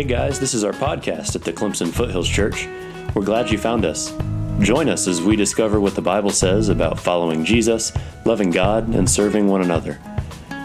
Hey 0.00 0.06
guys, 0.06 0.40
this 0.40 0.54
is 0.54 0.64
our 0.64 0.72
podcast 0.72 1.36
at 1.36 1.42
the 1.42 1.52
Clemson 1.52 1.92
Foothills 1.92 2.26
Church. 2.26 2.66
We're 3.14 3.22
glad 3.22 3.50
you 3.50 3.58
found 3.58 3.84
us. 3.84 4.16
Join 4.58 4.88
us 4.88 5.06
as 5.06 5.20
we 5.20 5.36
discover 5.36 5.78
what 5.78 5.94
the 5.94 6.00
Bible 6.00 6.30
says 6.30 6.70
about 6.70 6.98
following 6.98 7.44
Jesus, 7.44 7.92
loving 8.24 8.50
God, 8.50 8.94
and 8.94 9.10
serving 9.10 9.46
one 9.46 9.60
another. 9.60 10.00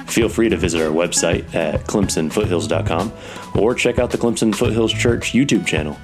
Feel 0.08 0.30
free 0.30 0.48
to 0.48 0.56
visit 0.56 0.82
our 0.82 0.90
website 0.90 1.54
at 1.54 1.82
clemsonfoothills.com 1.82 3.12
or 3.56 3.76
check 3.76 4.00
out 4.00 4.10
the 4.10 4.18
Clemson 4.18 4.56
Foothills 4.56 4.94
Church 4.94 5.34
YouTube 5.34 5.68
channel. 5.68 5.98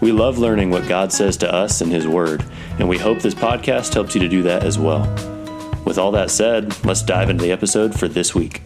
We 0.00 0.10
love 0.10 0.38
learning 0.38 0.70
what 0.70 0.88
God 0.88 1.12
says 1.12 1.36
to 1.38 1.52
us 1.52 1.82
in 1.82 1.90
His 1.90 2.08
Word, 2.08 2.42
and 2.78 2.88
we 2.88 2.96
hope 2.96 3.18
this 3.18 3.34
podcast 3.34 3.92
helps 3.92 4.14
you 4.14 4.22
to 4.22 4.28
do 4.28 4.42
that 4.44 4.62
as 4.62 4.78
well. 4.78 5.02
With 5.84 5.98
all 5.98 6.12
that 6.12 6.30
said, 6.30 6.82
let's 6.82 7.02
dive 7.02 7.28
into 7.28 7.44
the 7.44 7.52
episode 7.52 7.94
for 7.94 8.08
this 8.08 8.34
week. 8.34 8.62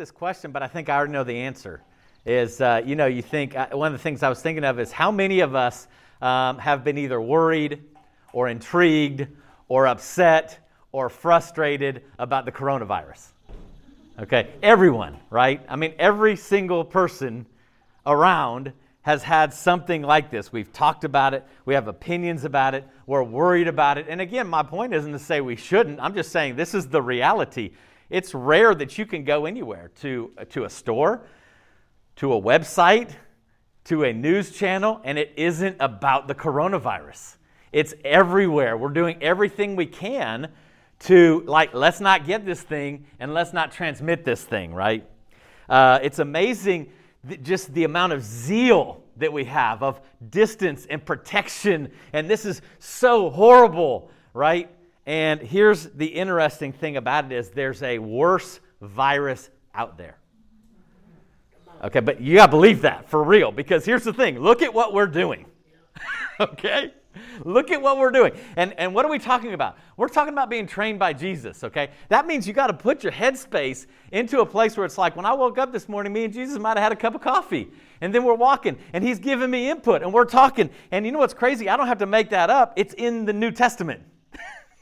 This 0.00 0.10
question, 0.10 0.50
but 0.50 0.62
I 0.62 0.66
think 0.66 0.88
I 0.88 0.96
already 0.96 1.12
know 1.12 1.24
the 1.24 1.36
answer. 1.36 1.82
Is, 2.24 2.62
uh, 2.62 2.80
you 2.86 2.96
know, 2.96 3.04
you 3.04 3.20
think, 3.20 3.54
uh, 3.54 3.68
one 3.72 3.88
of 3.88 3.92
the 3.92 4.02
things 4.02 4.22
I 4.22 4.30
was 4.30 4.40
thinking 4.40 4.64
of 4.64 4.80
is 4.80 4.90
how 4.90 5.10
many 5.10 5.40
of 5.40 5.54
us 5.54 5.86
um, 6.22 6.56
have 6.58 6.84
been 6.84 6.96
either 6.96 7.20
worried 7.20 7.82
or 8.32 8.48
intrigued 8.48 9.26
or 9.68 9.86
upset 9.86 10.58
or 10.90 11.10
frustrated 11.10 12.02
about 12.18 12.46
the 12.46 12.52
coronavirus? 12.52 13.28
Okay, 14.18 14.48
everyone, 14.62 15.18
right? 15.28 15.60
I 15.68 15.76
mean, 15.76 15.92
every 15.98 16.36
single 16.36 16.82
person 16.82 17.44
around 18.06 18.72
has 19.02 19.22
had 19.22 19.52
something 19.52 20.00
like 20.00 20.30
this. 20.30 20.50
We've 20.50 20.72
talked 20.72 21.04
about 21.04 21.34
it, 21.34 21.44
we 21.66 21.74
have 21.74 21.88
opinions 21.88 22.44
about 22.44 22.74
it, 22.74 22.86
we're 23.06 23.22
worried 23.22 23.68
about 23.68 23.98
it. 23.98 24.06
And 24.08 24.22
again, 24.22 24.48
my 24.48 24.62
point 24.62 24.94
isn't 24.94 25.12
to 25.12 25.18
say 25.18 25.42
we 25.42 25.56
shouldn't, 25.56 26.00
I'm 26.00 26.14
just 26.14 26.32
saying 26.32 26.56
this 26.56 26.72
is 26.74 26.88
the 26.88 27.02
reality. 27.02 27.72
It's 28.10 28.34
rare 28.34 28.74
that 28.74 28.98
you 28.98 29.06
can 29.06 29.24
go 29.24 29.46
anywhere 29.46 29.90
to, 30.00 30.32
to 30.50 30.64
a 30.64 30.70
store, 30.70 31.22
to 32.16 32.32
a 32.34 32.40
website, 32.40 33.14
to 33.84 34.04
a 34.04 34.12
news 34.12 34.50
channel, 34.50 35.00
and 35.04 35.16
it 35.16 35.32
isn't 35.36 35.76
about 35.80 36.28
the 36.28 36.34
coronavirus. 36.34 37.36
It's 37.72 37.94
everywhere. 38.04 38.76
We're 38.76 38.88
doing 38.90 39.22
everything 39.22 39.76
we 39.76 39.86
can 39.86 40.50
to, 41.00 41.42
like, 41.46 41.72
let's 41.72 42.00
not 42.00 42.26
get 42.26 42.44
this 42.44 42.60
thing 42.60 43.06
and 43.20 43.32
let's 43.32 43.52
not 43.52 43.72
transmit 43.72 44.24
this 44.24 44.44
thing, 44.44 44.74
right? 44.74 45.08
Uh, 45.68 46.00
it's 46.02 46.18
amazing 46.18 46.90
just 47.42 47.72
the 47.74 47.84
amount 47.84 48.12
of 48.12 48.22
zeal 48.22 49.02
that 49.16 49.32
we 49.32 49.44
have 49.44 49.82
of 49.82 50.00
distance 50.30 50.86
and 50.88 51.04
protection, 51.04 51.90
and 52.12 52.28
this 52.28 52.44
is 52.44 52.60
so 52.78 53.30
horrible, 53.30 54.10
right? 54.34 54.70
And 55.10 55.40
here's 55.40 55.86
the 55.86 56.06
interesting 56.06 56.72
thing 56.72 56.96
about 56.96 57.24
it 57.24 57.32
is 57.32 57.50
there's 57.50 57.82
a 57.82 57.98
worse 57.98 58.60
virus 58.80 59.50
out 59.74 59.98
there. 59.98 60.16
Okay, 61.82 61.98
but 61.98 62.20
you 62.20 62.36
got 62.36 62.46
to 62.46 62.52
believe 62.52 62.82
that 62.82 63.10
for 63.10 63.20
real 63.20 63.50
because 63.50 63.84
here's 63.84 64.04
the 64.04 64.12
thing 64.12 64.38
look 64.38 64.62
at 64.62 64.72
what 64.72 64.92
we're 64.92 65.08
doing. 65.08 65.46
okay? 66.40 66.94
Look 67.44 67.72
at 67.72 67.82
what 67.82 67.98
we're 67.98 68.12
doing. 68.12 68.34
And, 68.54 68.72
and 68.74 68.94
what 68.94 69.04
are 69.04 69.10
we 69.10 69.18
talking 69.18 69.52
about? 69.52 69.78
We're 69.96 70.06
talking 70.06 70.32
about 70.32 70.48
being 70.48 70.68
trained 70.68 71.00
by 71.00 71.12
Jesus, 71.12 71.64
okay? 71.64 71.90
That 72.08 72.28
means 72.28 72.46
you 72.46 72.52
got 72.52 72.68
to 72.68 72.72
put 72.72 73.02
your 73.02 73.12
headspace 73.12 73.86
into 74.12 74.42
a 74.42 74.46
place 74.46 74.76
where 74.76 74.86
it's 74.86 74.96
like 74.96 75.16
when 75.16 75.26
I 75.26 75.32
woke 75.32 75.58
up 75.58 75.72
this 75.72 75.88
morning, 75.88 76.12
me 76.12 76.26
and 76.26 76.32
Jesus 76.32 76.56
might 76.60 76.76
have 76.76 76.84
had 76.84 76.92
a 76.92 76.96
cup 76.96 77.16
of 77.16 77.20
coffee. 77.20 77.68
And 78.00 78.14
then 78.14 78.22
we're 78.22 78.34
walking, 78.34 78.78
and 78.92 79.02
He's 79.02 79.18
giving 79.18 79.50
me 79.50 79.70
input, 79.70 80.04
and 80.04 80.12
we're 80.12 80.24
talking. 80.24 80.70
And 80.92 81.04
you 81.04 81.10
know 81.10 81.18
what's 81.18 81.34
crazy? 81.34 81.68
I 81.68 81.76
don't 81.76 81.88
have 81.88 81.98
to 81.98 82.06
make 82.06 82.30
that 82.30 82.48
up. 82.48 82.74
It's 82.76 82.94
in 82.94 83.24
the 83.24 83.32
New 83.32 83.50
Testament, 83.50 84.02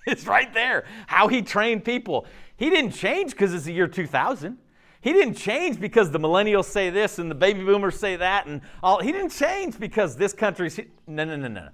it's 0.12 0.26
right 0.26 0.52
there. 0.54 0.84
How 1.06 1.28
He 1.28 1.42
trained 1.42 1.84
people. 1.84 2.26
He 2.56 2.70
didn't 2.70 2.92
change 2.92 3.32
because 3.32 3.54
it's 3.54 3.64
the 3.64 3.72
year 3.72 3.86
2000. 3.86 4.58
He 5.00 5.12
didn't 5.12 5.34
change 5.34 5.78
because 5.78 6.10
the 6.10 6.18
millennials 6.18 6.64
say 6.64 6.90
this 6.90 7.18
and 7.18 7.30
the 7.30 7.34
baby 7.34 7.62
boomers 7.62 7.98
say 7.98 8.16
that 8.16 8.46
and 8.46 8.62
all. 8.82 9.00
He 9.00 9.12
didn't 9.12 9.30
change 9.30 9.78
because 9.78 10.16
this 10.16 10.32
country's 10.32 10.80
no, 11.06 11.24
no, 11.24 11.36
no, 11.36 11.46
no. 11.46 11.68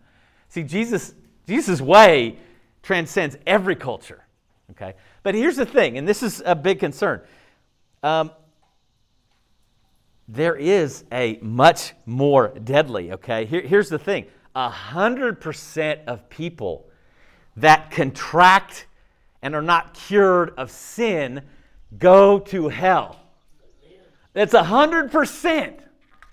See, 0.49 0.63
Jesus, 0.63 1.15
Jesus' 1.47 1.81
way 1.81 2.39
transcends 2.83 3.39
every 3.47 3.77
culture. 3.77 4.25
Okay, 4.73 4.95
but 5.23 5.35
here's 5.35 5.57
the 5.57 5.67
thing, 5.67 5.97
and 5.99 6.09
this 6.09 6.23
is 6.23 6.43
a 6.45 6.55
big 6.55 6.81
concern. 6.81 7.21
Um, 8.03 8.31
there 10.27 10.57
is 10.57 11.05
a 11.13 11.39
much 11.41 11.93
more 12.07 12.49
deadly. 12.49 13.13
Okay, 13.13 13.45
Here, 13.47 13.63
here's 13.63 13.89
the 13.89 13.99
thing: 13.99 14.27
a 14.55 14.69
hundred 14.69 15.41
percent 15.41 16.01
of 16.07 16.29
people 16.29 16.89
that 17.57 17.91
contract 17.91 18.87
and 19.43 19.55
are 19.55 19.63
not 19.63 19.95
cured 19.95 20.55
of 20.57 20.71
sin 20.71 21.43
go 21.99 22.39
to 22.39 22.69
hell. 22.69 23.21
That's 24.33 24.55
a 24.55 24.65
hundred 24.65 25.13
percent. 25.13 25.81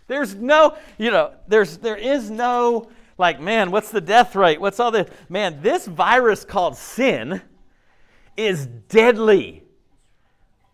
There's 0.08 0.36
no, 0.36 0.76
you 0.98 1.12
know, 1.12 1.34
there's 1.48 1.78
there 1.78 1.96
is 1.96 2.30
no 2.30 2.90
like, 3.18 3.40
man, 3.40 3.70
what's 3.70 3.92
the 3.92 4.02
death 4.02 4.36
rate? 4.36 4.60
What's 4.60 4.80
all 4.80 4.90
this? 4.90 5.08
Man, 5.30 5.62
this 5.62 5.86
virus 5.86 6.44
called 6.44 6.76
sin 6.76 7.42
is 8.36 8.66
deadly. 8.66 9.64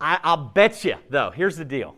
I, 0.00 0.18
I'll 0.22 0.48
bet 0.48 0.84
you, 0.84 0.94
though, 1.10 1.30
here's 1.30 1.56
the 1.56 1.64
deal, 1.64 1.94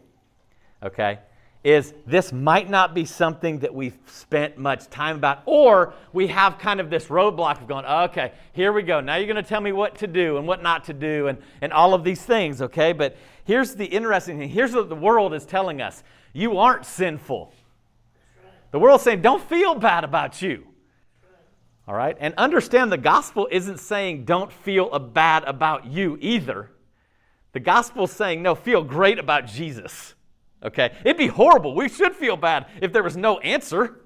okay? 0.83 1.21
Is 1.63 1.93
this 2.07 2.33
might 2.33 2.71
not 2.71 2.95
be 2.95 3.05
something 3.05 3.59
that 3.59 3.75
we've 3.75 3.99
spent 4.07 4.57
much 4.57 4.89
time 4.89 5.17
about, 5.17 5.43
or 5.45 5.93
we 6.15 6.29
have 6.29 6.59
kind 6.59 6.81
of 6.81 6.89
this 6.89 7.07
roadblock 7.07 7.61
of 7.61 7.69
going, 7.69 7.85
okay, 7.85 8.33
here 8.53 8.73
we 8.73 8.83
go. 8.83 9.01
Now 9.01 9.17
you're 9.17 9.27
going 9.27 9.37
to 9.37 9.49
tell 9.49 9.61
me 9.61 9.73
what 9.73 9.99
to 9.99 10.07
do 10.07 10.39
and 10.39 10.47
what 10.47 10.63
not 10.63 10.85
to 10.85 10.95
do 10.95 11.27
and, 11.27 11.37
and 11.61 11.71
all 11.73 11.93
of 11.93 12.03
these 12.03 12.23
things, 12.23 12.63
okay? 12.63 12.95
But 12.95 13.15
here's 13.45 13.75
the 13.75 13.85
interesting 13.85 14.39
thing 14.39 14.49
here's 14.49 14.73
what 14.73 14.89
the 14.89 14.95
world 14.95 15.35
is 15.35 15.45
telling 15.45 15.83
us 15.83 16.03
you 16.33 16.59
aren't 16.59 16.87
sinful. 16.87 17.53
The 18.71 18.79
world's 18.79 19.03
saying, 19.03 19.21
don't 19.21 19.43
feel 19.43 19.75
bad 19.75 20.05
about 20.05 20.41
you. 20.41 20.67
All 21.89 21.95
right? 21.95 22.17
And 22.21 22.35
understand 22.37 22.93
the 22.93 22.99
gospel 22.99 23.49
isn't 23.51 23.81
saying 23.81 24.25
don't 24.25 24.53
feel 24.53 24.97
bad 24.99 25.45
about 25.45 25.87
you 25.87 26.17
either. 26.21 26.71
The 27.53 27.61
gospel 27.61 28.05
is 28.05 28.13
saying, 28.13 28.43
no, 28.43 28.55
feel 28.55 28.85
great 28.85 29.19
about 29.19 29.47
Jesus. 29.47 30.15
Okay? 30.63 30.93
It'd 31.05 31.17
be 31.17 31.27
horrible. 31.27 31.75
We 31.75 31.89
should 31.89 32.15
feel 32.15 32.37
bad 32.37 32.67
if 32.81 32.93
there 32.93 33.03
was 33.03 33.17
no 33.17 33.39
answer. 33.39 34.01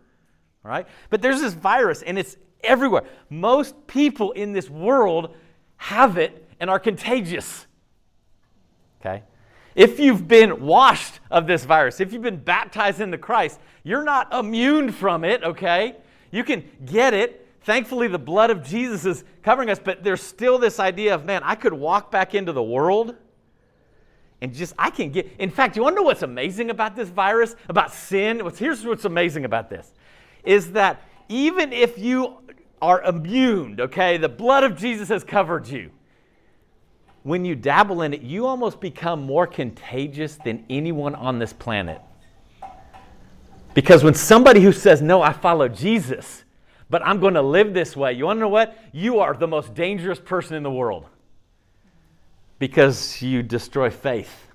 Right? 0.63 0.87
But 1.11 1.21
there's 1.21 1.41
this 1.41 1.55
virus 1.55 2.03
and 2.03 2.19
it's 2.19 2.37
everywhere. 2.63 3.05
Most 3.29 3.87
people 3.87 4.33
in 4.33 4.53
this 4.53 4.71
world 4.71 5.35
have 5.77 6.17
it 6.17 6.49
and 6.59 6.71
are 6.71 6.79
contagious. 6.79 7.67
Okay? 9.01 9.23
If 9.75 9.99
you've 9.99 10.27
been 10.29 10.65
washed 10.65 11.21
of 11.31 11.47
this 11.47 11.65
virus, 11.65 12.01
if 12.01 12.13
you've 12.13 12.23
been 12.23 12.43
baptized 12.43 13.01
into 13.01 13.19
Christ, 13.19 13.61
you're 13.83 14.05
not 14.05 14.33
immune 14.33 14.93
from 14.93 15.25
it, 15.25 15.43
okay? 15.43 15.97
You 16.31 16.45
can 16.45 16.65
get 16.87 17.13
it. 17.13 17.47
Thankfully, 17.63 18.09
the 18.09 18.19
blood 18.19 18.51
of 18.51 18.63
Jesus 18.63 19.05
is 19.05 19.25
covering 19.43 19.71
us, 19.71 19.81
but 19.83 20.05
there's 20.05 20.23
still 20.23 20.59
this 20.59 20.79
idea 20.79 21.15
of, 21.15 21.25
man, 21.25 21.43
I 21.45 21.55
could 21.55 21.73
walk 21.73 22.11
back 22.11 22.35
into 22.35 22.53
the 22.53 22.63
world 22.63 23.17
and 24.45 24.53
just, 24.53 24.75
I 24.79 24.91
can 24.91 25.09
get. 25.09 25.27
In 25.39 25.49
fact, 25.49 25.75
you 25.75 25.83
want 25.83 25.97
to 25.97 26.03
know 26.03 26.05
what's 26.05 26.21
amazing 26.21 26.69
about 26.69 26.95
this 26.95 27.09
virus, 27.09 27.57
about 27.71 27.95
sin? 27.95 28.45
What's, 28.45 28.59
Here's 28.59 28.85
what's 28.85 29.07
amazing 29.07 29.47
about 29.47 29.71
this 29.71 29.91
is 30.45 30.73
that 30.73 31.03
even 31.31 31.73
if 31.73 31.99
you 31.99 32.37
are 32.83 33.03
immune, 33.05 33.81
okay, 33.81 34.19
the 34.19 34.29
blood 34.29 34.65
of 34.65 34.77
Jesus 34.77 35.09
has 35.09 35.25
covered 35.25 35.67
you 35.67 35.91
when 37.23 37.47
you 37.47 37.57
dabble 37.57 38.03
in 38.03 38.13
it, 38.13 38.21
you 38.21 38.45
almost 38.45 38.83
become 38.83 39.23
more 39.23 39.47
contagious 39.47 40.37
than 40.37 40.63
anyone 40.69 41.15
on 41.15 41.39
this 41.39 41.55
planet. 41.55 42.03
Because 43.73 44.05
when 44.05 44.13
somebody 44.13 44.61
who 44.61 44.73
says, 44.73 45.01
No, 45.01 45.23
I 45.23 45.33
follow 45.33 45.69
Jesus, 45.69 46.45
but 46.91 47.01
I'm 47.03 47.19
going 47.19 47.33
to 47.33 47.43
live 47.43 47.73
this 47.73 47.97
way, 47.97 48.13
you 48.13 48.27
want 48.27 48.37
to 48.37 48.41
know 48.43 48.49
what? 48.51 48.77
You 48.93 49.21
are 49.21 49.33
the 49.33 49.49
most 49.49 49.73
dangerous 49.73 50.21
person 50.21 50.55
in 50.55 50.63
the 50.63 50.71
world. 50.71 51.07
Because 52.65 53.21
you 53.21 53.43
destroy 53.43 53.91
faith 53.91 54.49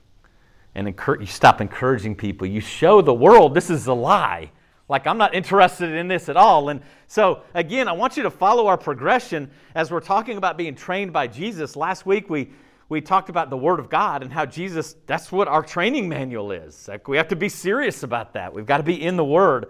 and 0.74 0.88
you 0.88 1.26
stop 1.28 1.62
encouraging 1.62 2.16
people. 2.16 2.48
You 2.48 2.60
show 2.60 3.04
the 3.04 3.14
world 3.14 3.54
this 3.54 3.70
is 3.70 3.86
a 3.86 3.94
lie. 3.94 4.50
Like, 4.88 5.06
I'm 5.06 5.20
not 5.20 5.36
interested 5.36 5.92
in 5.92 6.08
this 6.08 6.28
at 6.28 6.36
all. 6.36 6.70
And 6.70 6.82
so, 7.06 7.44
again, 7.54 7.88
I 7.88 7.92
want 7.92 8.18
you 8.18 8.24
to 8.24 8.32
follow 8.32 8.66
our 8.66 8.78
progression 8.78 9.52
as 9.76 9.92
we're 9.92 10.00
talking 10.00 10.38
about 10.38 10.58
being 10.58 10.74
trained 10.74 11.14
by 11.14 11.28
Jesus. 11.28 11.76
Last 11.76 12.08
week, 12.08 12.32
we, 12.32 12.50
we 12.90 13.00
talked 13.00 13.30
about 13.30 13.52
the 13.52 13.58
Word 13.58 13.80
of 13.80 13.92
God 13.92 14.24
and 14.24 14.34
how 14.34 14.44
Jesus, 14.44 14.96
that's 15.06 15.32
what 15.32 15.48
our 15.48 15.62
training 15.62 16.10
manual 16.10 16.52
is. 16.52 16.88
Like, 16.88 17.08
we 17.08 17.18
have 17.18 17.28
to 17.28 17.36
be 17.36 17.48
serious 17.48 18.02
about 18.02 18.34
that. 18.34 18.52
We've 18.56 18.66
got 18.66 18.78
to 18.78 18.84
be 18.84 19.00
in 19.00 19.18
the 19.18 19.24
Word. 19.24 19.68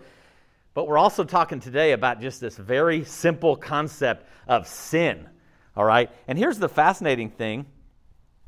But 0.74 0.88
we're 0.88 0.98
also 0.98 1.26
talking 1.26 1.60
today 1.60 1.92
about 1.92 2.22
just 2.22 2.40
this 2.40 2.56
very 2.56 3.04
simple 3.04 3.58
concept 3.58 4.26
of 4.48 4.66
sin. 4.66 5.28
All 5.76 5.84
right? 5.84 6.10
And 6.26 6.38
here's 6.38 6.58
the 6.58 6.70
fascinating 6.70 7.32
thing. 7.32 7.66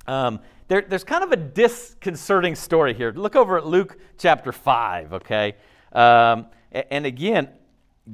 Um, 0.07 0.39
there, 0.67 0.81
there's 0.81 1.03
kind 1.03 1.23
of 1.23 1.31
a 1.31 1.37
disconcerting 1.37 2.55
story 2.55 2.93
here. 2.93 3.11
Look 3.11 3.35
over 3.35 3.57
at 3.57 3.65
Luke 3.65 3.97
chapter 4.17 4.51
5, 4.51 5.13
okay? 5.13 5.55
Um, 5.91 6.47
and 6.71 7.05
again, 7.05 7.49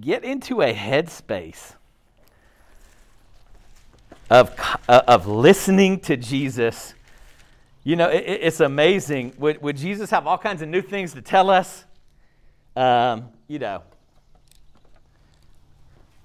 get 0.01 0.23
into 0.23 0.61
a 0.61 0.73
headspace 0.73 1.75
of, 4.29 4.53
uh, 4.89 5.01
of 5.07 5.27
listening 5.27 5.99
to 6.01 6.17
Jesus. 6.17 6.93
You 7.83 7.95
know, 7.95 8.09
it, 8.09 8.23
it's 8.25 8.59
amazing. 8.59 9.33
Would, 9.37 9.61
would 9.61 9.77
Jesus 9.77 10.09
have 10.09 10.27
all 10.27 10.37
kinds 10.37 10.61
of 10.61 10.69
new 10.69 10.81
things 10.81 11.13
to 11.13 11.21
tell 11.21 11.49
us? 11.49 11.85
Um, 12.75 13.29
you 13.47 13.59
know, 13.59 13.83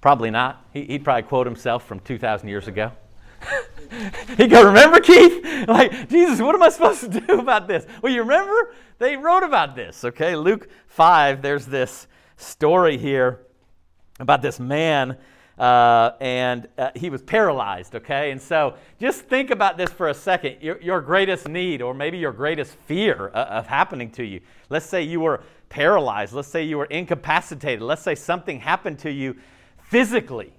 probably 0.01 0.31
not. 0.31 0.65
He, 0.73 0.85
would 0.89 1.03
probably 1.03 1.23
quote 1.23 1.47
himself 1.47 1.87
from 1.87 1.99
2,000 1.99 2.49
years 2.49 2.67
ago. 2.67 2.91
He'd 4.37 4.49
go, 4.49 4.65
Remember, 4.65 4.99
Keith? 4.99 5.67
Like, 5.67 6.09
Jesus, 6.09 6.41
what 6.41 6.55
am 6.55 6.63
I 6.63 6.69
supposed 6.69 7.01
to 7.01 7.07
do 7.07 7.39
about 7.39 7.67
this? 7.67 7.85
Well, 8.01 8.11
you 8.11 8.21
remember? 8.21 8.73
They 8.99 9.17
wrote 9.17 9.43
about 9.43 9.75
this, 9.75 10.03
okay? 10.03 10.35
Luke 10.35 10.69
5, 10.87 11.41
there's 11.41 11.65
this 11.65 12.07
story 12.37 12.97
here 12.97 13.41
about 14.19 14.41
this 14.41 14.59
man 14.59 15.17
uh, 15.57 16.11
and 16.19 16.67
uh, 16.77 16.89
he 16.95 17.09
was 17.09 17.21
paralyzed, 17.21 17.95
okay? 17.95 18.31
And 18.31 18.41
so 18.41 18.75
just 18.99 19.21
think 19.21 19.51
about 19.51 19.77
this 19.77 19.91
for 19.91 20.09
a 20.09 20.13
second. 20.13 20.57
Your, 20.61 20.81
your 20.81 21.01
greatest 21.01 21.47
need, 21.47 21.81
or 21.81 21.93
maybe 21.93 22.17
your 22.17 22.31
greatest 22.31 22.75
fear 22.87 23.29
uh, 23.33 23.45
of 23.45 23.67
happening 23.67 24.09
to 24.11 24.23
you. 24.23 24.41
Let's 24.69 24.85
say 24.85 25.03
you 25.03 25.19
were 25.19 25.43
paralyzed. 25.69 26.33
Let's 26.33 26.47
say 26.47 26.63
you 26.63 26.77
were 26.77 26.85
incapacitated. 26.85 27.81
Let's 27.81 28.01
say 28.01 28.15
something 28.15 28.59
happened 28.59 28.99
to 28.99 29.11
you 29.11 29.35
physically, 29.83 30.53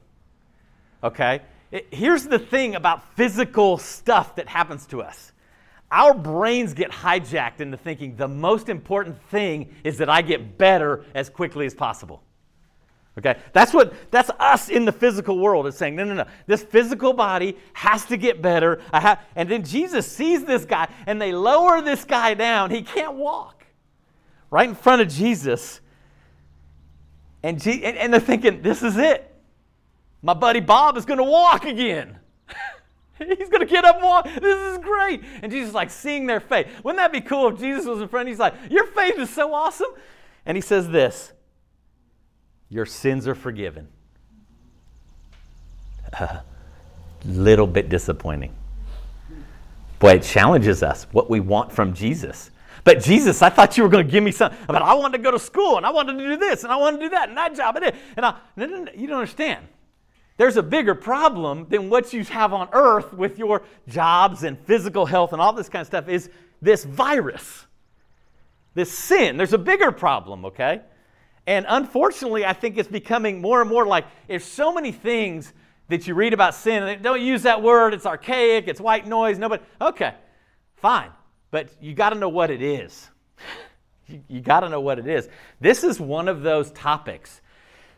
okay? 1.02 1.42
It, 1.75 1.88
here's 1.91 2.25
the 2.25 2.38
thing 2.38 2.76
about 2.76 3.17
physical 3.17 3.79
stuff 3.79 4.37
that 4.37 4.49
happens 4.49 4.87
to 4.87 5.03
us. 5.03 5.32
Our 5.91 6.15
brains 6.15 6.73
get 6.73 6.93
hijacked 6.93 7.61
into 7.61 7.76
thinking 7.76 8.15
the 8.15 8.29
most 8.29 8.69
important 8.69 9.21
thing 9.25 9.75
is 9.82 9.99
that 9.99 10.09
I 10.09 10.23
get 10.23 10.56
better 10.56 11.05
as 11.17 11.29
quickly 11.29 11.67
as 11.67 11.75
possible. 11.75 12.23
Okay? 13.19 13.37
That's 13.53 13.75
what 13.75 13.93
that's 14.12 14.31
us 14.38 14.69
in 14.69 14.85
the 14.85 14.93
physical 14.93 15.37
world. 15.41 15.67
is 15.67 15.76
saying, 15.76 15.97
no, 15.97 16.05
no, 16.05 16.15
no. 16.15 16.26
This 16.47 16.62
physical 16.62 17.12
body 17.12 17.56
has 17.73 18.05
to 18.06 18.17
get 18.17 18.41
better. 18.41 18.81
And 19.35 19.49
then 19.49 19.65
Jesus 19.65 20.06
sees 20.06 20.44
this 20.44 20.65
guy 20.65 20.88
and 21.06 21.20
they 21.20 21.32
lower 21.32 21.82
this 21.82 22.05
guy 22.05 22.35
down. 22.35 22.70
He 22.70 22.82
can't 22.82 23.15
walk. 23.15 23.67
Right 24.49 24.69
in 24.69 24.77
front 24.77 25.03
of 25.03 25.09
Jesus. 25.09 25.81
And, 27.43 27.61
G- 27.61 27.85
and, 27.85 27.97
and 27.97 28.12
they're 28.12 28.20
thinking, 28.20 28.62
this 28.62 28.85
is 28.85 28.97
it. 28.97 29.33
My 30.25 30.35
buddy 30.35 30.61
Bob 30.61 30.97
is 30.97 31.05
going 31.05 31.19
to 31.19 31.25
walk 31.25 31.65
again. 31.65 32.19
He's 33.19 33.49
going 33.49 33.61
to 33.61 33.67
get 33.67 33.85
up 33.85 33.97
and 33.97 34.05
walk. 34.05 34.25
This 34.25 34.73
is 34.73 34.79
great. 34.79 35.23
And 35.43 35.53
Jesus 35.53 35.69
is 35.69 35.75
like 35.75 35.91
seeing 35.91 36.26
their 36.26 36.41
faith. 36.41 36.67
Wouldn't 36.82 36.99
that 36.99 37.12
be 37.12 37.21
cool 37.21 37.49
if 37.49 37.61
Jesus 37.61 37.87
was 37.87 38.00
in 38.00 38.09
front? 38.09 38.29
He's 38.29 38.41
like, 38.41 38.55
Your 38.71 38.87
faith 38.87 39.19
is 39.19 39.31
so 39.31 39.55
awesome. 39.55 39.91
And 40.47 40.56
he 40.56 40.61
says 40.61 40.88
this 40.88 41.32
your 42.75 42.87
sins 42.87 43.29
are 43.29 43.37
forgiven. 43.37 43.87
A 46.12 46.43
little 47.25 47.69
bit 47.69 47.88
disappointing. 47.88 48.53
Boy, 50.00 50.15
it 50.15 50.23
challenges 50.23 50.82
us 50.82 51.06
what 51.12 51.31
we 51.31 51.38
want 51.38 51.70
from 51.70 51.94
Jesus. 51.94 52.50
But 52.82 53.00
Jesus, 53.00 53.43
I 53.43 53.49
thought 53.49 53.77
you 53.77 53.85
were 53.85 53.88
going 53.88 54.05
to 54.05 54.11
give 54.11 54.25
me 54.25 54.32
something. 54.32 54.59
But 54.67 54.82
I 54.82 54.93
wanted 54.94 55.19
to 55.19 55.23
go 55.23 55.31
to 55.31 55.38
school 55.38 55.77
and 55.77 55.87
I 55.87 55.91
wanted 55.91 56.19
to 56.19 56.25
do 56.27 56.37
this 56.37 56.65
and 56.65 56.73
I 56.73 56.77
wanted 56.77 56.99
to 56.99 57.05
do 57.05 57.11
that 57.11 57.29
and 57.29 57.38
that 57.38 57.55
job 57.55 57.77
and 57.77 57.85
it. 57.87 57.94
And 58.17 58.27
I, 58.27 58.37
no, 58.56 58.67
no, 58.67 58.82
no, 58.82 58.93
you 58.93 59.06
don't 59.06 59.20
understand. 59.20 59.67
There's 60.36 60.56
a 60.56 60.62
bigger 60.62 60.94
problem 60.94 61.66
than 61.69 61.90
what 61.90 62.12
you 62.12 62.25
have 62.25 62.52
on 62.52 62.69
earth 62.72 63.12
with 63.12 63.38
your 63.38 63.62
jobs 63.88 64.42
and 64.42 64.58
physical 64.58 65.06
health 65.06 65.32
and 65.32 65.40
all 65.40 65.52
this 65.52 65.69
kind 65.69 65.82
of 65.82 65.86
stuff 65.86 66.08
is 66.08 66.28
this 66.60 66.84
virus, 66.84 67.66
this 68.75 68.90
sin. 68.90 69.36
There's 69.36 69.52
a 69.52 69.58
bigger 69.58 69.92
problem, 69.92 70.46
okay? 70.46 70.81
And 71.46 71.66
unfortunately, 71.69 72.44
I 72.44 72.52
think 72.52 72.78
it's 72.78 72.88
becoming 72.88 73.40
more 73.40 73.60
and 73.60 73.70
more 73.70 73.86
like 73.86 74.06
there's 74.26 74.44
so 74.44 74.72
many 74.72 74.92
things 74.92 75.52
that 75.88 76.06
you 76.08 76.14
read 76.14 76.32
about 76.32 76.54
sin, 76.54 76.82
and 76.82 77.02
don't 77.02 77.20
use 77.20 77.42
that 77.42 77.62
word, 77.62 77.92
it's 77.92 78.06
archaic, 78.06 78.69
it's 78.69 78.81
white 78.81 79.06
noise, 79.06 79.38
nobody. 79.38 79.62
Okay, 79.81 80.14
fine. 80.76 81.10
But 81.50 81.69
you 81.81 81.94
got 81.94 82.10
to 82.10 82.19
know 82.19 82.31
what 82.31 82.50
it 82.50 82.62
is. 82.62 83.10
you, 84.06 84.22
you 84.28 84.40
got 84.40 84.60
to 84.60 84.70
know 84.70 84.81
what 84.81 84.98
it 84.98 85.06
is. 85.06 85.28
This 85.60 85.84
is 85.84 86.00
one 86.00 86.28
of 86.28 86.42
those 86.42 86.70
topics 86.72 87.42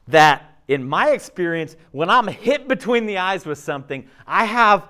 that, 0.09 0.56
in 0.69 0.89
my 0.89 1.11
experience, 1.11 1.77
when 1.93 2.11
I'm 2.11 2.27
hit 2.27 2.69
between 2.69 3.07
the 3.07 3.19
eyes 3.19 3.47
with 3.47 3.59
something, 3.59 4.09
I 4.27 4.45
have 4.45 4.89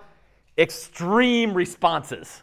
extreme 0.56 1.52
responses. 1.54 2.42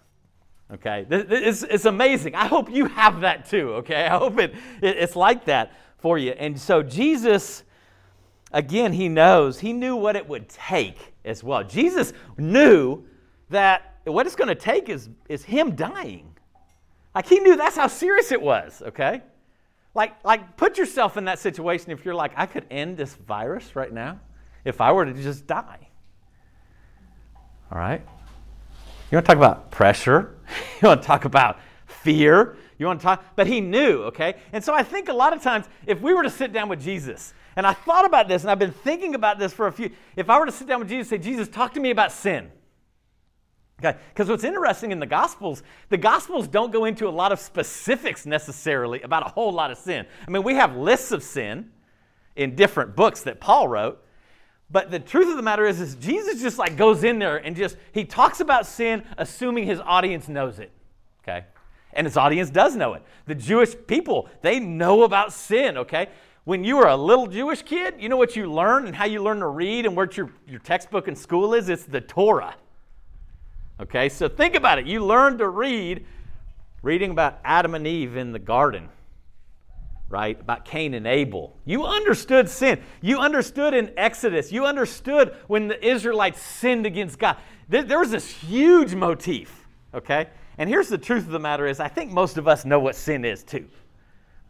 Okay, 0.72 1.06
it's, 1.10 1.64
it's 1.64 1.86
amazing. 1.86 2.36
I 2.36 2.48
hope 2.48 2.72
you 2.72 2.86
have 2.86 3.22
that 3.22 3.50
too. 3.50 3.74
Okay, 3.76 4.06
I 4.06 4.18
hope 4.18 4.40
it, 4.40 4.54
it 4.82 4.98
it's 4.98 5.16
like 5.16 5.46
that 5.46 5.74
for 5.98 6.18
you. 6.18 6.32
And 6.32 6.60
so 6.60 6.82
Jesus, 6.82 7.64
again, 8.52 8.94
he 8.94 9.08
knows, 9.08 9.60
he 9.60 9.74
knew 9.74 9.96
what 9.96 10.16
it 10.16 10.28
would 10.28 10.50
take 10.50 11.14
as 11.26 11.44
well. 11.44 11.64
Jesus 11.64 12.14
knew 12.38 13.04
that 13.50 14.00
what 14.06 14.26
it's 14.26 14.36
going 14.36 14.48
to 14.48 14.56
take 14.56 14.90
is, 14.90 15.10
is 15.30 15.44
him 15.44 15.76
dying. 15.76 16.36
Like 17.14 17.28
he 17.28 17.40
knew 17.40 17.56
that's 17.56 17.76
how 17.76 17.88
serious 17.88 18.32
it 18.32 18.42
was, 18.42 18.82
okay? 18.82 19.22
Like, 19.96 20.24
like 20.24 20.58
put 20.58 20.78
yourself 20.78 21.18
in 21.18 21.26
that 21.26 21.40
situation 21.40 21.92
if 21.92 22.04
you're 22.06 22.16
like, 22.16 22.34
I 22.36 22.46
could 22.46 22.66
end 22.72 22.98
this 22.98 23.14
virus 23.14 23.76
right 23.76 23.92
now 23.92 24.20
if 24.66 24.82
I 24.82 24.92
were 24.92 25.06
to 25.06 25.14
just 25.14 25.46
die. 25.46 25.88
All 27.72 27.78
right? 27.78 28.02
You 29.12 29.18
want 29.18 29.26
to 29.26 29.28
talk 29.28 29.38
about 29.38 29.72
pressure? 29.72 30.38
You 30.82 30.90
want 30.90 31.02
to 31.02 31.08
talk 31.08 31.24
about 31.24 31.60
fear? 31.86 32.58
You 32.78 32.88
want 32.88 33.00
to 33.00 33.04
talk? 33.04 33.24
But 33.38 33.48
he 33.48 33.62
knew, 33.62 34.04
okay? 34.04 34.36
And 34.52 34.62
so 34.62 34.74
I 34.74 34.84
think 34.84 35.08
a 35.08 35.14
lot 35.14 35.32
of 35.32 35.42
times, 35.42 35.66
if 35.88 36.02
we 36.02 36.14
were 36.14 36.24
to 36.24 36.30
sit 36.30 36.52
down 36.52 36.68
with 36.68 36.82
Jesus, 36.82 37.34
and 37.56 37.66
I 37.66 37.72
thought 37.72 38.04
about 38.04 38.28
this, 38.28 38.42
and 38.42 38.52
I've 38.52 38.60
been 38.60 38.74
thinking 38.74 39.16
about 39.16 39.40
this 39.40 39.54
for 39.54 39.68
a 39.68 39.72
few, 39.72 39.92
if 40.18 40.30
I 40.30 40.38
were 40.38 40.46
to 40.46 40.52
sit 40.52 40.68
down 40.68 40.80
with 40.80 40.90
Jesus 40.90 41.10
and 41.12 41.24
say, 41.24 41.30
Jesus, 41.30 41.48
talk 41.48 41.74
to 41.76 41.80
me 41.80 41.92
about 41.92 42.12
sin. 42.12 42.52
Okay, 43.80 43.98
because 44.10 44.30
what's 44.30 44.44
interesting 44.44 44.92
in 44.92 45.00
the 45.00 45.06
Gospels, 45.06 45.64
the 45.90 45.98
Gospels 45.98 46.48
don't 46.48 46.72
go 46.72 46.86
into 46.86 47.08
a 47.08 47.10
lot 47.10 47.32
of 47.32 47.40
specifics 47.40 48.26
necessarily 48.26 49.02
about 49.02 49.26
a 49.26 49.30
whole 49.30 49.52
lot 49.52 49.72
of 49.72 49.78
sin. 49.78 50.06
I 50.26 50.32
mean, 50.32 50.44
we 50.44 50.56
have 50.56 50.78
lists 50.78 51.12
of 51.12 51.24
sin 51.24 51.72
in 52.36 52.56
different 52.56 52.96
books 52.96 53.22
that 53.22 53.42
Paul 53.42 53.68
wrote, 53.68 54.04
but 54.70 54.90
the 54.90 55.00
truth 55.00 55.30
of 55.30 55.36
the 55.36 55.42
matter 55.42 55.66
is, 55.66 55.82
is 55.82 55.96
Jesus 55.96 56.42
just 56.42 56.58
like 56.58 56.78
goes 56.78 57.04
in 57.04 57.20
there 57.20 57.38
and 57.38 57.56
just 57.56 57.76
he 57.92 58.06
talks 58.06 58.40
about 58.40 58.66
sin, 58.66 59.04
assuming 59.18 59.66
his 59.66 59.80
audience 59.80 60.30
knows 60.30 60.60
it. 60.60 60.72
Okay, 61.24 61.46
and 61.94 62.06
his 62.08 62.16
audience 62.16 62.50
does 62.50 62.76
know 62.76 62.94
it. 62.94 63.04
The 63.26 63.36
Jewish 63.36 63.76
people, 63.88 64.30
they 64.42 64.60
know 64.60 65.04
about 65.04 65.34
sin, 65.34 65.78
okay? 65.78 66.10
When 66.46 66.64
you 66.64 66.78
were 66.78 66.88
a 66.88 66.98
little 66.98 67.28
Jewish 67.28 67.62
kid, 67.62 67.96
you 68.00 68.10
know 68.10 68.18
what 68.18 68.36
you 68.36 68.52
learn 68.52 68.86
and 68.86 68.96
how 68.96 69.06
you 69.06 69.24
learn 69.24 69.40
to 69.40 69.48
read 69.48 69.86
and 69.86 69.96
what 69.96 70.18
your, 70.18 70.30
your 70.48 70.60
textbook 70.60 71.08
in 71.08 71.16
school 71.16 71.54
is? 71.54 71.70
It's 71.70 71.86
the 71.86 72.02
Torah. 72.02 72.56
Okay, 73.80 74.10
so 74.10 74.30
think 74.30 74.56
about 74.56 74.80
it. 74.80 74.86
You 74.86 75.04
learn 75.04 75.38
to 75.40 75.48
read 75.50 76.06
reading 76.82 77.12
about 77.12 77.40
Adam 77.44 77.76
and 77.76 77.88
Eve 77.88 78.18
in 78.18 78.32
the 78.32 78.40
garden, 78.40 78.90
right? 80.10 80.40
About 80.40 80.66
Cain 80.66 80.94
and 80.94 81.08
Abel. 81.08 81.58
You 81.66 81.86
understood 81.86 82.50
sin. 82.50 82.82
You 83.02 83.20
understood 83.20 83.74
in 83.74 83.92
Exodus. 83.98 84.52
You 84.52 84.66
understood 84.66 85.36
when 85.48 85.68
the 85.68 85.86
Israelites 85.86 86.42
sinned 86.42 86.86
against 86.86 87.18
God. 87.18 87.38
There, 87.68 87.84
there 87.84 88.00
was 88.00 88.12
this 88.12 88.30
huge 88.30 88.94
motif, 88.94 89.68
okay? 89.94 90.28
And 90.58 90.70
here's 90.70 90.90
the 90.90 90.98
truth 90.98 91.26
of 91.26 91.32
the 91.32 91.40
matter 91.40 91.66
is 91.66 91.80
I 91.80 91.88
think 91.88 92.12
most 92.12 92.38
of 92.38 92.48
us 92.48 92.66
know 92.66 92.80
what 92.80 92.96
sin 92.96 93.26
is 93.26 93.44
too. 93.44 93.68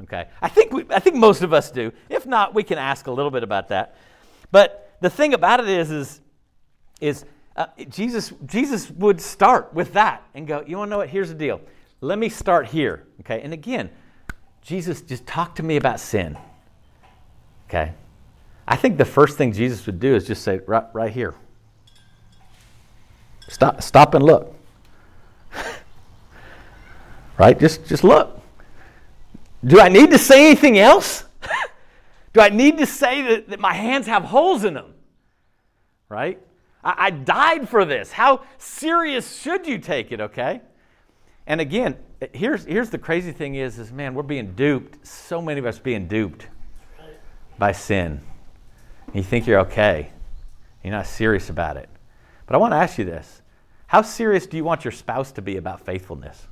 Okay? 0.01 0.27
I 0.41 0.49
think 0.49 0.73
we, 0.73 0.85
I 0.89 0.99
think 0.99 1.15
most 1.15 1.41
of 1.41 1.53
us 1.53 1.71
do. 1.71 1.91
If 2.09 2.25
not, 2.25 2.53
we 2.53 2.63
can 2.63 2.77
ask 2.77 3.07
a 3.07 3.11
little 3.11 3.31
bit 3.31 3.43
about 3.43 3.69
that. 3.69 3.95
But 4.51 4.97
the 5.01 5.09
thing 5.09 5.33
about 5.33 5.59
it 5.59 5.67
is 5.67 5.91
is 5.91 6.21
is 6.99 7.25
uh, 7.55 7.67
Jesus 7.89 8.33
Jesus 8.45 8.89
would 8.91 9.21
start 9.21 9.73
with 9.73 9.93
that 9.93 10.23
and 10.33 10.47
go, 10.47 10.63
"You 10.65 10.77
want 10.77 10.89
to 10.89 10.91
know 10.91 10.97
what? 10.99 11.09
Here's 11.09 11.29
the 11.29 11.35
deal. 11.35 11.61
Let 12.01 12.17
me 12.17 12.29
start 12.29 12.67
here." 12.67 13.05
Okay? 13.21 13.41
And 13.41 13.53
again, 13.53 13.89
Jesus 14.61 15.01
just 15.01 15.25
talk 15.25 15.55
to 15.55 15.63
me 15.63 15.77
about 15.77 15.99
sin. 15.99 16.37
Okay? 17.67 17.93
I 18.67 18.75
think 18.75 18.97
the 18.97 19.05
first 19.05 19.37
thing 19.37 19.51
Jesus 19.51 19.85
would 19.85 19.99
do 19.99 20.15
is 20.15 20.25
just 20.25 20.43
say 20.43 20.59
right, 20.65 20.85
right 20.93 21.11
here. 21.11 21.35
Stop 23.49 23.81
stop 23.81 24.13
and 24.13 24.25
look. 24.25 24.55
Right? 27.37 27.59
Just, 27.59 27.85
just 27.87 28.03
look. 28.03 28.39
Do 29.65 29.79
I 29.79 29.89
need 29.89 30.11
to 30.11 30.17
say 30.17 30.45
anything 30.45 30.77
else? 30.77 31.25
Do 32.33 32.41
I 32.41 32.49
need 32.49 32.77
to 32.77 32.85
say 32.85 33.21
that, 33.21 33.49
that 33.49 33.59
my 33.59 33.73
hands 33.73 34.07
have 34.07 34.23
holes 34.23 34.63
in 34.63 34.73
them? 34.73 34.93
Right? 36.09 36.39
I, 36.83 37.11
died 37.11 37.69
for 37.69 37.85
this. 37.85 38.11
How 38.11 38.41
serious 38.57 39.39
should 39.39 39.65
you 39.65 39.77
take 39.77 40.11
it, 40.11 40.19
okay? 40.19 40.61
And 41.47 41.61
again, 41.61 41.97
here's, 42.33 42.65
here's 42.65 42.89
the 42.89 42.97
crazy 42.97 43.31
thing 43.31 43.55
is, 43.55 43.79
is 43.79 43.91
man, 43.91 44.13
we're 44.13 44.23
being 44.23 44.53
duped. 44.53 45.05
So 45.05 45.41
many 45.41 45.59
of 45.59 45.65
us 45.65 45.79
being 45.79 46.07
duped 46.07 46.47
by 47.57 47.71
sin. 47.71 48.21
You 49.13 49.23
think 49.23 49.47
you're 49.47 49.59
okay. 49.61 50.11
You're 50.83 50.91
not 50.91 51.07
serious 51.07 51.49
about 51.49 51.77
it. 51.77 51.89
But 52.45 52.55
I 52.55 52.57
want 52.57 52.73
to 52.73 52.77
ask 52.77 52.97
you 52.97 53.05
this. 53.05 53.41
How 53.87 54.01
serious 54.01 54.47
do 54.47 54.57
you 54.57 54.63
want 54.63 54.83
your 54.83 54.91
spouse 54.91 55.31
to 55.33 55.41
be 55.41 55.57
about 55.57 55.85
faithfulness? 55.85 56.47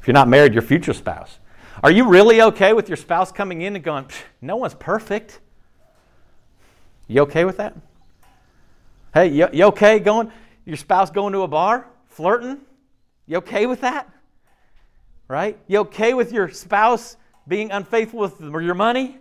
If 0.00 0.06
you're 0.06 0.14
not 0.14 0.28
married, 0.28 0.52
your 0.52 0.62
future 0.62 0.92
spouse. 0.92 1.38
Are 1.82 1.90
you 1.90 2.08
really 2.08 2.42
okay 2.42 2.72
with 2.72 2.88
your 2.88 2.96
spouse 2.96 3.32
coming 3.32 3.62
in 3.62 3.76
and 3.76 3.84
going, 3.84 4.06
no 4.40 4.56
one's 4.56 4.74
perfect? 4.74 5.40
You 7.06 7.22
okay 7.22 7.44
with 7.44 7.56
that? 7.58 7.76
Hey, 9.14 9.28
you, 9.28 9.46
you 9.52 9.64
okay 9.66 9.98
going? 9.98 10.32
Your 10.64 10.78
spouse 10.78 11.10
going 11.10 11.34
to 11.34 11.42
a 11.42 11.48
bar, 11.48 11.86
flirting? 12.06 12.62
You 13.26 13.38
okay 13.38 13.66
with 13.66 13.82
that? 13.82 14.10
Right? 15.28 15.58
You 15.66 15.80
okay 15.80 16.14
with 16.14 16.32
your 16.32 16.48
spouse 16.48 17.18
being 17.46 17.72
unfaithful 17.72 18.20
with 18.20 18.40
your 18.40 18.74
money? 18.74 19.18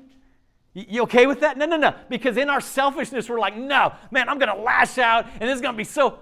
You 0.74 1.04
okay 1.04 1.28
with 1.28 1.42
that? 1.42 1.58
No, 1.58 1.66
no, 1.66 1.76
no. 1.76 1.94
Because 2.08 2.38
in 2.38 2.50
our 2.50 2.62
selfishness, 2.62 3.28
we're 3.28 3.40
like, 3.40 3.58
no, 3.58 3.94
man, 4.12 4.30
I'm 4.30 4.40
going 4.40 4.56
to 4.56 4.62
lash 4.62 4.98
out 4.98 5.26
and 5.42 5.50
it's 5.50 5.60
going 5.60 5.74
to 5.74 5.78
be 5.78 5.84
so. 5.84 6.20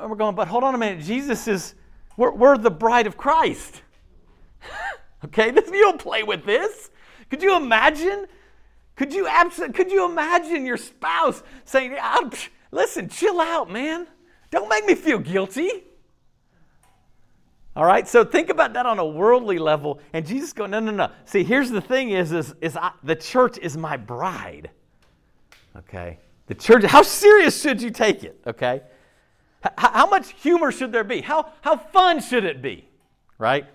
And 0.00 0.10
we're 0.10 0.16
going, 0.16 0.34
but 0.34 0.48
hold 0.48 0.64
on 0.64 0.74
a 0.74 0.78
minute. 0.78 1.04
Jesus 1.04 1.46
is, 1.46 1.76
we're, 2.16 2.32
we're 2.32 2.58
the 2.58 2.72
bride 2.72 3.06
of 3.06 3.16
Christ. 3.16 3.82
okay? 5.26 5.52
This, 5.52 5.70
you 5.72 5.82
don't 5.82 6.00
play 6.00 6.24
with 6.24 6.44
this. 6.44 6.90
Could 7.28 7.40
you 7.40 7.54
imagine? 7.56 8.26
Could 8.96 9.14
you, 9.14 9.28
abs- 9.28 9.62
could 9.74 9.92
you 9.92 10.10
imagine 10.10 10.66
your 10.66 10.76
spouse 10.76 11.44
saying, 11.64 11.96
ah, 12.00 12.28
listen, 12.70 13.08
chill 13.08 13.40
out, 13.40 13.70
man. 13.70 14.06
Don't 14.50 14.68
make 14.68 14.84
me 14.84 14.94
feel 14.94 15.18
guilty. 15.18 15.84
All 17.76 17.84
right, 17.84 18.06
so 18.06 18.24
think 18.24 18.50
about 18.50 18.72
that 18.72 18.84
on 18.84 18.98
a 18.98 19.06
worldly 19.06 19.58
level, 19.58 20.00
and 20.12 20.26
Jesus 20.26 20.52
going, 20.52 20.72
no, 20.72 20.80
no, 20.80 20.90
no. 20.90 21.08
See, 21.24 21.44
here's 21.44 21.70
the 21.70 21.80
thing: 21.80 22.10
is 22.10 22.32
is, 22.32 22.54
is 22.60 22.76
I, 22.76 22.90
the 23.04 23.14
church 23.14 23.58
is 23.58 23.76
my 23.76 23.96
bride. 23.96 24.70
Okay, 25.76 26.18
the 26.46 26.54
church. 26.54 26.82
How 26.84 27.02
serious 27.02 27.60
should 27.60 27.80
you 27.80 27.90
take 27.90 28.24
it? 28.24 28.40
Okay, 28.44 28.82
H- 29.64 29.72
how 29.78 30.08
much 30.08 30.32
humor 30.42 30.72
should 30.72 30.90
there 30.90 31.04
be? 31.04 31.20
How 31.20 31.52
how 31.60 31.76
fun 31.76 32.20
should 32.20 32.44
it 32.44 32.60
be? 32.60 32.88
Right. 33.38 33.66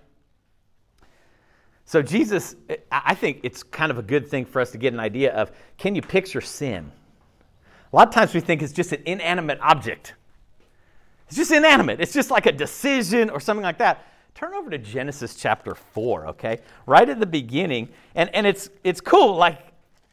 So 1.85 2.01
Jesus, 2.01 2.55
I 2.91 3.15
think 3.15 3.39
it's 3.43 3.63
kind 3.63 3.91
of 3.91 3.97
a 3.97 4.03
good 4.03 4.27
thing 4.27 4.43
for 4.43 4.59
us 4.59 4.71
to 4.71 4.77
get 4.77 4.93
an 4.93 4.99
idea 4.99 5.33
of: 5.33 5.51
can 5.77 5.95
you 5.95 6.01
picture 6.01 6.41
sin? 6.41 6.91
A 7.91 7.95
lot 7.95 8.07
of 8.07 8.13
times 8.13 8.33
we 8.33 8.39
think 8.39 8.61
it's 8.61 8.73
just 8.73 8.91
an 8.91 9.01
inanimate 9.05 9.59
object. 9.61 10.13
It's 11.27 11.37
just 11.37 11.51
inanimate. 11.51 11.99
It's 11.99 12.13
just 12.13 12.29
like 12.31 12.45
a 12.45 12.51
decision 12.51 13.29
or 13.29 13.39
something 13.39 13.63
like 13.63 13.77
that. 13.79 14.05
Turn 14.35 14.53
over 14.53 14.69
to 14.69 14.77
Genesis 14.77 15.35
chapter 15.35 15.75
4, 15.75 16.27
okay? 16.27 16.59
Right 16.85 17.07
at 17.07 17.19
the 17.19 17.25
beginning. 17.25 17.89
And, 18.15 18.29
and 18.35 18.45
it's, 18.45 18.69
it's 18.83 18.99
cool. 18.99 19.35
Like, 19.35 19.59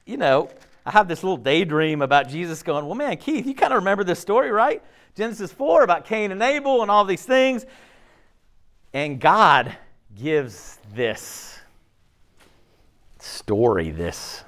you 0.07 0.17
know, 0.17 0.49
I 0.87 0.91
have 0.93 1.09
this 1.09 1.23
little 1.23 1.37
daydream 1.37 2.03
about 2.03 2.29
Jesus 2.29 2.63
going, 2.63 2.87
well, 2.87 2.95
man, 2.95 3.17
Keith, 3.17 3.47
you 3.47 3.55
kind 3.55 3.73
of 3.73 3.79
remember 3.79 4.05
this 4.05 4.21
story, 4.21 4.51
right? 4.51 4.83
Genesis 5.15 5.53
4 5.53 5.83
about 5.83 6.05
Cain 6.07 6.33
and 6.33 6.43
Abel 6.43 6.83
and 6.83 6.91
all 6.91 7.05
these 7.05 7.25
things. 7.25 7.67
And 8.95 9.21
God 9.21 9.77
gives 10.21 10.79
this 10.95 11.59
story, 13.19 13.91
this, 13.91 14.45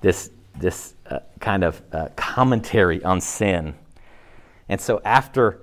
this, 0.00 0.30
this 0.58 0.94
uh, 1.06 1.20
kind 1.40 1.64
of 1.64 1.82
uh, 1.92 2.08
commentary 2.16 3.02
on 3.04 3.20
sin. 3.20 3.74
And 4.68 4.80
so 4.80 5.00
after 5.04 5.60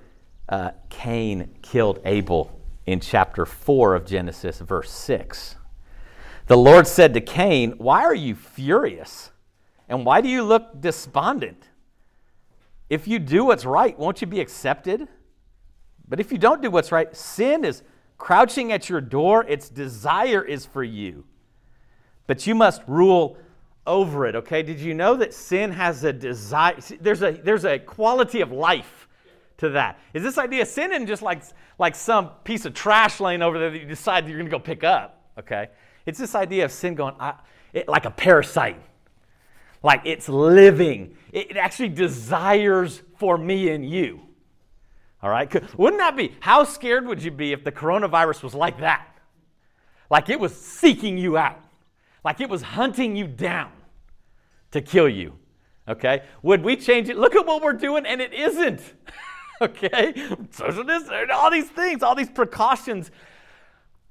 uh, 0.49 0.71
Cain 0.89 1.49
killed 1.61 1.99
Abel 2.05 2.59
in 2.85 2.99
chapter 2.99 3.45
4 3.45 3.95
of 3.95 4.05
Genesis, 4.05 4.59
verse 4.59 4.91
6. 4.91 5.55
The 6.47 6.57
Lord 6.57 6.87
said 6.87 7.13
to 7.13 7.21
Cain, 7.21 7.73
Why 7.77 8.03
are 8.03 8.15
you 8.15 8.33
furious? 8.33 9.31
And 9.87 10.05
why 10.05 10.21
do 10.21 10.29
you 10.29 10.43
look 10.43 10.81
despondent? 10.81 11.63
If 12.89 13.07
you 13.07 13.19
do 13.19 13.45
what's 13.45 13.65
right, 13.65 13.97
won't 13.97 14.21
you 14.21 14.27
be 14.27 14.39
accepted? 14.39 15.07
But 16.07 16.19
if 16.19 16.31
you 16.31 16.39
don't 16.39 16.61
do 16.61 16.71
what's 16.71 16.91
right, 16.91 17.15
sin 17.15 17.63
is 17.63 17.83
crouching 18.17 18.71
at 18.71 18.89
your 18.89 19.01
door. 19.01 19.45
Its 19.47 19.69
desire 19.69 20.43
is 20.43 20.65
for 20.65 20.83
you. 20.83 21.25
But 22.25 22.47
you 22.47 22.55
must 22.55 22.81
rule 22.87 23.37
over 23.87 24.25
it, 24.27 24.35
okay? 24.35 24.61
Did 24.63 24.79
you 24.79 24.93
know 24.93 25.15
that 25.15 25.33
sin 25.33 25.71
has 25.71 26.03
a 26.03 26.13
desire? 26.13 26.77
There's 26.99 27.21
a, 27.21 27.31
there's 27.31 27.65
a 27.65 27.79
quality 27.79 28.41
of 28.41 28.51
life 28.51 29.07
to 29.57 29.69
that. 29.69 29.99
Is 30.13 30.23
this 30.23 30.37
idea 30.37 30.63
of 30.63 30.67
sinning 30.67 31.05
just 31.05 31.21
like, 31.21 31.43
like 31.77 31.95
some 31.95 32.29
piece 32.43 32.65
of 32.65 32.73
trash 32.73 33.19
laying 33.19 33.41
over 33.41 33.59
there 33.59 33.71
that 33.71 33.79
you 33.79 33.87
decide 33.87 34.27
you're 34.27 34.37
going 34.37 34.49
to 34.49 34.51
go 34.51 34.59
pick 34.59 34.83
up? 34.83 35.23
Okay? 35.37 35.69
It's 36.05 36.19
this 36.19 36.35
idea 36.35 36.65
of 36.65 36.71
sin 36.71 36.95
going 36.95 37.15
I, 37.19 37.35
it, 37.73 37.87
like 37.87 38.05
a 38.05 38.11
parasite. 38.11 38.81
Like 39.83 40.01
it's 40.05 40.27
living. 40.27 41.15
It, 41.31 41.51
it 41.51 41.57
actually 41.57 41.89
desires 41.89 43.01
for 43.17 43.37
me 43.37 43.69
and 43.69 43.87
you. 43.87 44.21
All 45.21 45.29
right? 45.29 45.51
Wouldn't 45.77 45.99
that 45.99 46.15
be? 46.15 46.35
How 46.39 46.63
scared 46.63 47.05
would 47.07 47.21
you 47.21 47.31
be 47.31 47.51
if 47.51 47.63
the 47.63 47.71
coronavirus 47.71 48.43
was 48.43 48.53
like 48.53 48.79
that? 48.79 49.05
Like 50.09 50.29
it 50.29 50.39
was 50.39 50.55
seeking 50.55 51.17
you 51.17 51.37
out, 51.37 51.61
like 52.23 52.41
it 52.41 52.49
was 52.49 52.61
hunting 52.61 53.15
you 53.15 53.27
down 53.27 53.71
to 54.71 54.81
kill 54.81 55.09
you. 55.09 55.33
Okay? 55.87 56.23
Would 56.43 56.63
we 56.63 56.75
change 56.75 57.09
it? 57.09 57.17
Look 57.17 57.35
at 57.35 57.45
what 57.45 57.61
we're 57.61 57.73
doing, 57.73 58.05
and 58.05 58.21
it 58.21 58.33
isn't. 58.33 58.81
okay? 59.61 60.13
Social 60.51 60.83
distance, 60.83 61.29
all 61.33 61.51
these 61.51 61.69
things, 61.69 62.03
all 62.03 62.15
these 62.15 62.29
precautions. 62.29 63.11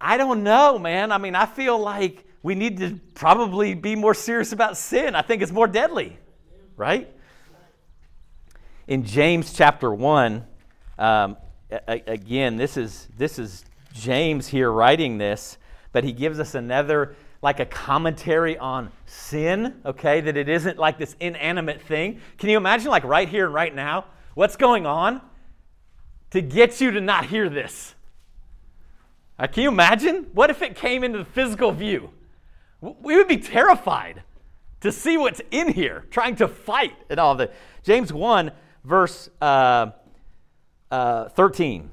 I 0.01 0.17
don't 0.17 0.43
know, 0.43 0.79
man. 0.79 1.13
I 1.13 1.19
mean, 1.19 1.35
I 1.35 1.47
feel 1.47 1.79
like 1.79 2.25
we 2.43 2.55
need 2.55 2.79
to 2.79 3.01
probably 3.15 3.75
be 3.75 3.97
more 3.97 4.15
serious 4.15 4.53
about 4.53 4.77
sin. 4.77 5.15
I 5.15 5.23
think 5.23 5.43
it's 5.43 5.53
more 5.53 5.67
deadly, 5.67 6.19
right? 6.77 7.13
In 8.87 9.05
James 9.05 9.53
chapter 9.53 9.93
1, 9.93 10.45
um, 10.99 11.37
a- 11.71 12.03
again, 12.07 12.57
this 12.57 12.77
is, 12.77 13.09
this 13.17 13.39
is 13.39 13.65
James 13.93 14.47
here 14.47 14.71
writing 14.71 15.19
this, 15.19 15.59
but 15.93 16.05
he 16.05 16.13
gives 16.13 16.39
us 16.39 16.55
another, 16.55 17.15
like 17.41 17.61
a 17.61 17.67
commentary 17.67 18.59
on 18.59 18.91
sin, 19.07 19.81
okay? 19.85 20.21
That 20.21 20.37
it 20.37 20.49
isn't 20.49 20.79
like 20.79 20.99
this 20.99 21.15
inanimate 21.21 21.83
thing. 21.83 22.21
Can 22.39 22.51
you 22.51 22.57
imagine, 22.57 22.91
like 22.91 23.05
right 23.05 23.29
here 23.29 23.47
and 23.47 23.55
right 23.55 23.75
now, 23.75 24.07
what's 24.35 24.57
going 24.57 24.87
on? 24.87 25.21
to 26.31 26.41
get 26.41 26.81
you 26.81 26.91
to 26.93 27.01
not 27.01 27.27
hear 27.27 27.49
this. 27.49 27.95
Uh, 29.39 29.47
can 29.47 29.63
you 29.63 29.69
imagine? 29.69 30.27
What 30.33 30.51
if 30.51 30.63
it 30.63 30.75
came 30.77 31.05
into 31.05 31.19
the 31.19 31.25
physical 31.25 31.73
view? 31.73 32.11
We 32.81 33.17
would 33.17 33.29
be 33.29 33.39
terrified 33.39 34.23
to 34.81 34.93
see 34.93 35.17
what's 35.17 35.41
in 35.51 35.73
here, 35.73 36.05
trying 36.11 36.37
to 36.37 36.49
fight 36.49 36.95
and 37.09 37.19
all 37.19 37.33
of 37.33 37.39
that. 37.39 37.53
James 37.83 38.13
1, 38.13 38.53
verse 38.85 39.31
uh, 39.41 39.91
uh, 40.91 41.29
13. 41.31 41.91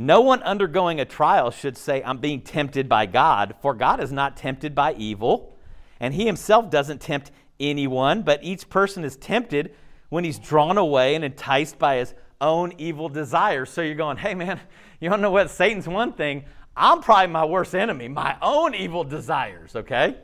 No 0.00 0.22
one 0.22 0.42
undergoing 0.44 0.98
a 0.98 1.04
trial 1.04 1.50
should 1.50 1.76
say, 1.76 2.02
I'm 2.02 2.16
being 2.16 2.40
tempted 2.40 2.88
by 2.88 3.04
God, 3.04 3.54
for 3.60 3.74
God 3.74 4.02
is 4.02 4.10
not 4.10 4.34
tempted 4.34 4.74
by 4.74 4.94
evil, 4.94 5.58
and 6.00 6.14
he 6.14 6.24
himself 6.24 6.70
doesn't 6.70 7.02
tempt 7.02 7.30
anyone, 7.60 8.22
but 8.22 8.42
each 8.42 8.70
person 8.70 9.04
is 9.04 9.18
tempted 9.18 9.74
when 10.08 10.24
he's 10.24 10.38
drawn 10.38 10.78
away 10.78 11.14
and 11.16 11.22
enticed 11.22 11.78
by 11.78 11.96
his 11.96 12.14
own 12.40 12.72
evil 12.78 13.10
desires. 13.10 13.68
So 13.68 13.82
you're 13.82 13.94
going, 13.94 14.16
hey 14.16 14.34
man, 14.34 14.58
you 15.00 15.10
don't 15.10 15.20
know 15.20 15.30
what? 15.30 15.50
Satan's 15.50 15.86
one 15.86 16.14
thing. 16.14 16.46
I'm 16.74 17.02
probably 17.02 17.26
my 17.26 17.44
worst 17.44 17.74
enemy, 17.74 18.08
my 18.08 18.38
own 18.40 18.74
evil 18.74 19.04
desires, 19.04 19.76
okay? 19.76 20.16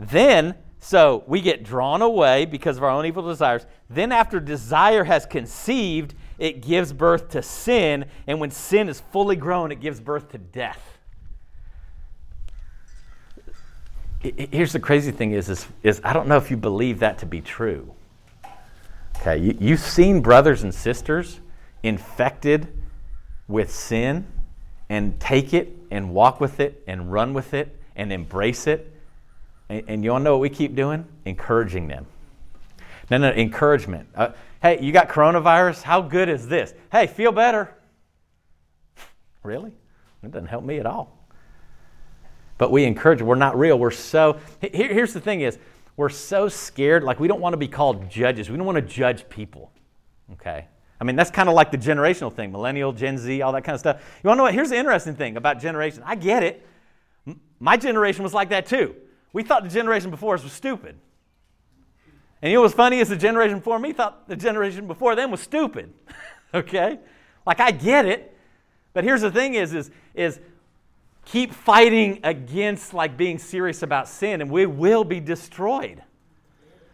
Then, 0.00 0.54
so 0.78 1.22
we 1.26 1.42
get 1.42 1.64
drawn 1.64 2.00
away 2.00 2.46
because 2.46 2.78
of 2.78 2.82
our 2.82 2.88
own 2.88 3.04
evil 3.04 3.28
desires. 3.28 3.66
Then, 3.90 4.10
after 4.10 4.40
desire 4.40 5.04
has 5.04 5.26
conceived, 5.26 6.14
it 6.38 6.60
gives 6.60 6.92
birth 6.92 7.30
to 7.30 7.42
sin. 7.42 8.06
And 8.26 8.40
when 8.40 8.50
sin 8.50 8.88
is 8.88 9.00
fully 9.12 9.36
grown, 9.36 9.72
it 9.72 9.80
gives 9.80 10.00
birth 10.00 10.30
to 10.32 10.38
death. 10.38 10.98
Here's 14.20 14.72
the 14.72 14.80
crazy 14.80 15.10
thing 15.10 15.32
is, 15.32 15.48
is, 15.48 15.66
is 15.82 16.00
I 16.04 16.12
don't 16.12 16.28
know 16.28 16.36
if 16.36 16.50
you 16.50 16.56
believe 16.56 17.00
that 17.00 17.18
to 17.18 17.26
be 17.26 17.40
true. 17.40 17.92
Okay, 19.18 19.38
you, 19.38 19.56
you've 19.60 19.80
seen 19.80 20.20
brothers 20.20 20.62
and 20.62 20.72
sisters 20.72 21.40
infected 21.82 22.68
with 23.48 23.72
sin 23.72 24.26
and 24.88 25.18
take 25.18 25.54
it 25.54 25.76
and 25.90 26.14
walk 26.14 26.40
with 26.40 26.60
it 26.60 26.82
and 26.86 27.12
run 27.12 27.34
with 27.34 27.54
it 27.54 27.76
and 27.96 28.12
embrace 28.12 28.66
it. 28.66 28.92
And, 29.68 29.82
and 29.88 30.04
you 30.04 30.12
all 30.12 30.20
know 30.20 30.32
what 30.32 30.40
we 30.40 30.50
keep 30.50 30.76
doing? 30.76 31.04
Encouraging 31.24 31.88
them. 31.88 32.06
No, 33.10 33.18
no, 33.18 33.30
encouragement. 33.30 34.08
Uh, 34.14 34.30
hey, 34.62 34.80
you 34.80 34.92
got 34.92 35.08
coronavirus? 35.08 35.82
How 35.82 36.00
good 36.00 36.28
is 36.28 36.48
this? 36.48 36.72
Hey, 36.90 37.06
feel 37.06 37.32
better. 37.32 37.74
Really? 39.42 39.72
It 40.22 40.30
doesn't 40.30 40.46
help 40.46 40.64
me 40.64 40.78
at 40.78 40.86
all. 40.86 41.18
But 42.58 42.70
we 42.70 42.84
encourage. 42.84 43.20
We're 43.20 43.34
not 43.34 43.58
real. 43.58 43.78
We're 43.78 43.90
so. 43.90 44.38
Here, 44.60 44.92
here's 44.92 45.12
the 45.12 45.20
thing: 45.20 45.40
is 45.40 45.58
we're 45.96 46.08
so 46.08 46.48
scared, 46.48 47.02
like 47.02 47.18
we 47.18 47.28
don't 47.28 47.40
want 47.40 47.54
to 47.54 47.56
be 47.56 47.68
called 47.68 48.08
judges. 48.08 48.48
We 48.48 48.56
don't 48.56 48.66
want 48.66 48.76
to 48.76 48.82
judge 48.82 49.28
people. 49.28 49.72
Okay? 50.34 50.68
I 51.00 51.04
mean, 51.04 51.16
that's 51.16 51.32
kind 51.32 51.48
of 51.48 51.56
like 51.56 51.72
the 51.72 51.78
generational 51.78 52.32
thing 52.32 52.52
millennial, 52.52 52.92
Gen 52.92 53.18
Z, 53.18 53.42
all 53.42 53.52
that 53.52 53.64
kind 53.64 53.74
of 53.74 53.80
stuff. 53.80 54.00
You 54.22 54.28
want 54.28 54.36
to 54.36 54.38
know 54.38 54.44
what? 54.44 54.54
Here's 54.54 54.70
the 54.70 54.76
interesting 54.76 55.16
thing 55.16 55.36
about 55.36 55.60
generation. 55.60 56.02
I 56.06 56.14
get 56.14 56.44
it. 56.44 56.64
My 57.58 57.76
generation 57.76 58.22
was 58.22 58.32
like 58.32 58.50
that 58.50 58.66
too. 58.66 58.94
We 59.32 59.42
thought 59.42 59.64
the 59.64 59.68
generation 59.68 60.10
before 60.10 60.34
us 60.34 60.44
was 60.44 60.52
stupid. 60.52 60.96
And 62.42 62.50
you 62.50 62.58
know 62.58 62.62
what's 62.62 62.74
funny 62.74 62.98
is 62.98 63.08
the 63.08 63.16
generation 63.16 63.58
before 63.58 63.78
me 63.78 63.92
thought 63.92 64.28
the 64.28 64.36
generation 64.36 64.88
before 64.88 65.14
them 65.14 65.30
was 65.30 65.40
stupid. 65.40 65.92
okay? 66.54 66.98
Like 67.46 67.60
I 67.60 67.70
get 67.70 68.04
it. 68.04 68.36
But 68.92 69.04
here's 69.04 69.22
the 69.22 69.30
thing 69.30 69.54
is, 69.54 69.72
is, 69.72 69.90
is 70.12 70.40
keep 71.24 71.52
fighting 71.52 72.20
against 72.24 72.92
like 72.92 73.16
being 73.16 73.38
serious 73.38 73.82
about 73.82 74.08
sin 74.08 74.40
and 74.40 74.50
we 74.50 74.66
will 74.66 75.04
be 75.04 75.20
destroyed 75.20 76.02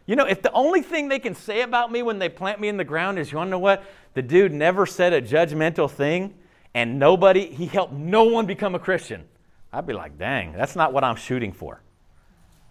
You 0.06 0.16
know, 0.16 0.26
if 0.26 0.42
the 0.42 0.52
only 0.52 0.82
thing 0.82 1.08
they 1.08 1.18
can 1.18 1.34
say 1.34 1.62
about 1.62 1.90
me 1.90 2.02
when 2.02 2.18
they 2.18 2.28
plant 2.28 2.60
me 2.60 2.68
in 2.68 2.76
the 2.76 2.84
ground 2.84 3.18
is, 3.18 3.32
you 3.32 3.38
want 3.38 3.48
to 3.48 3.50
know 3.52 3.58
what? 3.58 3.84
The 4.14 4.22
dude 4.22 4.52
never 4.52 4.86
said 4.86 5.12
a 5.12 5.20
judgmental 5.20 5.90
thing, 5.90 6.34
and 6.74 6.98
nobody, 6.98 7.46
he 7.46 7.66
helped 7.66 7.92
no 7.92 8.24
one 8.24 8.46
become 8.46 8.74
a 8.74 8.78
Christian. 8.78 9.26
I'd 9.72 9.86
be 9.86 9.92
like, 9.92 10.18
dang, 10.18 10.52
that's 10.52 10.76
not 10.76 10.92
what 10.92 11.04
I'm 11.04 11.16
shooting 11.16 11.52
for. 11.52 11.82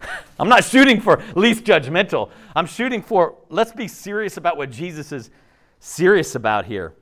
I'm 0.38 0.48
not 0.48 0.64
shooting 0.64 1.00
for 1.00 1.22
least 1.34 1.64
judgmental. 1.64 2.30
I'm 2.54 2.66
shooting 2.66 3.02
for 3.02 3.36
let's 3.48 3.72
be 3.72 3.88
serious 3.88 4.36
about 4.36 4.56
what 4.56 4.70
Jesus 4.70 5.12
is 5.12 5.30
serious 5.80 6.34
about 6.34 6.66
here. 6.66 6.94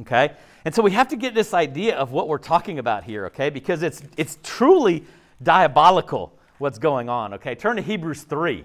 Okay? 0.00 0.32
And 0.64 0.74
so 0.74 0.82
we 0.82 0.90
have 0.92 1.08
to 1.08 1.16
get 1.16 1.34
this 1.34 1.54
idea 1.54 1.96
of 1.96 2.12
what 2.12 2.28
we're 2.28 2.38
talking 2.38 2.78
about 2.78 3.04
here, 3.04 3.26
okay? 3.26 3.50
Because 3.50 3.82
it's 3.82 4.02
it's 4.16 4.38
truly 4.42 5.04
diabolical 5.42 6.36
what's 6.58 6.78
going 6.78 7.08
on, 7.08 7.34
okay? 7.34 7.54
Turn 7.54 7.76
to 7.76 7.82
Hebrews 7.82 8.22
3. 8.22 8.64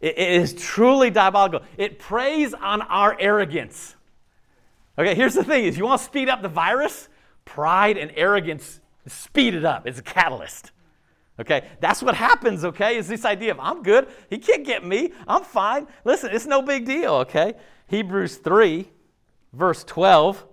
it, 0.00 0.18
it 0.18 0.30
is 0.40 0.54
truly 0.54 1.10
diabolical. 1.10 1.66
It 1.76 1.98
preys 1.98 2.54
on 2.54 2.82
our 2.82 3.16
arrogance. 3.20 3.94
Okay, 4.98 5.14
here's 5.14 5.34
the 5.34 5.44
thing 5.44 5.64
is 5.64 5.78
you 5.78 5.84
want 5.84 6.00
to 6.00 6.04
speed 6.04 6.28
up 6.28 6.42
the 6.42 6.48
virus? 6.48 7.08
Pride 7.44 7.96
and 7.96 8.10
arrogance 8.16 8.80
speed 9.06 9.54
it 9.54 9.64
up. 9.64 9.86
It's 9.86 9.98
a 9.98 10.02
catalyst. 10.02 10.70
Okay, 11.40 11.68
that's 11.80 12.02
what 12.02 12.16
happens, 12.16 12.64
okay, 12.64 12.96
is 12.96 13.06
this 13.06 13.24
idea 13.24 13.52
of 13.52 13.60
I'm 13.60 13.84
good, 13.84 14.08
he 14.28 14.38
can't 14.38 14.64
get 14.64 14.84
me, 14.84 15.12
I'm 15.26 15.44
fine. 15.44 15.86
Listen, 16.04 16.30
it's 16.32 16.46
no 16.46 16.62
big 16.62 16.84
deal, 16.84 17.14
okay? 17.14 17.54
Hebrews 17.86 18.38
3, 18.38 18.88
verse 19.52 19.84
12. 19.84 20.44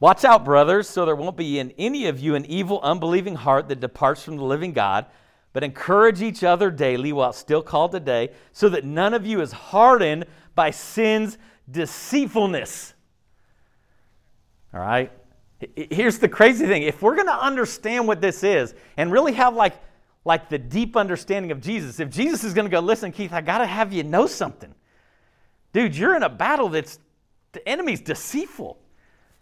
Watch 0.00 0.24
out, 0.24 0.46
brothers, 0.46 0.88
so 0.88 1.04
there 1.04 1.16
won't 1.16 1.36
be 1.36 1.58
in 1.58 1.72
any 1.76 2.06
of 2.06 2.18
you 2.20 2.36
an 2.36 2.46
evil, 2.46 2.80
unbelieving 2.82 3.34
heart 3.34 3.68
that 3.68 3.80
departs 3.80 4.22
from 4.22 4.38
the 4.38 4.44
living 4.44 4.72
God, 4.72 5.04
but 5.52 5.62
encourage 5.62 6.22
each 6.22 6.42
other 6.42 6.70
daily 6.70 7.12
while 7.12 7.32
still 7.34 7.62
called 7.62 7.92
today, 7.92 8.30
so 8.52 8.70
that 8.70 8.84
none 8.84 9.12
of 9.12 9.26
you 9.26 9.42
is 9.42 9.52
hardened 9.52 10.24
by 10.54 10.70
sin's 10.70 11.36
deceitfulness. 11.70 12.94
All 14.72 14.80
right? 14.80 15.12
Here's 15.74 16.18
the 16.18 16.28
crazy 16.28 16.66
thing. 16.66 16.82
If 16.82 17.02
we're 17.02 17.16
going 17.16 17.26
to 17.26 17.44
understand 17.44 18.06
what 18.06 18.20
this 18.20 18.44
is 18.44 18.74
and 18.96 19.10
really 19.10 19.32
have 19.32 19.54
like, 19.54 19.74
like 20.24 20.48
the 20.48 20.58
deep 20.58 20.96
understanding 20.96 21.50
of 21.50 21.60
Jesus, 21.60 21.98
if 21.98 22.10
Jesus 22.10 22.44
is 22.44 22.54
going 22.54 22.66
to 22.66 22.70
go, 22.70 22.80
listen, 22.80 23.10
Keith, 23.10 23.32
I 23.32 23.40
got 23.40 23.58
to 23.58 23.66
have 23.66 23.92
you 23.92 24.04
know 24.04 24.26
something. 24.26 24.72
Dude, 25.72 25.96
you're 25.96 26.14
in 26.14 26.22
a 26.22 26.28
battle 26.28 26.68
that's 26.68 27.00
the 27.52 27.66
enemy's 27.68 28.00
deceitful, 28.00 28.78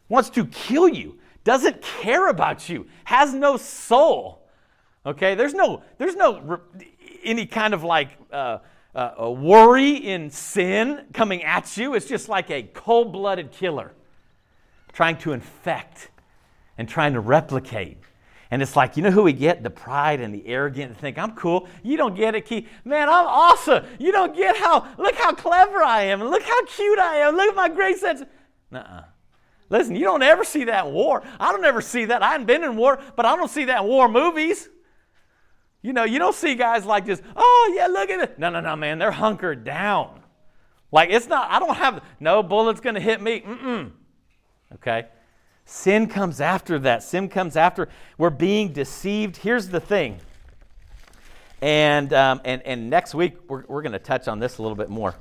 wants 0.09 0.31
to 0.31 0.47
kill 0.47 0.89
you, 0.89 1.19
doesn't 1.45 1.83
care 1.83 2.29
about 2.29 2.69
you, 2.69 2.87
has 3.05 3.35
no 3.35 3.57
soul. 3.57 4.49
Okay, 5.05 5.35
there's 5.35 5.55
no, 5.55 5.83
there's 5.99 6.17
no 6.17 6.61
any 7.23 7.47
kind 7.47 7.75
of 7.75 7.85
like 7.85 8.11
uh, 8.33 8.59
uh, 8.95 9.31
worry 9.31 9.97
in 9.97 10.31
sin 10.31 11.05
coming 11.13 11.45
at 11.45 11.77
you. 11.77 11.95
It's 11.95 12.07
just 12.07 12.29
like 12.29 12.51
a 12.51 12.63
cold 12.63 13.13
blooded 13.13 13.53
killer 13.53 13.93
trying 14.97 15.19
to 15.19 15.33
infect 15.33 16.09
and 16.79 16.89
trying 16.89 17.13
to 17.13 17.21
replicate. 17.21 17.99
And 18.51 18.63
it's 18.63 18.75
like, 18.75 18.97
you 18.97 19.03
know 19.03 19.11
who 19.11 19.25
we 19.25 19.35
get? 19.35 19.63
The 19.63 19.69
pride 19.69 20.21
and 20.21 20.35
the 20.35 20.47
arrogant 20.47 20.89
and 20.89 20.97
think, 20.97 21.19
I'm 21.19 21.35
cool. 21.35 21.69
You 21.83 21.99
don't 21.99 22.15
get 22.15 22.35
it, 22.35 22.47
Keith. 22.47 22.67
Man, 22.83 23.07
I'm 23.07 23.27
awesome. 23.27 23.85
You 23.99 24.11
don't 24.11 24.35
get 24.35 24.57
how, 24.57 24.89
look 24.97 25.15
how 25.15 25.35
clever 25.35 25.83
I 25.83 26.05
am. 26.05 26.25
Look 26.25 26.43
how 26.43 26.65
cute 26.65 26.99
I 26.99 27.17
am. 27.17 27.37
Look 27.37 27.47
at 27.47 27.55
my 27.55 27.69
great 27.69 27.99
sense. 27.99 28.23
Nuh-uh. 28.71 29.03
Listen, 29.69 29.97
you 29.97 30.05
don't 30.05 30.23
ever 30.23 30.45
see 30.45 30.65
that 30.65 30.91
war. 30.91 31.23
I 31.39 31.53
don't 31.53 31.65
ever 31.67 31.83
see 31.83 32.07
that. 32.07 32.23
I 32.23 32.33
haven't 32.33 32.47
been 32.47 32.65
in 32.65 32.77
war, 32.77 32.99
but 33.17 33.27
I 33.27 33.37
don't 33.37 33.51
see 33.51 33.65
that 33.65 33.85
war 33.85 34.09
movies. 34.09 34.67
You 35.83 35.93
know, 35.93 36.05
you 36.05 36.19
don't 36.19 36.35
see 36.35 36.55
guys 36.55 36.87
like 36.87 37.05
this, 37.05 37.21
oh, 37.37 37.75
yeah, 37.77 37.87
look 37.89 38.09
at 38.09 38.21
it. 38.21 38.39
No, 38.39 38.49
no, 38.49 38.61
no, 38.61 38.75
man. 38.77 38.99
They're 38.99 39.11
hunkered 39.11 39.63
down. 39.63 40.23
Like, 40.91 41.11
it's 41.11 41.29
not, 41.29 41.51
I 41.51 41.59
don't 41.59 41.77
have, 41.77 42.03
no 42.19 42.43
bullet's 42.43 42.81
going 42.81 42.95
to 42.95 43.01
hit 43.01 43.21
me. 43.21 43.43
Mm-mm. 43.43 43.91
Okay? 44.75 45.07
Sin 45.65 46.07
comes 46.07 46.41
after 46.41 46.79
that. 46.81 47.03
Sin 47.03 47.29
comes 47.29 47.57
after. 47.57 47.89
We're 48.19 48.31
being 48.31 48.73
deceived. 48.73 49.37
Here's 49.37 49.69
the 49.69 49.81
thing. 49.81 50.21
And, 51.61 52.13
um, 52.13 52.41
and, 52.45 52.63
and 52.63 52.91
next 52.91 53.15
week, 53.15 53.37
we're, 53.49 53.65
we're 53.67 53.83
going 53.83 53.93
to 53.93 53.99
touch 53.99 54.29
on 54.29 54.39
this 54.39 54.59
a 54.59 54.63
little 54.63 54.77
bit 54.77 54.89
more. 54.89 55.15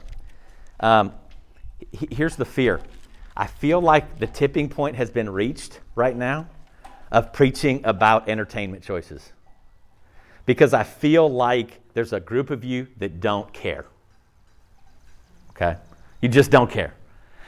Um, 0.79 1.13
here's 2.11 2.35
the 2.35 2.45
fear 2.45 2.81
I 3.35 3.47
feel 3.47 3.81
like 3.81 4.19
the 4.19 4.27
tipping 4.27 4.69
point 4.69 4.95
has 4.95 5.09
been 5.09 5.29
reached 5.29 5.79
right 5.95 6.15
now 6.15 6.47
of 7.11 7.33
preaching 7.33 7.81
about 7.83 8.29
entertainment 8.29 8.83
choices. 8.83 9.31
Because 10.45 10.73
I 10.73 10.83
feel 10.83 11.29
like 11.29 11.79
there's 11.93 12.13
a 12.13 12.19
group 12.19 12.49
of 12.49 12.63
you 12.63 12.87
that 12.97 13.19
don't 13.19 13.51
care. 13.51 13.85
Okay? 15.51 15.77
You 16.21 16.29
just 16.29 16.51
don't 16.51 16.69
care. 16.69 16.93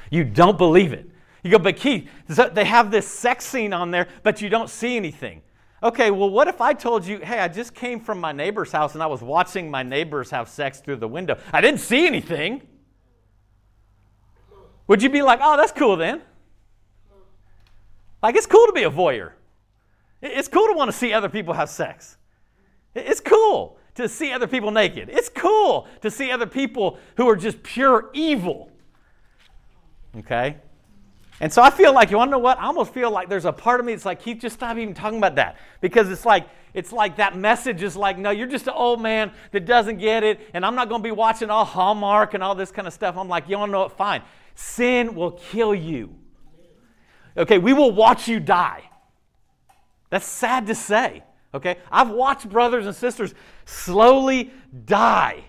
You 0.10 0.24
don't 0.24 0.58
believe 0.58 0.94
it. 0.94 1.08
You 1.48 1.52
go, 1.52 1.60
but 1.60 1.78
Keith, 1.78 2.10
they 2.28 2.66
have 2.66 2.92
this 2.92 3.08
sex 3.08 3.46
scene 3.46 3.72
on 3.72 3.90
there, 3.90 4.10
but 4.22 4.42
you 4.42 4.50
don't 4.50 4.70
see 4.70 4.98
anything. 4.98 5.42
Okay, 5.82 6.12
well, 6.12 6.30
what 6.30 6.50
if 6.50 6.60
I 6.60 6.74
told 6.74 7.06
you, 7.06 7.20
hey, 7.20 7.40
I 7.40 7.48
just 7.48 7.74
came 7.74 8.02
from 8.02 8.20
my 8.20 8.34
neighbor's 8.34 8.70
house 8.70 8.96
and 8.96 9.02
I 9.02 9.06
was 9.06 9.22
watching 9.22 9.72
my 9.72 9.82
neighbors 9.82 10.30
have 10.32 10.50
sex 10.50 10.82
through 10.82 10.98
the 10.98 11.08
window? 11.08 11.38
I 11.54 11.62
didn't 11.62 11.80
see 11.80 12.06
anything. 12.06 12.64
Would 14.88 15.02
you 15.02 15.10
be 15.10 15.22
like, 15.22 15.40
oh, 15.42 15.56
that's 15.56 15.72
cool 15.72 15.96
then? 15.96 16.22
Like, 18.22 18.36
it's 18.36 18.46
cool 18.46 18.66
to 18.66 18.74
be 18.74 18.84
a 18.84 18.92
voyeur. 18.92 19.32
It's 20.22 20.50
cool 20.50 20.68
to 20.68 20.74
want 20.74 20.92
to 20.92 20.98
see 20.98 21.14
other 21.14 21.30
people 21.30 21.54
have 21.54 21.70
sex. 21.70 22.18
It's 22.94 23.22
cool 23.22 23.80
to 23.96 24.10
see 24.10 24.34
other 24.34 24.48
people 24.48 24.72
naked. 24.72 25.08
It's 25.10 25.30
cool 25.30 25.88
to 26.02 26.12
see 26.12 26.30
other 26.30 26.46
people 26.46 26.98
who 27.16 27.30
are 27.30 27.38
just 27.38 27.64
pure 27.64 28.10
evil. 28.12 28.70
Okay? 30.18 30.58
And 31.40 31.54
so 31.54 31.62
I 31.62 31.70
feel 31.70 31.94
like, 31.94 32.10
you 32.10 32.18
want 32.18 32.30
to 32.30 32.32
know 32.32 32.40
what? 32.40 32.58
I 32.58 32.66
almost 32.66 32.94
feel 32.94 33.12
like 33.12 33.30
there's 33.30 33.46
a 33.46 33.54
part 33.54 33.80
of 33.80 33.86
me 33.86 33.94
that's 33.94 34.06
like, 34.06 34.22
Keith, 34.22 34.40
just 34.40 34.56
stop 34.56 34.76
even 34.78 34.96
talking 34.96 35.20
about 35.20 35.36
that. 35.36 35.58
Because 35.82 36.10
it's 36.10 36.26
like, 36.26 36.48
it's 36.74 36.92
like 36.92 37.18
that 37.18 37.38
message 37.38 37.84
is 37.84 37.96
like, 37.96 38.18
no, 38.18 38.32
you're 38.32 38.48
just 38.48 38.68
an 38.68 38.74
old 38.76 39.02
man 39.02 39.32
that 39.52 39.66
doesn't 39.66 39.98
get 39.98 40.24
it, 40.24 40.40
and 40.54 40.66
I'm 40.66 40.76
not 40.76 40.90
going 40.90 41.02
to 41.02 41.04
be 41.04 41.12
watching 41.12 41.50
all 41.50 41.66
Hallmark 41.66 42.34
and 42.34 42.44
all 42.44 42.56
this 42.56 42.72
kind 42.72 42.88
of 42.88 42.94
stuff. 42.94 43.18
I'm 43.18 43.28
like, 43.28 43.50
you 43.50 43.58
want 43.58 43.70
to 43.70 43.72
know 43.72 43.80
what? 43.82 43.98
Fine. 43.98 44.24
Sin 44.56 45.16
will 45.16 45.32
kill 45.32 45.74
you. 45.74 46.16
Okay, 47.36 47.60
we 47.60 47.74
will 47.74 47.92
watch 47.92 48.28
you 48.28 48.40
die. 48.40 48.90
That's 50.10 50.26
sad 50.26 50.68
to 50.68 50.76
say. 50.76 51.24
Okay, 51.54 51.78
I've 51.92 52.10
watched 52.10 52.50
brothers 52.50 52.86
and 52.86 52.96
sisters 52.96 53.34
slowly 53.66 54.52
die. 54.86 55.46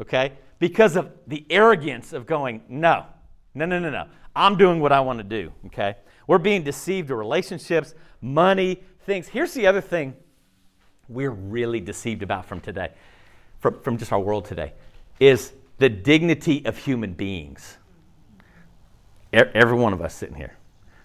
Okay, 0.00 0.32
because 0.58 0.96
of 0.96 1.10
the 1.26 1.44
arrogance 1.50 2.12
of 2.12 2.26
going, 2.26 2.62
no, 2.68 3.06
no, 3.54 3.66
no, 3.66 3.78
no, 3.78 3.90
no. 3.90 4.06
I'm 4.34 4.56
doing 4.56 4.80
what 4.80 4.92
I 4.92 5.00
want 5.00 5.18
to 5.18 5.24
do, 5.24 5.52
okay? 5.66 5.96
We're 6.26 6.38
being 6.38 6.62
deceived 6.62 7.08
to 7.08 7.16
relationships, 7.16 7.94
money, 8.20 8.82
things. 9.04 9.28
Here's 9.28 9.52
the 9.54 9.66
other 9.66 9.80
thing 9.80 10.16
we're 11.08 11.30
really 11.30 11.80
deceived 11.80 12.22
about 12.22 12.46
from 12.46 12.60
today, 12.60 12.90
from, 13.60 13.80
from 13.80 13.98
just 13.98 14.12
our 14.12 14.20
world 14.20 14.44
today, 14.44 14.72
is 15.20 15.52
the 15.78 15.88
dignity 15.88 16.64
of 16.64 16.78
human 16.78 17.12
beings. 17.12 17.76
Every 19.32 19.76
one 19.76 19.92
of 19.92 20.00
us 20.00 20.14
sitting 20.14 20.36
here. 20.36 20.56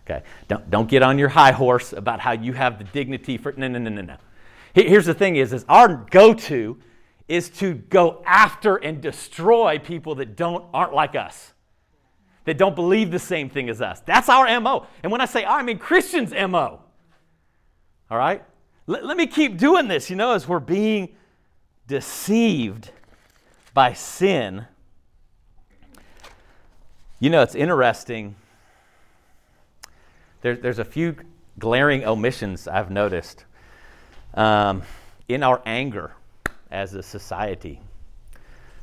Okay. 0.05 0.23
Don't, 0.47 0.69
don't 0.69 0.89
get 0.89 1.03
on 1.03 1.19
your 1.19 1.29
high 1.29 1.51
horse 1.51 1.91
about 1.91 2.19
how 2.19 2.31
you 2.31 2.53
have 2.53 2.77
the 2.77 2.85
dignity 2.85 3.37
for 3.37 3.53
no 3.57 3.67
no 3.67 3.79
no 3.79 3.89
no 3.89 4.01
no. 4.01 4.17
Here's 4.73 5.05
the 5.05 5.13
thing 5.13 5.35
is, 5.35 5.51
is 5.51 5.65
our 5.67 6.05
go-to 6.11 6.77
is 7.27 7.49
to 7.49 7.73
go 7.73 8.21
after 8.25 8.77
and 8.77 9.01
destroy 9.01 9.79
people 9.79 10.15
that 10.15 10.37
don't 10.37 10.65
aren't 10.73 10.93
like 10.93 11.15
us 11.15 11.53
that 12.47 12.57
don't 12.57 12.75
believe 12.75 13.11
the 13.11 13.19
same 13.19 13.49
thing 13.49 13.67
as 13.67 13.81
us. 13.81 13.99
That's 14.05 14.29
our 14.29 14.59
MO. 14.61 14.87
And 15.03 15.11
when 15.11 15.19
I 15.19 15.25
say 15.25 15.43
our, 15.43 15.59
I 15.59 15.63
mean 15.63 15.77
Christians' 15.77 16.31
MO. 16.31 16.79
All 18.09 18.17
right? 18.17 18.41
Let, 18.85 19.05
let 19.05 19.17
me 19.17 19.27
keep 19.27 19.57
doing 19.57 19.89
this, 19.89 20.09
you 20.09 20.15
know, 20.15 20.31
as 20.31 20.47
we're 20.47 20.61
being 20.61 21.09
deceived 21.87 22.91
by 23.73 23.91
sin. 23.91 24.65
You 27.19 27.31
know, 27.31 27.41
it's 27.41 27.53
interesting. 27.53 28.35
There, 30.39 30.55
there's 30.55 30.79
a 30.79 30.85
few 30.85 31.17
glaring 31.59 32.05
omissions 32.05 32.65
I've 32.65 32.89
noticed 32.89 33.43
um, 34.35 34.83
in 35.27 35.43
our 35.43 35.61
anger 35.65 36.13
as 36.71 36.93
a 36.93 37.03
society. 37.03 37.81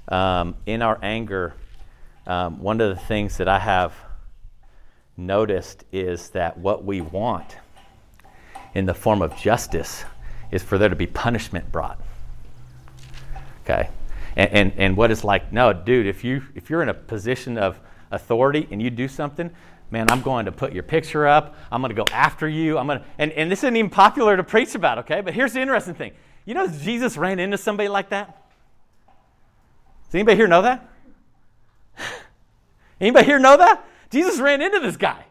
Um, 0.09 0.55
in 0.66 0.83
our 0.83 0.98
anger, 1.00 1.55
um, 2.26 2.60
one 2.60 2.80
of 2.80 2.88
the 2.94 3.00
things 3.00 3.37
that 3.38 3.48
I 3.48 3.58
have 3.58 3.94
noticed 5.16 5.84
is 5.92 6.30
that 6.30 6.58
what 6.58 6.84
we 6.84 7.00
want 7.00 7.56
in 8.74 8.87
the 8.87 8.94
form 8.94 9.22
of 9.22 9.37
justice 9.37 10.04
is 10.50 10.62
for 10.62 10.78
there 10.78 10.88
to 10.88 10.96
be 10.96 11.06
punishment 11.06 11.70
brought. 11.70 12.00
Okay? 13.62 13.88
And, 14.37 14.50
and, 14.52 14.72
and 14.76 14.96
what 14.96 15.10
is 15.10 15.24
like, 15.24 15.52
no, 15.52 15.72
dude, 15.72 16.06
if, 16.06 16.24
you, 16.24 16.42
if 16.54 16.70
you're 16.70 16.82
in 16.82 16.88
a 16.88 16.94
position 16.94 17.56
of 17.56 17.78
authority 18.10 18.66
and 18.70 18.82
you 18.82 18.90
do 18.90 19.06
something, 19.06 19.50
man, 19.90 20.10
I'm 20.10 20.22
going 20.22 20.46
to 20.46 20.52
put 20.52 20.72
your 20.72 20.82
picture 20.82 21.26
up. 21.26 21.54
I'm 21.70 21.80
going 21.80 21.94
to 21.94 22.02
go 22.02 22.06
after 22.12 22.48
you. 22.48 22.78
I'm 22.78 22.87
going 22.87 22.98
to, 23.00 23.04
and, 23.18 23.32
and 23.32 23.50
this 23.50 23.60
isn't 23.60 23.76
even 23.76 23.90
popular 23.90 24.37
to 24.37 24.42
preach 24.42 24.74
about, 24.74 24.98
okay? 24.98 25.20
But 25.20 25.34
here's 25.34 25.52
the 25.52 25.60
interesting 25.60 25.94
thing. 25.94 26.12
You 26.44 26.54
know, 26.54 26.66
Jesus 26.66 27.16
ran 27.16 27.38
into 27.38 27.56
somebody 27.56 27.88
like 27.88 28.10
that? 28.10 28.42
Does 30.06 30.14
anybody 30.14 30.37
here 30.37 30.48
know 30.48 30.62
that? 30.62 30.90
Anybody 33.00 33.26
here 33.26 33.38
know 33.38 33.57
that? 33.57 33.85
Jesus 34.11 34.38
ran 34.38 34.62
into 34.62 34.80
this 34.80 34.96
guy. 34.96 35.24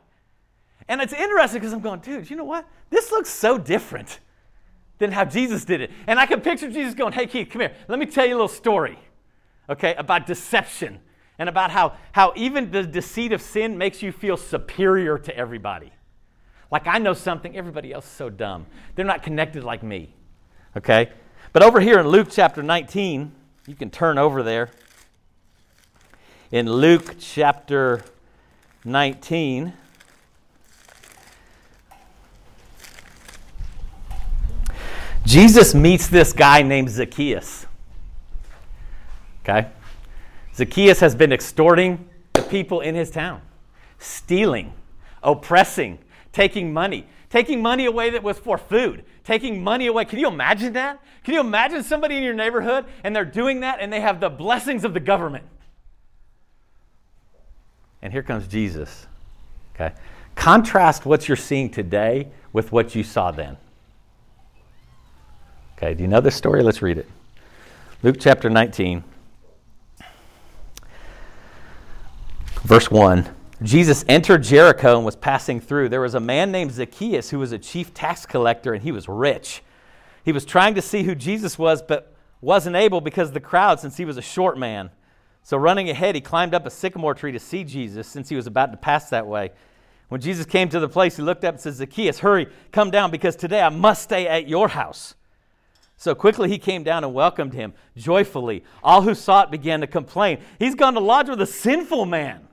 And 0.88 1.02
it's 1.02 1.14
interesting 1.14 1.62
because 1.62 1.74
I'm 1.74 1.80
going, 1.80 2.02
dude, 2.02 2.30
you 2.30 2.36
know 2.36 2.44
what? 2.44 2.68
This 2.90 3.12
looks 3.12 3.30
so 3.30 3.58
different 3.58 4.20
than 4.98 5.12
how 5.12 5.26
Jesus 5.26 5.66
did 5.66 5.82
it. 5.82 5.92
And 6.08 6.20
I 6.20 6.26
can 6.26 6.42
picture 6.42 6.70
Jesus 6.70 6.94
going, 6.94 7.14
hey, 7.14 7.26
Keith, 7.26 7.50
come 7.50 7.62
here. 7.62 7.74
Let 7.88 8.00
me 8.00 8.06
tell 8.06 8.26
you 8.26 8.34
a 8.34 8.36
little 8.36 8.48
story, 8.48 9.00
okay, 9.70 9.96
about 9.96 10.26
deception 10.26 11.00
and 11.40 11.50
about 11.50 11.72
how, 11.72 11.94
how 12.12 12.34
even 12.36 12.72
the 12.72 12.84
deceit 12.84 13.32
of 13.32 13.42
sin 13.42 13.78
makes 13.78 14.02
you 14.02 14.12
feel 14.12 14.38
superior 14.38 15.18
to 15.18 15.36
everybody. 15.36 15.92
Like 16.72 16.88
I 16.88 16.98
know 17.00 17.14
something, 17.14 17.56
everybody 17.56 17.94
else 17.94 18.06
is 18.06 18.12
so 18.12 18.30
dumb. 18.30 18.66
They're 18.96 19.06
not 19.06 19.24
connected 19.24 19.64
like 19.64 19.84
me, 19.84 20.16
okay? 20.76 21.12
But 21.52 21.64
over 21.64 21.80
here 21.80 22.00
in 22.00 22.08
Luke 22.08 22.28
chapter 22.32 22.64
19, 22.64 23.32
you 23.68 23.76
can 23.76 23.90
turn 23.90 24.18
over 24.18 24.44
there. 24.44 24.70
In 26.54 26.72
Luke 26.72 27.16
chapter 27.20 28.04
19, 28.86 29.74
Jesus 35.26 35.74
meets 35.74 36.06
this 36.06 36.32
guy 36.32 36.62
named 36.62 36.92
Zacchaeus. 36.92 37.66
Okay? 39.42 39.68
Zacchaeus 40.54 41.00
has 41.00 41.16
been 41.16 41.34
extorting 41.34 42.08
the 42.34 42.44
people 42.44 42.82
in 42.82 42.94
his 42.94 43.10
town, 43.10 43.42
stealing, 43.98 44.74
oppressing, 45.24 45.98
taking 46.34 46.72
money, 46.72 47.08
taking 47.32 47.64
money 47.64 47.86
away 47.86 48.12
that 48.12 48.22
was 48.22 48.38
for 48.38 48.60
food, 48.60 49.04
taking 49.24 49.64
money 49.64 49.88
away. 49.88 50.06
Can 50.06 50.20
you 50.20 50.28
imagine 50.28 50.74
that? 50.74 51.04
Can 51.24 51.34
you 51.34 51.40
imagine 51.40 51.82
somebody 51.82 52.16
in 52.16 52.22
your 52.22 52.36
neighborhood 52.36 52.86
and 53.04 53.16
they're 53.16 53.26
doing 53.26 53.62
that 53.62 53.80
and 53.82 53.92
they 53.92 54.02
have 54.02 54.20
the 54.20 54.30
blessings 54.30 54.86
of 54.86 54.94
the 54.94 55.00
government? 55.00 55.46
And 58.04 58.12
here 58.12 58.22
comes 58.22 58.48
Jesus. 58.48 59.08
Okay? 59.74 59.96
Contrast 60.36 61.06
what 61.06 61.28
you're 61.28 61.38
seeing 61.38 61.70
today 61.70 62.28
with 62.52 62.72
what 62.72 62.94
you 62.94 63.04
saw 63.04 63.32
then. 63.32 63.56
Okay, 65.78 65.94
do 65.94 66.04
you 66.04 66.10
know 66.10 66.20
this 66.20 66.36
story? 66.36 66.62
Let's 66.62 66.82
read 66.82 66.98
it. 66.98 67.10
Luke 68.04 68.18
chapter 68.20 68.50
19, 68.50 69.04
verse 72.64 72.92
1. 72.92 73.34
Jesus 73.62 74.04
entered 74.10 74.44
Jericho 74.44 74.98
and 74.98 75.06
was 75.06 75.16
passing 75.16 75.62
through. 75.62 75.88
There 75.88 76.02
was 76.02 76.14
a 76.14 76.20
man 76.20 76.52
named 76.52 76.74
Zacchaeus 76.74 77.30
who 77.30 77.40
was 77.40 77.54
a 77.54 77.58
chief 77.58 77.94
tax 77.94 78.26
collector 78.26 78.74
and 78.74 78.84
he 78.84 78.92
was 78.92 79.08
rich. 79.08 79.64
He 80.26 80.34
was 80.34 80.44
trying 80.44 80.76
to 80.76 80.82
see 80.82 81.04
who 81.04 81.16
Jesus 81.16 81.58
was, 81.58 81.82
but 81.82 82.14
wasn't 82.42 82.76
able 82.76 83.00
because 83.00 83.32
the 83.32 83.40
crowd 83.40 83.80
since 83.80 83.96
he 83.96 84.04
was 84.04 84.18
a 84.18 84.22
short 84.22 84.58
man. 84.58 84.90
So, 85.44 85.58
running 85.58 85.90
ahead, 85.90 86.16
he 86.16 86.22
climbed 86.22 86.54
up 86.54 86.66
a 86.66 86.70
sycamore 86.70 87.14
tree 87.14 87.34
to 87.34 87.40
see 87.40 87.64
Jesus 87.64 88.08
since 88.08 88.30
he 88.30 88.36
was 88.36 88.48
about 88.48 88.72
to 88.72 88.78
pass 88.78 89.10
that 89.10 89.28
way. 89.28 89.52
When 90.08 90.22
Jesus 90.22 90.46
came 90.46 90.70
to 90.70 90.80
the 90.80 90.88
place, 90.88 91.18
he 91.18 91.24
looked 91.24 91.44
up 91.44 91.56
and 91.56 91.62
said, 91.62 91.74
Zacchaeus, 91.74 92.20
hurry, 92.20 92.48
come 92.72 92.92
down 92.92 93.12
because 93.12 93.36
today 93.36 93.62
I 93.62 93.70
must 93.70 94.04
stay 94.04 94.28
at 94.28 94.48
your 94.48 94.70
house. 94.70 95.16
So 95.98 96.16
quickly 96.16 96.50
he 96.50 96.58
came 96.58 96.84
down 96.84 97.04
and 97.04 97.14
welcomed 97.14 97.54
him 97.54 97.74
joyfully. 97.96 98.64
All 98.84 99.02
who 99.02 99.16
saw 99.16 99.44
it 99.44 99.52
began 99.52 99.82
to 99.82 99.88
complain. 99.88 100.40
He's 100.60 100.76
gone 100.76 100.94
to 100.94 101.00
lodge 101.00 101.30
with 101.30 101.42
a 101.42 101.48
sinful 101.48 102.06
man. 102.06 102.48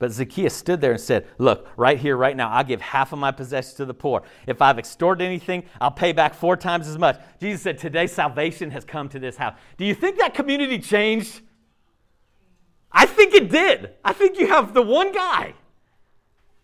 But 0.00 0.10
Zacchaeus 0.10 0.56
stood 0.56 0.80
there 0.80 0.90
and 0.90 1.00
said, 1.00 1.28
Look, 1.38 1.68
right 1.76 1.96
here, 1.96 2.16
right 2.16 2.36
now, 2.36 2.50
I'll 2.50 2.64
give 2.64 2.80
half 2.80 3.12
of 3.12 3.20
my 3.20 3.30
possessions 3.30 3.74
to 3.74 3.84
the 3.84 3.94
poor. 3.94 4.24
If 4.48 4.60
I've 4.60 4.80
extorted 4.80 5.22
anything, 5.22 5.62
I'll 5.80 5.92
pay 5.92 6.10
back 6.12 6.34
four 6.34 6.56
times 6.56 6.88
as 6.88 6.98
much. 6.98 7.20
Jesus 7.40 7.62
said, 7.62 7.78
Today 7.78 8.08
salvation 8.08 8.72
has 8.72 8.84
come 8.84 9.08
to 9.10 9.20
this 9.20 9.36
house. 9.36 9.54
Do 9.76 9.84
you 9.84 9.94
think 9.94 10.18
that 10.18 10.34
community 10.34 10.80
changed? 10.80 11.42
I 12.90 13.06
think 13.06 13.32
it 13.34 13.48
did. 13.48 13.90
I 14.04 14.12
think 14.12 14.40
you 14.40 14.48
have 14.48 14.74
the 14.74 14.82
one 14.82 15.12
guy. 15.12 15.54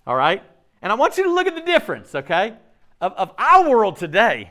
All 0.04 0.16
right? 0.16 0.42
And 0.82 0.90
I 0.90 0.96
want 0.96 1.16
you 1.16 1.24
to 1.24 1.32
look 1.32 1.46
at 1.46 1.54
the 1.54 1.60
difference, 1.60 2.16
okay, 2.16 2.54
of, 3.00 3.12
of 3.12 3.32
our 3.38 3.70
world 3.70 3.96
today 3.96 4.50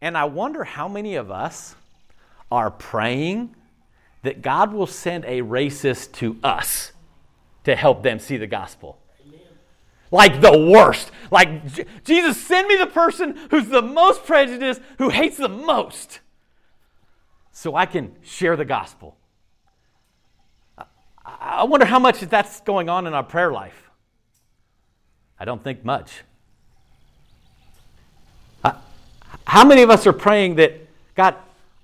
and 0.00 0.16
I 0.16 0.24
wonder 0.24 0.64
how 0.64 0.88
many 0.88 1.16
of 1.16 1.30
us 1.30 1.74
are 2.50 2.70
praying 2.70 3.54
that 4.22 4.42
God 4.42 4.72
will 4.72 4.86
send 4.86 5.24
a 5.24 5.42
racist 5.42 6.12
to 6.12 6.38
us 6.42 6.92
to 7.64 7.76
help 7.76 8.02
them 8.02 8.18
see 8.18 8.36
the 8.36 8.46
gospel. 8.46 8.98
Like 10.10 10.40
the 10.40 10.58
worst. 10.58 11.10
Like, 11.30 12.04
Jesus, 12.04 12.44
send 12.44 12.66
me 12.66 12.76
the 12.76 12.86
person 12.86 13.38
who's 13.50 13.68
the 13.68 13.82
most 13.82 14.24
prejudiced, 14.24 14.80
who 14.98 15.08
hates 15.08 15.36
the 15.36 15.48
most, 15.48 16.20
so 17.52 17.76
I 17.76 17.86
can 17.86 18.16
share 18.22 18.56
the 18.56 18.64
gospel. 18.64 19.16
I 21.24 21.64
wonder 21.64 21.86
how 21.86 21.98
much 21.98 22.20
that's 22.20 22.60
going 22.62 22.88
on 22.88 23.06
in 23.06 23.14
our 23.14 23.22
prayer 23.22 23.52
life. 23.52 23.90
I 25.38 25.44
don't 25.44 25.62
think 25.62 25.84
much. 25.84 26.22
How 29.46 29.64
many 29.64 29.82
of 29.82 29.90
us 29.90 30.06
are 30.06 30.12
praying 30.12 30.56
that, 30.56 30.74
God, 31.14 31.34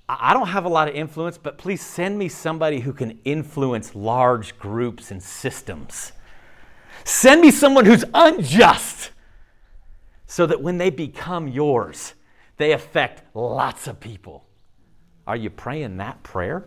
I 0.08 0.34
don't 0.34 0.48
have 0.48 0.64
a 0.64 0.68
lot 0.68 0.88
of 0.88 0.94
influence, 0.94 1.36
but 1.36 1.58
please 1.58 1.80
send 1.80 2.18
me 2.18 2.28
somebody 2.28 2.80
who 2.80 2.92
can 2.92 3.18
influence 3.24 3.94
large 3.94 4.56
groups 4.58 5.10
and 5.10 5.20
systems? 5.20 6.12
Send 7.04 7.40
me 7.40 7.50
someone 7.50 7.86
who's 7.86 8.04
unjust 8.14 9.10
so 10.26 10.46
that 10.46 10.62
when 10.62 10.78
they 10.78 10.90
become 10.90 11.48
yours, 11.48 12.14
they 12.56 12.72
affect 12.72 13.22
lots 13.34 13.86
of 13.86 13.98
people. 13.98 14.44
Are 15.26 15.36
you 15.36 15.50
praying 15.50 15.96
that 15.96 16.22
prayer? 16.22 16.64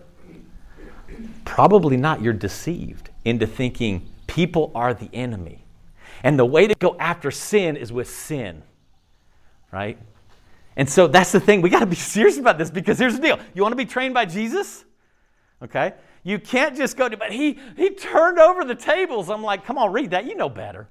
Probably 1.46 1.98
not. 1.98 2.22
You're 2.22 2.34
deceived 2.34 3.10
into 3.26 3.48
thinking 3.48 4.08
people 4.28 4.72
are 4.76 4.94
the 4.94 5.10
enemy. 5.14 5.66
And 6.24 6.38
the 6.38 6.46
way 6.46 6.68
to 6.68 6.76
go 6.76 6.98
after 7.00 7.32
sin 7.32 7.78
is 7.78 7.92
with 7.92 8.10
sin, 8.10 8.64
right? 9.72 9.98
And 10.76 10.90
so 10.90 11.08
that's 11.08 11.32
the 11.32 11.40
thing. 11.40 11.62
We 11.62 11.70
got 11.70 11.80
to 11.80 11.86
be 11.86 11.96
serious 12.16 12.38
about 12.38 12.58
this 12.58 12.72
because 12.72 13.00
here's 13.00 13.16
the 13.16 13.22
deal. 13.22 13.40
You 13.54 13.62
want 13.62 13.74
to 13.74 13.78
be 13.78 13.86
trained 13.86 14.14
by 14.14 14.26
Jesus? 14.26 14.86
Okay? 15.62 15.94
You 16.24 16.40
can't 16.40 16.76
just 16.76 16.98
go 16.98 17.08
to, 17.08 17.18
but 17.18 17.32
he, 17.32 17.60
he 17.78 17.92
turned 17.92 18.40
over 18.40 18.64
the 18.64 18.76
tables. 18.76 19.30
I'm 19.30 19.44
like, 19.44 19.66
come 19.66 19.78
on, 19.78 19.92
read 19.92 20.12
that. 20.12 20.26
You 20.26 20.36
know 20.36 20.50
better. 20.50 20.90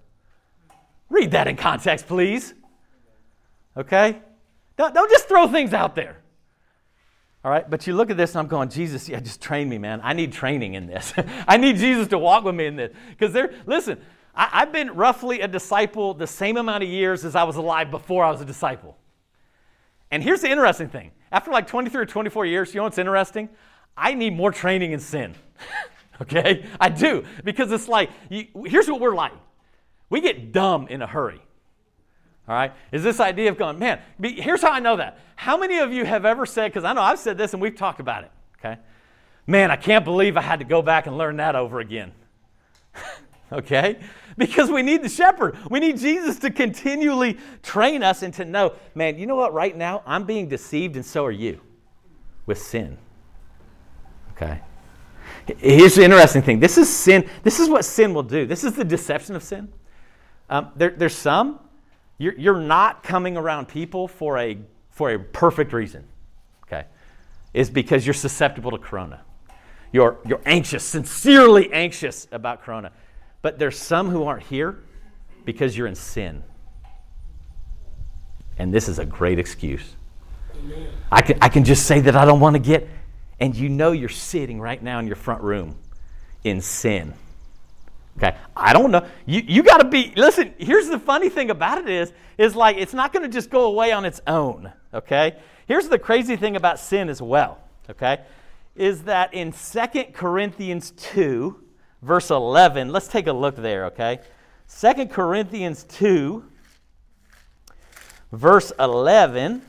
Read 1.10 1.30
that 1.32 1.48
in 1.48 1.56
context, 1.56 2.06
please. 2.06 2.54
Okay? 3.76 4.20
Don't, 4.76 4.94
don't 4.94 5.10
just 5.10 5.28
throw 5.28 5.48
things 5.48 5.72
out 5.72 5.94
there. 5.94 6.18
All 7.44 7.50
right? 7.50 7.68
But 7.68 7.86
you 7.86 7.94
look 7.94 8.10
at 8.10 8.16
this 8.16 8.32
and 8.32 8.40
I'm 8.40 8.48
going, 8.48 8.68
Jesus, 8.68 9.08
yeah, 9.08 9.20
just 9.20 9.40
train 9.40 9.68
me, 9.68 9.78
man. 9.78 10.00
I 10.02 10.12
need 10.12 10.32
training 10.32 10.74
in 10.74 10.86
this. 10.86 11.12
I 11.48 11.56
need 11.56 11.76
Jesus 11.76 12.08
to 12.08 12.18
walk 12.18 12.44
with 12.44 12.54
me 12.54 12.66
in 12.66 12.76
this. 12.76 12.92
Because 13.10 13.32
there, 13.32 13.54
listen, 13.66 14.00
I, 14.34 14.48
I've 14.52 14.72
been 14.72 14.94
roughly 14.94 15.40
a 15.40 15.48
disciple 15.48 16.14
the 16.14 16.26
same 16.26 16.56
amount 16.56 16.84
of 16.84 16.90
years 16.90 17.24
as 17.24 17.34
I 17.34 17.44
was 17.44 17.56
alive 17.56 17.90
before 17.90 18.24
I 18.24 18.30
was 18.30 18.40
a 18.40 18.44
disciple. 18.44 18.96
And 20.10 20.22
here's 20.22 20.40
the 20.40 20.50
interesting 20.50 20.88
thing 20.88 21.12
after 21.30 21.50
like 21.50 21.66
23 21.66 22.02
or 22.02 22.06
24 22.06 22.46
years, 22.46 22.74
you 22.74 22.78
know 22.78 22.84
what's 22.84 22.98
interesting? 22.98 23.48
I 23.96 24.14
need 24.14 24.34
more 24.34 24.52
training 24.52 24.92
in 24.92 25.00
sin. 25.00 25.34
okay? 26.22 26.64
I 26.80 26.88
do. 26.88 27.24
Because 27.44 27.70
it's 27.72 27.88
like, 27.88 28.10
you, 28.30 28.46
here's 28.66 28.88
what 28.88 29.00
we're 29.00 29.14
like 29.14 29.32
we 30.10 30.20
get 30.20 30.52
dumb 30.52 30.88
in 30.88 31.02
a 31.02 31.06
hurry. 31.06 31.40
All 32.48 32.54
right? 32.54 32.72
Is 32.92 33.02
this 33.02 33.20
idea 33.20 33.50
of 33.50 33.58
going, 33.58 33.78
man, 33.78 34.00
here's 34.22 34.62
how 34.62 34.70
I 34.70 34.80
know 34.80 34.96
that. 34.96 35.20
How 35.36 35.58
many 35.58 35.78
of 35.78 35.92
you 35.92 36.04
have 36.04 36.24
ever 36.24 36.46
said, 36.46 36.68
because 36.68 36.84
I 36.84 36.94
know 36.94 37.02
I've 37.02 37.18
said 37.18 37.36
this 37.36 37.52
and 37.52 37.60
we've 37.60 37.76
talked 37.76 38.00
about 38.00 38.24
it, 38.24 38.30
okay? 38.58 38.80
Man, 39.46 39.70
I 39.70 39.76
can't 39.76 40.04
believe 40.04 40.36
I 40.36 40.40
had 40.40 40.60
to 40.60 40.64
go 40.64 40.80
back 40.80 41.06
and 41.06 41.18
learn 41.18 41.36
that 41.36 41.54
over 41.56 41.80
again. 41.80 42.12
okay? 43.52 43.98
Because 44.38 44.70
we 44.70 44.82
need 44.82 45.02
the 45.02 45.08
shepherd. 45.08 45.58
We 45.68 45.80
need 45.80 45.98
Jesus 45.98 46.38
to 46.38 46.50
continually 46.50 47.36
train 47.62 48.02
us 48.04 48.22
and 48.22 48.32
to 48.34 48.44
know, 48.44 48.74
man, 48.94 49.18
you 49.18 49.26
know 49.26 49.34
what? 49.34 49.52
Right 49.52 49.76
now, 49.76 50.02
I'm 50.06 50.24
being 50.24 50.48
deceived, 50.48 50.94
and 50.94 51.04
so 51.04 51.26
are 51.26 51.32
you 51.32 51.60
with 52.46 52.58
sin. 52.62 52.96
Okay? 54.32 54.60
Here's 55.58 55.96
the 55.96 56.04
interesting 56.04 56.42
thing 56.42 56.60
this 56.60 56.78
is 56.78 56.88
sin. 56.88 57.28
This 57.42 57.58
is 57.58 57.68
what 57.68 57.84
sin 57.84 58.14
will 58.14 58.22
do. 58.22 58.46
This 58.46 58.64
is 58.64 58.74
the 58.74 58.84
deception 58.84 59.34
of 59.34 59.42
sin. 59.42 59.72
Um, 60.48 60.70
there, 60.76 60.90
there's 60.90 61.16
some, 61.16 61.58
you're, 62.16 62.38
you're 62.38 62.60
not 62.60 63.02
coming 63.02 63.36
around 63.36 63.66
people 63.66 64.08
for 64.08 64.38
a, 64.38 64.56
for 64.90 65.10
a 65.10 65.18
perfect 65.18 65.72
reason. 65.72 66.04
Okay? 66.64 66.84
Is 67.54 67.70
because 67.70 68.06
you're 68.06 68.14
susceptible 68.14 68.70
to 68.70 68.78
corona. 68.78 69.22
You're, 69.92 70.18
you're 70.26 70.42
anxious, 70.46 70.84
sincerely 70.84 71.72
anxious 71.72 72.28
about 72.30 72.62
corona. 72.62 72.92
But 73.42 73.58
there's 73.58 73.78
some 73.78 74.10
who 74.10 74.24
aren't 74.24 74.44
here 74.44 74.78
because 75.44 75.76
you're 75.76 75.86
in 75.86 75.94
sin. 75.94 76.42
And 78.58 78.74
this 78.74 78.88
is 78.88 78.98
a 78.98 79.04
great 79.04 79.38
excuse. 79.38 79.94
I 81.10 81.22
can, 81.22 81.38
I 81.40 81.48
can 81.48 81.64
just 81.64 81.86
say 81.86 82.00
that 82.00 82.16
I 82.16 82.24
don't 82.24 82.40
want 82.40 82.54
to 82.54 82.60
get, 82.60 82.88
and 83.38 83.54
you 83.54 83.68
know 83.68 83.92
you're 83.92 84.08
sitting 84.08 84.60
right 84.60 84.82
now 84.82 84.98
in 84.98 85.06
your 85.06 85.16
front 85.16 85.42
room 85.42 85.76
in 86.42 86.60
sin. 86.60 87.14
Okay, 88.16 88.36
I 88.56 88.72
don't 88.72 88.90
know. 88.90 89.06
You, 89.26 89.42
you 89.46 89.62
got 89.62 89.78
to 89.78 89.84
be, 89.84 90.12
listen, 90.16 90.52
here's 90.58 90.88
the 90.88 90.98
funny 90.98 91.28
thing 91.28 91.50
about 91.50 91.78
it 91.78 91.88
is, 91.88 92.12
is 92.36 92.56
like 92.56 92.76
it's 92.76 92.92
not 92.92 93.12
going 93.12 93.22
to 93.22 93.28
just 93.28 93.48
go 93.48 93.66
away 93.66 93.92
on 93.92 94.04
its 94.04 94.20
own. 94.26 94.72
Okay, 94.92 95.36
here's 95.68 95.88
the 95.88 95.98
crazy 95.98 96.34
thing 96.34 96.56
about 96.56 96.80
sin 96.80 97.08
as 97.08 97.22
well. 97.22 97.58
Okay, 97.88 98.18
is 98.74 99.04
that 99.04 99.32
in 99.34 99.52
2 99.52 100.04
Corinthians 100.12 100.90
2, 100.96 101.62
verse 102.02 102.30
11, 102.30 102.90
let's 102.92 103.08
take 103.08 103.26
a 103.26 103.32
look 103.32 103.56
there, 103.56 103.86
okay? 103.86 104.20
2 104.80 105.06
Corinthians 105.06 105.84
2, 105.84 106.44
verse 108.32 108.72
11. 108.78 109.62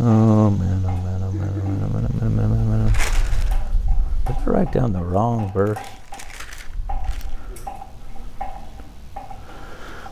Oh 0.00 0.37
Down 4.70 4.92
the 4.92 5.02
wrong 5.02 5.50
verse? 5.52 5.78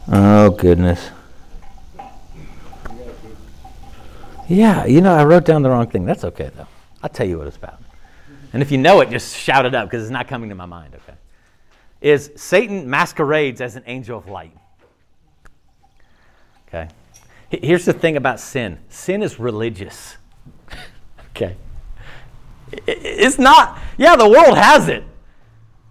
Oh 0.08 0.50
goodness. 0.50 1.10
Yeah, 4.48 4.86
you 4.86 5.00
know, 5.00 5.14
I 5.14 5.24
wrote 5.24 5.44
down 5.44 5.62
the 5.62 5.70
wrong 5.70 5.88
thing. 5.88 6.06
That's 6.06 6.24
okay 6.24 6.50
though. 6.56 6.68
I'll 7.02 7.10
tell 7.10 7.26
you 7.26 7.38
what 7.38 7.48
it's 7.48 7.56
about. 7.56 7.80
And 8.52 8.62
if 8.62 8.70
you 8.70 8.78
know 8.78 9.00
it, 9.00 9.10
just 9.10 9.36
shout 9.36 9.66
it 9.66 9.74
up 9.74 9.90
because 9.90 10.02
it's 10.02 10.12
not 10.12 10.28
coming 10.28 10.48
to 10.48 10.54
my 10.54 10.66
mind, 10.66 10.94
okay? 10.94 11.18
Is 12.00 12.30
Satan 12.36 12.88
masquerades 12.88 13.60
as 13.60 13.76
an 13.76 13.82
angel 13.86 14.18
of 14.18 14.28
light. 14.28 14.56
Okay? 16.68 16.88
Here's 17.50 17.84
the 17.84 17.92
thing 17.92 18.16
about 18.16 18.40
sin 18.40 18.78
sin 18.88 19.22
is 19.22 19.38
religious. 19.38 20.16
okay? 21.30 21.56
It's 22.86 23.38
not, 23.38 23.78
yeah, 23.96 24.16
the 24.16 24.28
world 24.28 24.56
has 24.56 24.88
it. 24.88 25.04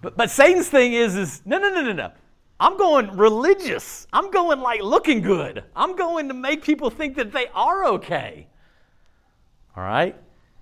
But, 0.02 0.16
but 0.16 0.30
Satan's 0.30 0.68
thing 0.68 0.92
is, 0.92 1.16
is 1.16 1.42
no, 1.44 1.58
no, 1.58 1.70
no, 1.70 1.82
no, 1.82 1.92
no. 1.92 2.12
I'm 2.58 2.78
going 2.78 3.16
religious. 3.16 4.06
I'm 4.12 4.30
going 4.30 4.60
like 4.60 4.82
looking 4.82 5.20
good. 5.20 5.64
I'm 5.74 5.96
going 5.96 6.28
to 6.28 6.34
make 6.34 6.62
people 6.62 6.90
think 6.90 7.16
that 7.16 7.32
they 7.32 7.48
are 7.48 7.84
okay. 7.86 8.46
All 9.76 9.82
right? 9.82 10.16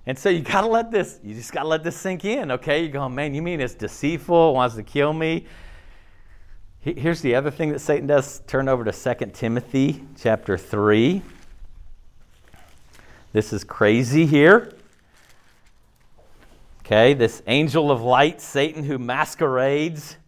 And 0.07 0.19
so 0.19 0.29
you 0.29 0.41
got 0.41 0.63
to 0.63 0.67
let 0.67 0.91
this, 0.91 1.21
you 1.23 1.35
just 1.35 1.53
got 1.53 1.63
to 1.63 1.69
let 1.69 1.83
this 1.83 1.97
sink 1.97 2.25
in, 2.25 2.51
okay? 2.51 2.83
You're 2.83 2.93
going, 2.93 3.15
man, 3.15 3.35
you 3.35 3.43
mean 3.43 3.61
it's 3.61 3.75
deceitful, 3.75 4.55
wants 4.55 4.75
to 4.75 4.83
kill 4.83 5.13
me? 5.13 5.47
Here's 6.81 7.23
the 7.23 7.35
other 7.35 7.51
thing 7.51 7.71
that 7.71 7.79
Satan 7.79 8.07
does. 8.07 8.41
Turn 8.47 8.69
over 8.69 8.85
to 8.85 8.93
2 8.93 9.27
Timothy 9.33 10.05
chapter 10.21 10.59
3. 10.59 11.23
This 13.33 13.55
is 13.55 13.65
crazy 13.65 14.27
here. 14.27 14.74
Okay, 16.85 17.15
this 17.15 17.43
angel 17.47 17.91
of 17.91 18.03
light, 18.03 18.43
Satan, 18.43 18.85
who 18.85 18.99
masquerades 18.99 20.19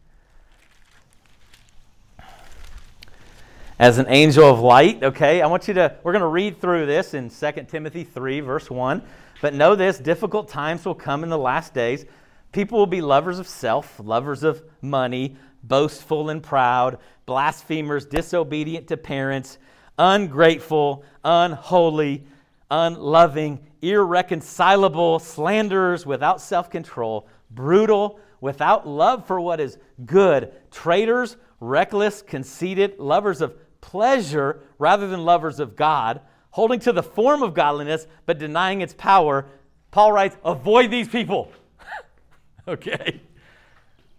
as 3.79 3.99
an 3.99 4.07
angel 4.09 4.51
of 4.51 4.61
light. 4.61 5.03
Okay, 5.03 5.43
I 5.43 5.47
want 5.49 5.69
you 5.69 5.75
to, 5.75 5.95
we're 6.03 6.13
going 6.13 6.23
to 6.23 6.29
read 6.29 6.59
through 6.59 6.87
this 6.87 7.13
in 7.13 7.29
2 7.29 7.53
Timothy 7.69 8.05
3, 8.05 8.41
verse 8.41 8.71
1. 8.71 9.03
But 9.43 9.53
know 9.53 9.75
this 9.75 9.99
difficult 9.99 10.49
times 10.49 10.87
will 10.87 10.95
come 10.95 11.23
in 11.23 11.29
the 11.29 11.37
last 11.37 11.75
days. 11.75 12.07
People 12.53 12.79
will 12.79 12.87
be 12.87 13.03
lovers 13.03 13.39
of 13.39 13.47
self, 13.47 14.01
lovers 14.03 14.43
of 14.43 14.63
money 14.81 15.37
boastful 15.63 16.31
and 16.31 16.43
proud, 16.43 16.99
blasphemers, 17.27 18.07
disobedient 18.07 18.89
to 18.89 18.97
parents, 18.97 19.59
ungrateful, 19.99 21.05
unholy, 21.23 22.25
unloving, 22.71 23.61
irreconcilable, 23.83 25.19
slanderers, 25.19 26.07
without 26.07 26.41
self 26.41 26.71
control, 26.71 27.29
brutal, 27.51 28.19
without 28.41 28.87
love 28.87 29.27
for 29.27 29.41
what 29.41 29.61
is 29.61 29.79
good, 30.05 30.53
traitors, 30.71 31.37
reckless, 31.61 32.23
conceited, 32.23 32.99
lovers 32.99 33.41
of 33.41 33.55
pleasure 33.81 34.61
rather 34.79 35.07
than 35.07 35.25
lovers 35.25 35.61
of 35.61 35.77
God, 35.77 36.21
holding 36.51 36.81
to 36.81 36.93
the 36.93 37.03
form 37.03 37.43
of 37.43 37.55
godliness 37.55 38.07
but 38.27 38.39
denying 38.39 38.81
its 38.81 38.95
power. 38.95 39.47
Paul 39.91 40.13
writes, 40.13 40.37
avoid 40.45 40.91
these 40.91 41.09
people. 41.09 41.51
okay. 42.69 43.21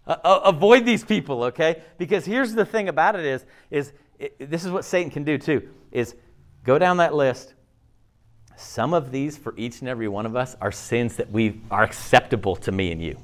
Uh, 0.06 0.40
avoid 0.44 0.86
these 0.86 1.04
people, 1.04 1.44
okay? 1.44 1.82
Because 1.98 2.24
here's 2.24 2.54
the 2.54 2.64
thing 2.64 2.88
about 2.88 3.14
it 3.14 3.26
is, 3.26 3.44
is 3.70 3.92
it, 4.18 4.50
this 4.50 4.64
is 4.64 4.70
what 4.70 4.84
Satan 4.84 5.10
can 5.10 5.22
do 5.22 5.36
too, 5.36 5.68
is 5.92 6.14
go 6.64 6.78
down 6.78 6.96
that 6.96 7.14
list. 7.14 7.54
Some 8.58 8.92
of 8.92 9.12
these, 9.12 9.36
for 9.36 9.54
each 9.56 9.80
and 9.80 9.88
every 9.88 10.08
one 10.08 10.26
of 10.26 10.34
us, 10.34 10.56
are 10.60 10.72
sins 10.72 11.16
that 11.16 11.30
we 11.30 11.60
are 11.70 11.84
acceptable 11.84 12.56
to 12.56 12.72
me 12.72 12.90
and 12.90 13.00
you. 13.00 13.16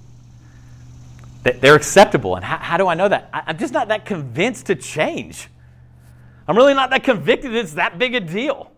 That 1.42 1.61
they're 1.61 1.75
acceptable. 1.75 2.37
And 2.37 2.44
how, 2.44 2.57
how 2.59 2.77
do 2.77 2.87
I 2.87 2.94
know 2.94 3.09
that? 3.09 3.31
I, 3.33 3.42
I'm 3.49 3.59
just 3.59 3.73
not 3.73 3.88
that 3.88 4.05
convinced 4.05 4.66
to 4.66 4.77
change. 4.77 5.49
I'm 6.47 6.57
really 6.57 6.73
not 6.73 6.90
that 6.90 7.03
convicted 7.03 7.53
it's 7.53 7.75
that 7.75 7.99
big 7.99 8.14
a 8.14 8.20
deal. 8.20 8.70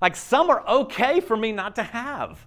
Like 0.00 0.14
some 0.14 0.50
are 0.50 0.64
okay 0.68 1.18
for 1.18 1.36
me 1.36 1.50
not 1.50 1.74
to 1.76 1.82
have. 1.82 2.46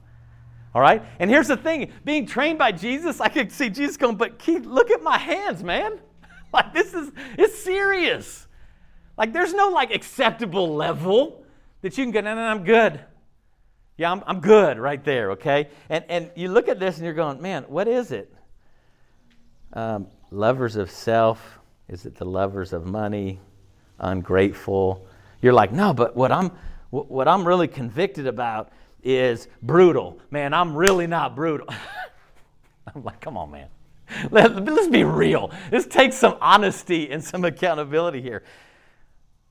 All 0.74 0.82
right? 0.82 1.04
And 1.20 1.30
here's 1.30 1.50
the 1.50 1.58
thing 1.58 1.92
being 2.06 2.26
trained 2.26 2.58
by 2.58 2.72
Jesus, 2.72 3.20
I 3.20 3.28
could 3.28 3.52
see 3.52 3.70
Jesus 3.70 3.98
going, 3.98 4.16
but 4.16 4.40
Keith, 4.40 4.66
look 4.66 4.90
at 4.92 5.04
my 5.04 5.18
hands, 5.18 5.62
man. 5.62 6.00
like, 6.54 6.74
this 6.74 6.94
is, 6.94 7.12
it's 7.38 7.62
serious. 7.62 8.48
Like, 9.18 9.34
there's 9.34 9.54
no 9.54 9.70
like 9.70 9.94
acceptable 9.94 10.74
level 10.74 11.44
that 11.82 11.98
you 11.98 12.06
can 12.06 12.12
go, 12.12 12.22
no, 12.22 12.34
no, 12.34 12.42
I'm 12.42 12.64
good. 12.64 13.02
Yeah, 14.02 14.12
I'm, 14.12 14.24
I'm 14.26 14.40
good 14.40 14.80
right 14.80 15.04
there, 15.06 15.34
okay? 15.34 15.70
And, 15.88 16.04
and 16.10 16.32
you 16.36 16.48
look 16.48 16.68
at 16.68 16.80
this 16.80 16.96
and 16.96 17.06
you're 17.06 17.14
going, 17.14 17.40
man, 17.40 17.66
what 17.68 17.88
is 17.88 18.12
it? 18.12 18.34
Um, 19.74 20.08
lovers 20.32 20.76
of 20.76 20.90
self? 20.90 21.60
Is 21.88 22.08
it 22.08 22.16
the 22.16 22.26
lovers 22.26 22.74
of 22.74 22.88
money? 22.88 23.40
Ungrateful? 24.00 25.06
You're 25.44 25.54
like, 25.54 25.72
no, 25.72 25.94
but 25.94 26.16
what 26.16 26.32
I'm, 26.32 26.50
what 26.90 27.28
I'm 27.28 27.48
really 27.48 27.68
convicted 27.68 28.26
about 28.26 28.72
is 29.04 29.48
brutal. 29.62 30.20
Man, 30.32 30.56
I'm 30.56 30.76
really 30.76 31.06
not 31.06 31.36
brutal. 31.36 31.68
I'm 32.96 33.04
like, 33.04 33.22
come 33.22 33.38
on, 33.38 33.52
man. 33.52 33.68
Let, 34.32 34.68
us 34.68 34.88
be 34.88 35.04
real. 35.04 35.52
This 35.70 35.86
takes 35.86 36.16
some 36.16 36.38
honesty 36.42 37.12
and 37.12 37.24
some 37.24 37.46
accountability 37.46 38.24
here. 38.24 38.42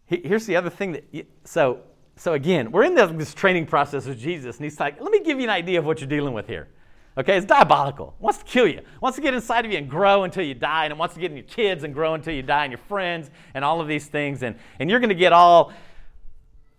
Here's 0.06 0.46
the 0.46 0.56
other 0.56 0.70
thing 0.70 0.90
that, 0.90 1.26
so, 1.44 1.82
so 2.20 2.34
again, 2.34 2.70
we're 2.70 2.84
in 2.84 2.94
this, 2.94 3.10
this 3.14 3.32
training 3.32 3.64
process 3.64 4.04
with 4.04 4.18
Jesus, 4.18 4.58
and 4.58 4.64
he's 4.64 4.78
like, 4.78 5.00
let 5.00 5.10
me 5.10 5.20
give 5.20 5.38
you 5.38 5.44
an 5.44 5.50
idea 5.50 5.78
of 5.78 5.86
what 5.86 6.02
you're 6.02 6.08
dealing 6.08 6.34
with 6.34 6.46
here. 6.46 6.68
Okay, 7.16 7.34
it's 7.34 7.46
diabolical. 7.46 8.14
It 8.18 8.22
wants 8.22 8.40
to 8.40 8.44
kill 8.44 8.66
you. 8.66 8.76
It 8.76 9.00
wants 9.00 9.16
to 9.16 9.22
get 9.22 9.32
inside 9.32 9.64
of 9.64 9.72
you 9.72 9.78
and 9.78 9.88
grow 9.88 10.24
until 10.24 10.44
you 10.44 10.52
die, 10.52 10.84
and 10.84 10.92
it 10.92 10.98
wants 10.98 11.14
to 11.14 11.20
get 11.22 11.30
in 11.30 11.38
your 11.38 11.46
kids 11.46 11.82
and 11.82 11.94
grow 11.94 12.12
until 12.12 12.34
you 12.34 12.42
die, 12.42 12.64
and 12.64 12.72
your 12.72 12.80
friends, 12.88 13.30
and 13.54 13.64
all 13.64 13.80
of 13.80 13.88
these 13.88 14.04
things. 14.04 14.42
And, 14.42 14.56
and 14.78 14.90
you're 14.90 15.00
going 15.00 15.08
to 15.08 15.14
get 15.14 15.32
all 15.32 15.72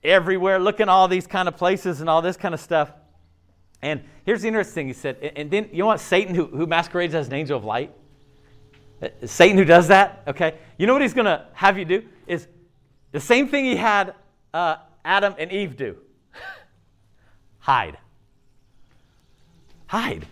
everywhere, 0.03 0.59
looking 0.59 0.87
all 0.87 1.07
these 1.07 1.25
kind 1.25 1.47
of 1.47 1.57
places 1.57 2.01
and 2.01 2.09
all 2.09 2.21
this 2.21 2.37
kind 2.37 2.53
of 2.53 2.59
stuff. 2.59 2.91
And 3.81 4.03
here's 4.27 4.43
the 4.43 4.47
interesting 4.47 4.75
thing 4.75 4.87
he 4.89 4.93
said, 4.93 5.33
and 5.35 5.49
then 5.49 5.69
you 5.73 5.85
want 5.85 6.01
Satan 6.01 6.35
who, 6.35 6.45
who 6.45 6.67
masquerades 6.67 7.15
as 7.15 7.29
an 7.29 7.33
angel 7.33 7.57
of 7.57 7.65
light? 7.65 7.91
Uh, 9.01 9.09
Satan 9.25 9.57
who 9.57 9.65
does 9.65 9.87
that, 9.87 10.21
okay? 10.27 10.59
You 10.77 10.85
know 10.85 10.93
what 10.93 11.01
he's 11.01 11.15
going 11.15 11.25
to 11.25 11.47
have 11.53 11.79
you 11.79 11.85
do? 11.85 12.03
Is 12.27 12.47
the 13.11 13.19
same 13.19 13.47
thing 13.47 13.65
he 13.65 13.75
had 13.75 14.13
uh, 14.53 14.75
Adam 15.03 15.35
and 15.37 15.51
Eve 15.51 15.75
do 15.75 15.97
hide. 17.59 17.97
Hide. 19.87 20.25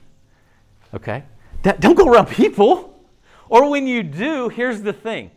Okay? 0.94 1.24
Don't 1.62 1.96
go 1.96 2.08
around 2.08 2.28
people. 2.28 3.04
Or 3.50 3.70
when 3.70 3.88
you 3.88 4.04
do, 4.04 4.50
here's 4.50 4.82
the 4.82 4.94
thing 4.94 5.32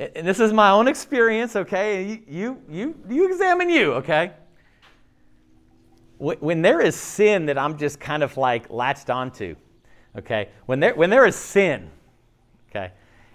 and 0.00 0.26
this 0.26 0.40
is 0.40 0.52
my 0.52 0.70
own 0.70 0.88
experience, 0.88 1.54
okay? 1.54 2.04
You, 2.04 2.22
you, 2.26 2.62
you, 2.70 2.94
you 3.08 3.28
examine 3.30 3.68
you, 3.68 3.92
okay? 3.94 4.32
When 6.18 6.62
there 6.62 6.80
is 6.80 6.96
sin 6.96 7.46
that 7.46 7.58
I'm 7.58 7.76
just 7.76 8.00
kind 8.00 8.22
of 8.22 8.36
like 8.38 8.70
latched 8.70 9.10
onto, 9.10 9.56
okay? 10.16 10.48
When 10.64 10.80
there, 10.80 10.94
when 10.94 11.10
there 11.10 11.26
is 11.26 11.36
sin, 11.36 11.90
okay, 12.70 12.92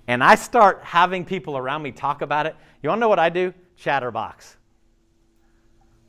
and 0.08 0.24
I 0.24 0.36
start 0.36 0.82
having 0.84 1.24
people 1.24 1.56
around 1.56 1.84
me 1.84 1.92
talk 1.92 2.24
about 2.24 2.48
it, 2.48 2.56
you 2.82 2.90
want 2.90 2.98
to 2.98 3.02
know 3.02 3.10
what 3.10 3.20
I 3.20 3.30
do? 3.30 3.54
Chatterbox. 3.78 4.58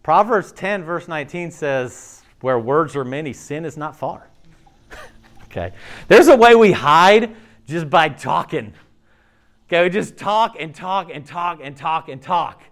Proverbs 0.07 0.53
10, 0.53 0.85
verse 0.85 1.09
19 1.09 1.51
says, 1.51 2.23
Where 2.41 2.61
words 2.61 2.95
are 2.95 3.05
many, 3.05 3.33
sin 3.33 3.65
is 3.65 3.77
not 3.77 3.97
far. 3.97 4.29
okay? 5.47 5.73
There's 6.07 6.29
a 6.29 6.37
way 6.37 6.55
we 6.55 6.71
hide 6.71 7.35
just 7.67 7.91
by 7.91 8.11
talking. 8.11 8.73
Okay, 9.67 9.83
we 9.83 9.91
just 9.91 10.17
talk 10.17 10.59
and 10.61 10.73
talk 10.73 11.11
and 11.13 11.27
talk 11.27 11.59
and 11.61 11.77
talk 11.77 12.09
and 12.09 12.23
talk. 12.23 12.63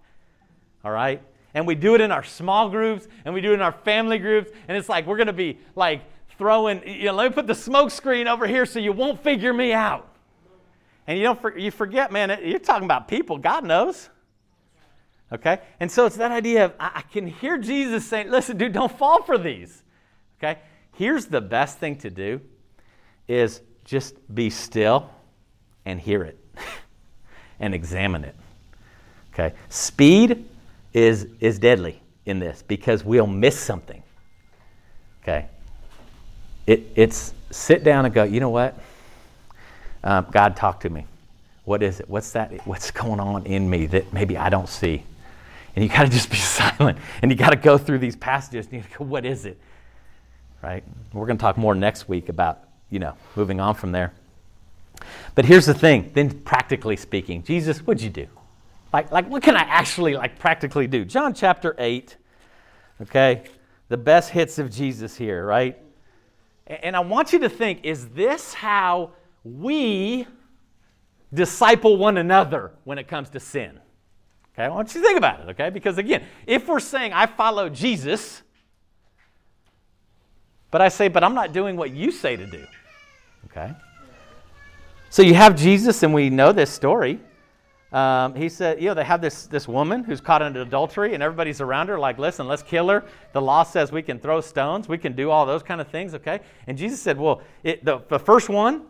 All 0.84 0.92
right? 0.92 1.20
And 1.54 1.66
we 1.66 1.74
do 1.74 1.96
it 1.96 2.00
in 2.00 2.12
our 2.12 2.22
small 2.22 2.68
groups 2.68 3.08
and 3.24 3.34
we 3.34 3.40
do 3.40 3.50
it 3.50 3.54
in 3.54 3.62
our 3.62 3.72
family 3.72 4.18
groups. 4.18 4.52
And 4.68 4.78
it's 4.78 4.88
like 4.88 5.04
we're 5.04 5.16
going 5.16 5.26
to 5.26 5.32
be 5.32 5.58
like 5.74 6.02
throwing, 6.38 6.86
you 6.86 7.06
know, 7.06 7.14
let 7.14 7.32
me 7.32 7.34
put 7.34 7.48
the 7.48 7.54
smoke 7.56 7.90
screen 7.90 8.28
over 8.28 8.46
here 8.46 8.64
so 8.64 8.78
you 8.78 8.92
won't 8.92 9.20
figure 9.24 9.52
me 9.52 9.72
out. 9.72 10.08
And 11.08 11.18
you 11.18 11.24
don't, 11.24 11.58
you 11.58 11.72
forget, 11.72 12.12
man, 12.12 12.38
you're 12.44 12.60
talking 12.60 12.84
about 12.84 13.08
people. 13.08 13.38
God 13.38 13.64
knows. 13.64 14.08
Okay? 15.34 15.58
And 15.80 15.90
so 15.90 16.06
it's 16.06 16.16
that 16.16 16.30
idea 16.30 16.66
of 16.66 16.74
I, 16.78 17.02
can 17.12 17.26
hear 17.26 17.58
Jesus 17.58 18.06
saying, 18.06 18.30
listen, 18.30 18.56
dude, 18.56 18.72
don't 18.72 18.96
fall 18.96 19.22
for 19.24 19.36
these. 19.36 19.82
Okay? 20.38 20.60
Here's 20.92 21.26
the 21.26 21.40
best 21.40 21.78
thing 21.78 21.96
to 21.96 22.10
do 22.10 22.40
is 23.26 23.60
just 23.84 24.14
be 24.32 24.48
still 24.48 25.10
and 25.84 26.00
hear 26.00 26.22
it 26.22 26.38
and 27.60 27.74
examine 27.74 28.24
it. 28.24 28.36
Okay? 29.32 29.54
Speed 29.70 30.48
is, 30.92 31.26
is 31.40 31.58
deadly 31.58 32.00
in 32.26 32.38
this 32.38 32.62
because 32.62 33.04
we'll 33.04 33.26
miss 33.26 33.58
something. 33.58 34.04
Okay? 35.22 35.46
It, 36.68 36.84
it's 36.94 37.34
sit 37.50 37.82
down 37.82 38.04
and 38.04 38.14
go, 38.14 38.22
you 38.22 38.38
know 38.38 38.50
what? 38.50 38.78
Um, 40.04 40.26
God, 40.30 40.54
talk 40.54 40.80
to 40.80 40.90
me. 40.90 41.06
What 41.64 41.82
is 41.82 41.98
it? 41.98 42.08
What's 42.08 42.30
that? 42.32 42.64
What's 42.66 42.90
going 42.92 43.18
on 43.18 43.46
in 43.46 43.68
me 43.68 43.86
that 43.86 44.12
maybe 44.12 44.36
I 44.36 44.48
don't 44.48 44.68
see? 44.68 45.02
And 45.74 45.84
you 45.84 45.90
got 45.90 46.04
to 46.04 46.08
just 46.10 46.30
be 46.30 46.36
silent. 46.36 46.98
And 47.22 47.30
you 47.30 47.36
got 47.36 47.50
to 47.50 47.56
go 47.56 47.78
through 47.78 47.98
these 47.98 48.16
passages 48.16 48.66
and 48.66 48.82
you 48.82 48.84
go, 48.96 49.04
what 49.04 49.24
is 49.24 49.44
it? 49.44 49.58
Right? 50.62 50.84
We're 51.12 51.26
going 51.26 51.38
to 51.38 51.42
talk 51.42 51.58
more 51.58 51.74
next 51.74 52.08
week 52.08 52.28
about, 52.28 52.60
you 52.90 52.98
know, 52.98 53.14
moving 53.36 53.60
on 53.60 53.74
from 53.74 53.92
there. 53.92 54.12
But 55.34 55.44
here's 55.44 55.66
the 55.66 55.74
thing, 55.74 56.10
then 56.14 56.30
practically 56.30 56.96
speaking, 56.96 57.42
Jesus, 57.42 57.80
what'd 57.80 58.02
you 58.02 58.10
do? 58.10 58.26
Like, 58.92 59.10
like 59.10 59.28
what 59.28 59.42
can 59.42 59.56
I 59.56 59.62
actually 59.62 60.14
like 60.14 60.38
practically 60.38 60.86
do? 60.86 61.04
John 61.04 61.34
chapter 61.34 61.74
8, 61.78 62.16
okay? 63.02 63.42
The 63.88 63.96
best 63.96 64.30
hits 64.30 64.58
of 64.58 64.70
Jesus 64.70 65.16
here, 65.16 65.44
right? 65.44 65.78
And 66.66 66.96
I 66.96 67.00
want 67.00 67.32
you 67.32 67.40
to 67.40 67.48
think, 67.48 67.84
is 67.84 68.08
this 68.10 68.54
how 68.54 69.10
we 69.42 70.26
disciple 71.32 71.96
one 71.96 72.16
another 72.16 72.72
when 72.84 72.98
it 72.98 73.08
comes 73.08 73.28
to 73.30 73.40
sin? 73.40 73.80
Okay, 74.54 74.64
I 74.64 74.68
want 74.68 74.94
you 74.94 75.00
to 75.00 75.06
think 75.06 75.18
about 75.18 75.40
it, 75.40 75.48
okay? 75.50 75.70
Because 75.70 75.98
again, 75.98 76.24
if 76.46 76.68
we're 76.68 76.78
saying 76.78 77.12
I 77.12 77.26
follow 77.26 77.68
Jesus, 77.68 78.42
but 80.70 80.80
I 80.80 80.88
say, 80.88 81.08
but 81.08 81.24
I'm 81.24 81.34
not 81.34 81.52
doing 81.52 81.76
what 81.76 81.90
you 81.90 82.12
say 82.12 82.36
to 82.36 82.46
do, 82.46 82.64
okay? 83.46 83.72
So 85.10 85.22
you 85.22 85.34
have 85.34 85.56
Jesus, 85.56 86.04
and 86.04 86.14
we 86.14 86.30
know 86.30 86.52
this 86.52 86.70
story. 86.70 87.18
Um, 87.92 88.34
he 88.36 88.48
said, 88.48 88.80
you 88.80 88.88
know, 88.88 88.94
they 88.94 89.04
have 89.04 89.20
this, 89.20 89.46
this 89.46 89.66
woman 89.66 90.04
who's 90.04 90.20
caught 90.20 90.42
in 90.42 90.56
adultery, 90.56 91.14
and 91.14 91.22
everybody's 91.22 91.60
around 91.60 91.88
her, 91.88 91.98
like, 91.98 92.18
listen, 92.18 92.46
let's 92.46 92.62
kill 92.62 92.88
her. 92.88 93.04
The 93.32 93.42
law 93.42 93.64
says 93.64 93.90
we 93.90 94.02
can 94.02 94.20
throw 94.20 94.40
stones, 94.40 94.88
we 94.88 94.98
can 94.98 95.14
do 95.14 95.30
all 95.30 95.46
those 95.46 95.64
kind 95.64 95.80
of 95.80 95.88
things, 95.88 96.14
okay? 96.14 96.40
And 96.68 96.78
Jesus 96.78 97.02
said, 97.02 97.18
well, 97.18 97.42
it, 97.64 97.84
the, 97.84 98.02
the 98.08 98.18
first 98.20 98.48
one, 98.48 98.82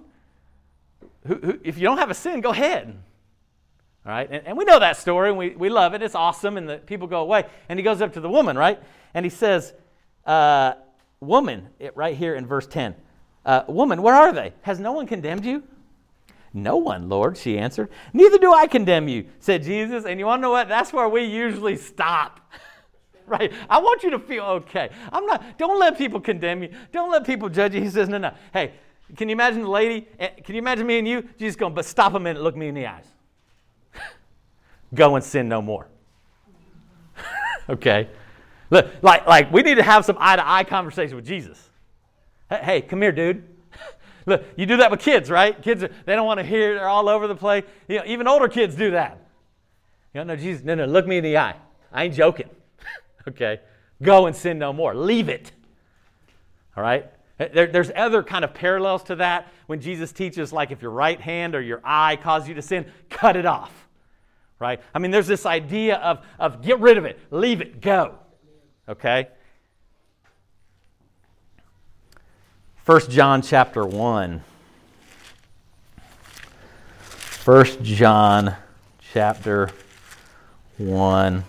who, 1.27 1.37
who, 1.37 1.61
if 1.65 1.79
you 1.79 1.85
don't 1.85 1.99
have 1.99 2.11
a 2.11 2.15
sin, 2.15 2.43
go 2.43 2.51
ahead. 2.51 2.99
All 4.07 4.13
right? 4.13 4.29
And, 4.31 4.47
and 4.47 4.57
we 4.57 4.65
know 4.65 4.79
that 4.79 4.97
story, 4.97 5.31
and 5.31 5.39
we, 5.39 5.51
we 5.51 5.69
love 5.69 5.95
it. 5.95 6.03
It's 6.03 6.15
awesome, 6.15 6.57
and 6.57 6.69
the 6.69 6.79
people 6.79 7.07
go 7.07 7.21
away. 7.21 7.45
And 7.69 7.79
he 7.79 7.83
goes 7.83 8.03
up 8.03 8.13
to 8.15 8.21
the 8.21 8.29
woman, 8.29 8.57
right? 8.57 8.81
And 9.15 9.25
he 9.25 9.31
says, 9.31 9.75
uh, 10.27 10.75
Woman, 11.21 11.69
it, 11.79 11.97
right 11.97 12.15
here 12.15 12.35
in 12.35 12.47
verse 12.47 12.67
10, 12.67 12.95
uh, 13.47 13.63
Woman, 13.67 14.03
where 14.03 14.15
are 14.15 14.33
they? 14.33 14.53
Has 14.63 14.79
no 14.79 14.93
one 14.93 15.07
condemned 15.07 15.45
you? 15.47 15.63
No 16.53 16.77
one, 16.77 17.09
Lord, 17.09 17.37
she 17.37 17.59
answered. 17.59 17.89
Neither 18.13 18.39
do 18.39 18.53
I 18.55 18.67
condemn 18.67 19.09
you, 19.09 19.27
said 19.41 19.65
Jesus. 19.65 20.05
And 20.05 20.21
you 20.21 20.27
want 20.27 20.39
to 20.39 20.43
know 20.43 20.51
what? 20.51 20.69
That's 20.69 20.93
where 20.93 21.09
we 21.09 21.25
usually 21.25 21.77
stop. 21.77 22.41
right? 23.27 23.53
I 23.69 23.79
want 23.79 24.05
you 24.05 24.11
to 24.11 24.21
feel 24.21 24.45
okay. 24.45 24.91
I'm 25.13 25.27
not, 25.27 25.59
don't 25.59 25.81
let 25.81 25.99
people 25.99 26.21
condemn 26.21 26.63
you. 26.63 26.71
Don't 26.93 27.11
let 27.11 27.27
people 27.27 27.49
judge 27.49 27.75
you. 27.75 27.81
He 27.81 27.91
says, 27.91 28.09
no, 28.09 28.19
no. 28.19 28.33
Hey, 28.53 28.75
can 29.17 29.29
you 29.29 29.33
imagine 29.33 29.63
the 29.63 29.69
lady? 29.69 30.07
Eh, 30.19 30.29
can 30.45 30.55
you 30.55 30.61
imagine 30.61 30.87
me 30.87 30.99
and 30.99 31.09
you? 31.09 31.29
Jesus 31.39 31.57
going, 31.57 31.75
but 31.75 31.87
stop 31.87 32.15
a 32.15 32.21
minute, 32.21 32.41
look 32.41 32.57
me 32.57 32.69
in 32.69 32.75
the 32.75 32.87
eyes. 32.87 33.07
Go 34.95 35.17
and 35.17 35.25
sin 35.25 35.49
no 35.49 35.61
more. 35.61 35.89
okay? 37.69 38.09
Look, 38.71 38.89
like, 39.03 39.27
like 39.27 39.53
we 39.53 39.63
need 39.63 39.77
to 39.77 39.83
have 39.83 40.05
some 40.05 40.17
eye 40.19 40.37
to 40.37 40.49
eye 40.49 40.65
conversation 40.65 41.17
with 41.17 41.27
Jesus. 41.27 41.71
Hey, 42.49 42.61
hey, 42.63 42.81
come 42.83 43.03
here, 43.03 43.13
dude. 43.13 43.45
Look, 44.27 44.45
you 44.57 44.67
do 44.67 44.79
that 44.79 44.91
with 44.91 45.01
kids, 45.01 45.31
right? 45.31 45.61
Kids, 45.61 45.83
they 45.83 46.15
don't 46.15 46.27
want 46.27 46.41
to 46.41 46.47
hear. 46.47 46.75
They're 46.75 46.89
all 46.89 47.09
over 47.09 47.27
the 47.27 47.37
place. 47.37 47.65
You 47.89 47.99
know, 47.99 48.05
even 48.07 48.27
older 48.27 48.49
kids 48.49 48.75
do 48.75 48.93
that. 48.93 49.19
You 50.13 50.21
know, 50.21 50.35
no, 50.35 50.37
Jesus, 50.37 50.65
no, 50.65 50.75
no, 50.75 50.87
look 50.87 51.07
me 51.07 51.19
in 51.19 51.25
the 51.25 51.37
eye. 51.37 51.57
I 51.93 52.05
ain't 52.05 52.15
joking. 52.15 52.49
okay? 53.29 53.61
Go 54.01 54.27
and 54.27 54.37
sin 54.37 54.59
no 54.59 54.73
more. 54.73 54.95
Leave 54.95 55.29
it. 55.29 55.53
All 56.77 56.83
right? 56.83 57.11
There, 57.39 57.67
there's 57.67 57.91
other 57.97 58.23
kind 58.23 58.45
of 58.45 58.55
parallels 58.55 59.03
to 59.05 59.17
that 59.17 59.53
when 59.67 59.81
Jesus 59.81 60.13
teaches, 60.13 60.53
like 60.53 60.71
if 60.71 60.83
your 60.83 60.93
right 60.93 61.21
hand 61.21 61.55
or 61.55 61.61
your 61.61 61.81
eye 61.83 62.17
cause 62.17 62.49
you 62.49 62.55
to 62.55 62.63
sin, 62.63 62.87
cut 63.11 63.37
it 63.37 63.45
off. 63.45 63.84
Right? 64.59 64.81
I 64.95 64.99
mean, 64.99 65.11
there's 65.11 65.27
this 65.27 65.47
idea 65.47 65.97
of, 65.97 66.25
of 66.39 66.63
get 66.63 66.81
rid 66.81 66.97
of 66.97 67.05
it, 67.05 67.19
leave 67.31 67.61
it, 67.61 67.81
go. 67.81 68.19
Okay? 68.89 69.29
1 72.87 73.01
John 73.11 73.41
chapter 73.43 73.85
1. 73.87 74.43
1 77.45 77.67
John 77.83 78.57
chapter 79.13 79.71
1. 80.79 81.45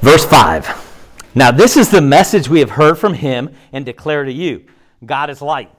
Verse 0.00 0.24
5. 0.24 1.30
Now, 1.34 1.50
this 1.50 1.76
is 1.76 1.90
the 1.90 2.00
message 2.00 2.48
we 2.48 2.60
have 2.60 2.70
heard 2.70 2.98
from 2.98 3.14
him 3.14 3.54
and 3.72 3.84
declare 3.84 4.24
to 4.24 4.32
you 4.32 4.64
God 5.04 5.30
is 5.30 5.42
light. 5.42 5.70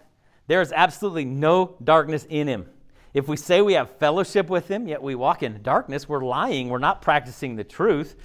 There 0.52 0.60
is 0.60 0.74
absolutely 0.74 1.24
no 1.24 1.78
darkness 1.82 2.28
in 2.30 2.46
him. 2.46 2.66
If 3.14 3.30
we 3.30 3.38
say 3.38 3.62
we 3.62 3.76
have 3.76 3.90
fellowship 4.00 4.50
with 4.50 4.68
him, 4.68 4.86
yet 4.86 5.02
we 5.02 5.16
walk 5.16 5.44
in 5.44 5.64
darkness, 5.64 6.10
we're 6.10 6.26
lying. 6.26 6.68
We're 6.68 6.78
not 6.78 7.02
practicing 7.02 7.56
the 7.56 7.64
truth. 7.64 8.18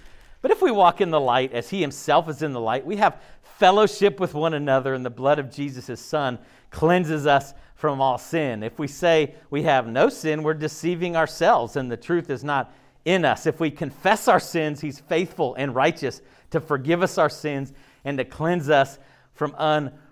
But 0.43 0.51
if 0.51 0.61
we 0.61 0.73
walk 0.73 1.01
in 1.01 1.13
the 1.13 1.21
light 1.21 1.53
as 1.53 1.71
he 1.71 1.81
himself 1.81 2.29
is 2.29 2.43
in 2.43 2.53
the 2.53 2.59
light, 2.61 2.85
we 2.85 2.97
have 2.97 3.23
fellowship 3.59 4.19
with 4.19 4.35
one 4.35 4.55
another, 4.55 4.93
and 4.93 5.07
the 5.07 5.09
blood 5.09 5.39
of 5.39 5.53
Jesus, 5.53 5.87
his 5.87 6.01
son, 6.01 6.41
cleanses 6.73 7.29
us 7.29 7.55
from 7.77 8.01
all 8.01 8.19
sin. 8.19 8.65
If 8.65 8.77
we 8.77 8.89
say 8.89 9.37
we 9.51 9.63
have 9.63 9.87
no 9.87 10.09
sin, 10.09 10.43
we're 10.43 10.55
deceiving 10.55 11.15
ourselves, 11.15 11.77
and 11.77 11.89
the 11.89 11.97
truth 11.97 12.29
is 12.29 12.43
not 12.43 12.75
in 13.05 13.25
us. 13.25 13.47
If 13.47 13.61
we 13.61 13.71
confess 13.71 14.27
our 14.27 14.41
sins, 14.41 14.81
he's 14.81 14.99
faithful 14.99 15.55
and 15.55 15.77
righteous 15.77 16.23
to 16.51 16.61
forgive 16.61 17.05
us 17.05 17.19
our 17.19 17.31
sins 17.31 17.73
and 18.05 18.19
to 18.19 18.25
cleanse 18.25 18.69
us 18.69 18.99
from 19.37 19.55
unrighteousness, 19.59 20.03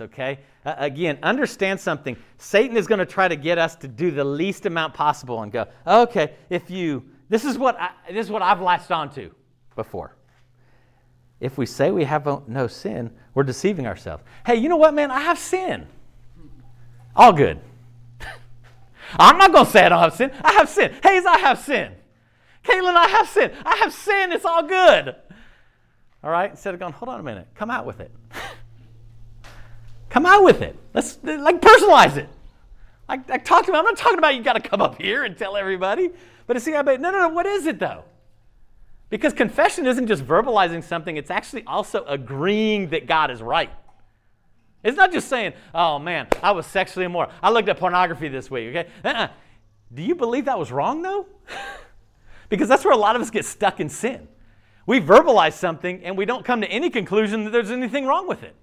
okay? 0.00 0.40
Uh, 0.64 0.74
again, 0.78 1.18
understand 1.22 1.80
something. 1.80 2.16
Satan 2.36 2.76
is 2.76 2.86
going 2.86 3.00
to 3.00 3.06
try 3.06 3.28
to 3.28 3.36
get 3.36 3.58
us 3.58 3.74
to 3.76 3.88
do 3.88 4.10
the 4.10 4.24
least 4.24 4.66
amount 4.66 4.94
possible 4.94 5.42
and 5.42 5.50
go, 5.50 5.66
okay, 5.86 6.34
if 6.50 6.70
you 6.70 7.04
this 7.28 7.44
is 7.44 7.58
what 7.58 7.78
I, 7.78 7.90
this 8.10 8.26
is 8.26 8.32
what 8.32 8.42
I've 8.42 8.60
latched 8.60 8.90
onto 8.90 9.30
before. 9.76 10.14
If 11.40 11.58
we 11.58 11.66
say 11.66 11.90
we 11.90 12.04
have 12.04 12.26
no 12.48 12.66
sin, 12.66 13.12
we're 13.34 13.44
deceiving 13.44 13.86
ourselves. 13.86 14.24
Hey, 14.44 14.56
you 14.56 14.68
know 14.68 14.76
what, 14.76 14.94
man? 14.94 15.10
I 15.10 15.20
have 15.20 15.38
sin. 15.38 15.86
All 17.14 17.32
good. 17.32 17.60
I'm 19.18 19.38
not 19.38 19.52
going 19.52 19.66
to 19.66 19.70
say 19.70 19.84
I 19.84 19.88
don't 19.90 20.00
have 20.00 20.14
sin. 20.14 20.32
I 20.42 20.52
have 20.54 20.68
sin. 20.68 20.92
Hayes, 21.02 21.24
I 21.26 21.38
have 21.38 21.60
sin. 21.60 21.92
Caitlin, 22.64 22.96
I 22.96 23.08
have 23.08 23.28
sin. 23.28 23.52
I 23.64 23.76
have 23.76 23.92
sin. 23.92 24.32
It's 24.32 24.44
all 24.44 24.64
good. 24.64 25.14
All 26.24 26.30
right? 26.30 26.50
Instead 26.50 26.74
of 26.74 26.80
going, 26.80 26.92
hold 26.92 27.08
on 27.08 27.20
a 27.20 27.22
minute, 27.22 27.46
come 27.54 27.70
out 27.70 27.86
with 27.86 28.00
it. 28.00 28.10
come 30.08 30.26
out 30.26 30.44
with 30.44 30.62
it. 30.62 30.76
Let's 30.94 31.18
like 31.22 31.60
personalize 31.60 32.16
it. 32.16 32.28
Like, 33.08 33.28
like 33.28 33.44
talk 33.44 33.64
to 33.66 33.72
me. 33.72 33.78
I'm 33.78 33.84
not 33.84 33.96
talking 33.96 34.18
about 34.18 34.34
you 34.34 34.42
got 34.42 34.62
to 34.62 34.68
come 34.68 34.82
up 34.82 35.00
here 35.00 35.24
and 35.24 35.36
tell 35.36 35.56
everybody. 35.56 36.10
But 36.46 36.60
see, 36.62 36.74
I 36.74 36.82
bet, 36.82 37.00
no, 37.00 37.10
no, 37.10 37.18
no, 37.18 37.28
what 37.28 37.46
is 37.46 37.66
it 37.66 37.78
though? 37.78 38.04
Because 39.10 39.32
confession 39.32 39.86
isn't 39.86 40.06
just 40.06 40.24
verbalizing 40.24 40.84
something, 40.84 41.16
it's 41.16 41.30
actually 41.30 41.64
also 41.66 42.04
agreeing 42.04 42.90
that 42.90 43.06
God 43.06 43.30
is 43.30 43.42
right. 43.42 43.70
It's 44.84 44.96
not 44.96 45.12
just 45.12 45.28
saying, 45.28 45.54
oh 45.74 45.98
man, 45.98 46.28
I 46.42 46.52
was 46.52 46.66
sexually 46.66 47.06
immoral. 47.06 47.30
I 47.42 47.50
looked 47.50 47.68
at 47.68 47.78
pornography 47.78 48.28
this 48.28 48.50
week, 48.50 48.76
okay? 48.76 48.88
Uh-uh. 49.04 49.28
Do 49.92 50.02
you 50.02 50.14
believe 50.14 50.44
that 50.44 50.58
was 50.58 50.70
wrong 50.70 51.02
though? 51.02 51.26
because 52.48 52.68
that's 52.68 52.84
where 52.84 52.92
a 52.92 52.98
lot 52.98 53.16
of 53.16 53.22
us 53.22 53.30
get 53.30 53.44
stuck 53.44 53.80
in 53.80 53.88
sin. 53.88 54.28
We 54.86 55.00
verbalize 55.00 55.54
something 55.54 56.04
and 56.04 56.16
we 56.16 56.24
don't 56.24 56.44
come 56.44 56.60
to 56.60 56.66
any 56.66 56.90
conclusion 56.90 57.44
that 57.44 57.50
there's 57.50 57.70
anything 57.70 58.06
wrong 58.06 58.28
with 58.28 58.42
it. 58.42 58.54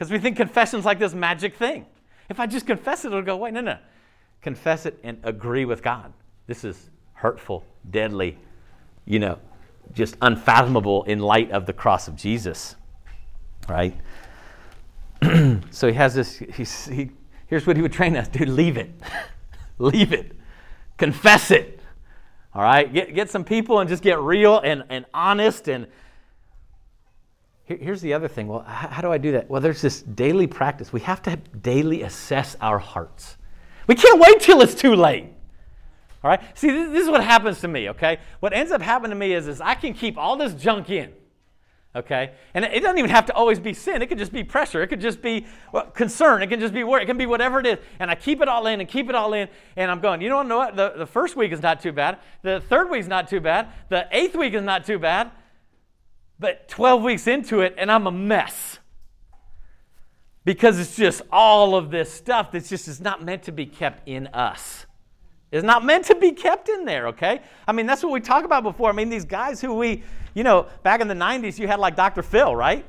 Because 0.00 0.10
we 0.10 0.18
think 0.18 0.38
confession's 0.38 0.86
like 0.86 0.98
this 0.98 1.12
magic 1.12 1.56
thing. 1.56 1.84
If 2.30 2.40
I 2.40 2.46
just 2.46 2.66
confess 2.66 3.04
it, 3.04 3.08
it'll 3.08 3.20
go 3.20 3.34
away. 3.34 3.50
No, 3.50 3.60
no. 3.60 3.76
Confess 4.40 4.86
it 4.86 4.98
and 5.04 5.18
agree 5.24 5.66
with 5.66 5.82
God. 5.82 6.14
This 6.46 6.64
is 6.64 6.88
hurtful, 7.12 7.66
deadly, 7.90 8.38
you 9.04 9.18
know, 9.18 9.38
just 9.92 10.16
unfathomable 10.22 11.02
in 11.02 11.18
light 11.18 11.50
of 11.50 11.66
the 11.66 11.74
cross 11.74 12.08
of 12.08 12.16
Jesus, 12.16 12.76
right? 13.68 13.94
so 15.70 15.88
he 15.88 15.92
has 15.92 16.14
this, 16.14 16.38
he, 16.38 17.10
here's 17.48 17.66
what 17.66 17.76
he 17.76 17.82
would 17.82 17.92
train 17.92 18.16
us 18.16 18.26
do 18.26 18.46
leave 18.46 18.78
it. 18.78 18.90
leave 19.78 20.14
it. 20.14 20.34
Confess 20.96 21.50
it. 21.50 21.78
All 22.54 22.62
right? 22.62 22.90
Get, 22.90 23.14
get 23.14 23.28
some 23.28 23.44
people 23.44 23.80
and 23.80 23.90
just 23.90 24.02
get 24.02 24.18
real 24.18 24.60
and, 24.60 24.82
and 24.88 25.04
honest. 25.12 25.68
And 25.68 25.86
here's 27.78 28.00
the 28.00 28.14
other 28.14 28.28
thing. 28.28 28.48
Well, 28.48 28.60
how, 28.60 29.00
do 29.00 29.12
I 29.12 29.18
do 29.18 29.32
that? 29.32 29.48
Well, 29.48 29.60
there's 29.60 29.82
this 29.82 30.02
daily 30.02 30.46
practice. 30.46 30.92
We 30.92 31.00
have 31.00 31.22
to 31.22 31.36
daily 31.36 32.02
assess 32.02 32.56
our 32.60 32.78
hearts. 32.78 33.36
We 33.86 33.94
can't 33.94 34.20
wait 34.20 34.40
till 34.40 34.60
it's 34.62 34.74
too 34.74 34.94
late. 34.94 35.26
All 36.22 36.30
right? 36.30 36.40
See, 36.58 36.70
this, 36.70 37.04
is 37.04 37.08
what 37.08 37.24
happens 37.24 37.60
to 37.60 37.68
me, 37.68 37.90
okay? 37.90 38.18
What 38.40 38.52
ends 38.52 38.72
up 38.72 38.82
happening 38.82 39.10
to 39.10 39.16
me 39.16 39.32
is, 39.32 39.48
is 39.48 39.60
I 39.60 39.74
can 39.74 39.94
keep 39.94 40.18
all 40.18 40.36
this 40.36 40.54
junk 40.54 40.90
in 40.90 41.12
okay 41.94 42.30
and 42.54 42.64
it 42.64 42.80
doesn't 42.80 42.98
even 42.98 43.10
have 43.10 43.26
to 43.26 43.34
always 43.34 43.58
be 43.58 43.74
sin 43.74 44.00
it 44.00 44.06
could 44.06 44.18
just 44.18 44.32
be 44.32 44.44
pressure 44.44 44.80
it 44.80 44.86
could 44.86 45.00
just 45.00 45.20
be 45.20 45.44
well, 45.72 45.86
concern 45.86 46.40
it 46.40 46.46
can 46.46 46.60
just 46.60 46.72
be 46.72 46.84
work 46.84 47.02
it 47.02 47.06
can 47.06 47.18
be 47.18 47.26
whatever 47.26 47.58
it 47.58 47.66
is 47.66 47.78
and 47.98 48.08
i 48.08 48.14
keep 48.14 48.40
it 48.40 48.46
all 48.46 48.68
in 48.68 48.78
and 48.78 48.88
keep 48.88 49.08
it 49.08 49.14
all 49.16 49.32
in 49.32 49.48
and 49.74 49.90
i'm 49.90 49.98
going 49.98 50.20
you 50.20 50.28
know 50.28 50.44
what 50.44 50.76
the, 50.76 50.92
the 50.96 51.06
first 51.06 51.34
week 51.34 51.50
is 51.50 51.60
not 51.60 51.80
too 51.80 51.90
bad 51.90 52.18
the 52.42 52.60
third 52.68 52.88
week 52.90 53.00
is 53.00 53.08
not 53.08 53.28
too 53.28 53.40
bad 53.40 53.66
the 53.88 54.06
eighth 54.12 54.36
week 54.36 54.54
is 54.54 54.62
not 54.62 54.84
too 54.84 55.00
bad 55.00 55.32
but 56.40 56.68
12 56.68 57.02
weeks 57.02 57.26
into 57.28 57.60
it 57.60 57.74
and 57.78 57.92
i'm 57.92 58.08
a 58.08 58.12
mess 58.12 58.80
because 60.44 60.80
it's 60.80 60.96
just 60.96 61.22
all 61.30 61.76
of 61.76 61.90
this 61.90 62.10
stuff 62.12 62.50
that's 62.50 62.68
just 62.68 62.88
is 62.88 63.00
not 63.00 63.22
meant 63.22 63.44
to 63.44 63.52
be 63.52 63.66
kept 63.66 64.08
in 64.08 64.26
us 64.28 64.86
It's 65.52 65.64
not 65.64 65.84
meant 65.84 66.04
to 66.06 66.14
be 66.14 66.32
kept 66.32 66.68
in 66.68 66.84
there, 66.84 67.08
okay? 67.08 67.40
I 67.66 67.72
mean, 67.72 67.86
that's 67.86 68.02
what 68.04 68.12
we 68.12 68.20
talked 68.20 68.46
about 68.46 68.62
before. 68.62 68.88
I 68.88 68.92
mean, 68.92 69.10
these 69.10 69.24
guys 69.24 69.60
who 69.60 69.74
we, 69.74 70.04
you 70.32 70.44
know, 70.44 70.68
back 70.84 71.00
in 71.00 71.08
the 71.08 71.14
90s, 71.14 71.58
you 71.58 71.66
had 71.66 71.80
like 71.80 71.96
Dr. 71.96 72.22
Phil, 72.22 72.54
right? 72.54 72.86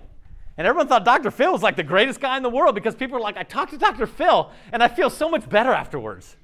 And 0.57 0.67
everyone 0.67 0.87
thought 0.87 1.03
Dr. 1.03 1.31
Phil 1.31 1.51
was 1.51 1.63
like 1.63 1.75
the 1.75 1.83
greatest 1.83 2.19
guy 2.19 2.37
in 2.37 2.43
the 2.43 2.49
world 2.49 2.75
because 2.75 2.93
people 2.93 3.15
were 3.17 3.23
like, 3.23 3.35
I 3.35 3.43
talked 3.43 3.71
to 3.71 3.79
Dr. 3.79 4.05
Phil 4.05 4.51
and 4.71 4.83
I 4.83 4.87
feel 4.89 5.09
so 5.09 5.27
much 5.27 5.49
better 5.49 5.71
afterwards. 5.71 6.37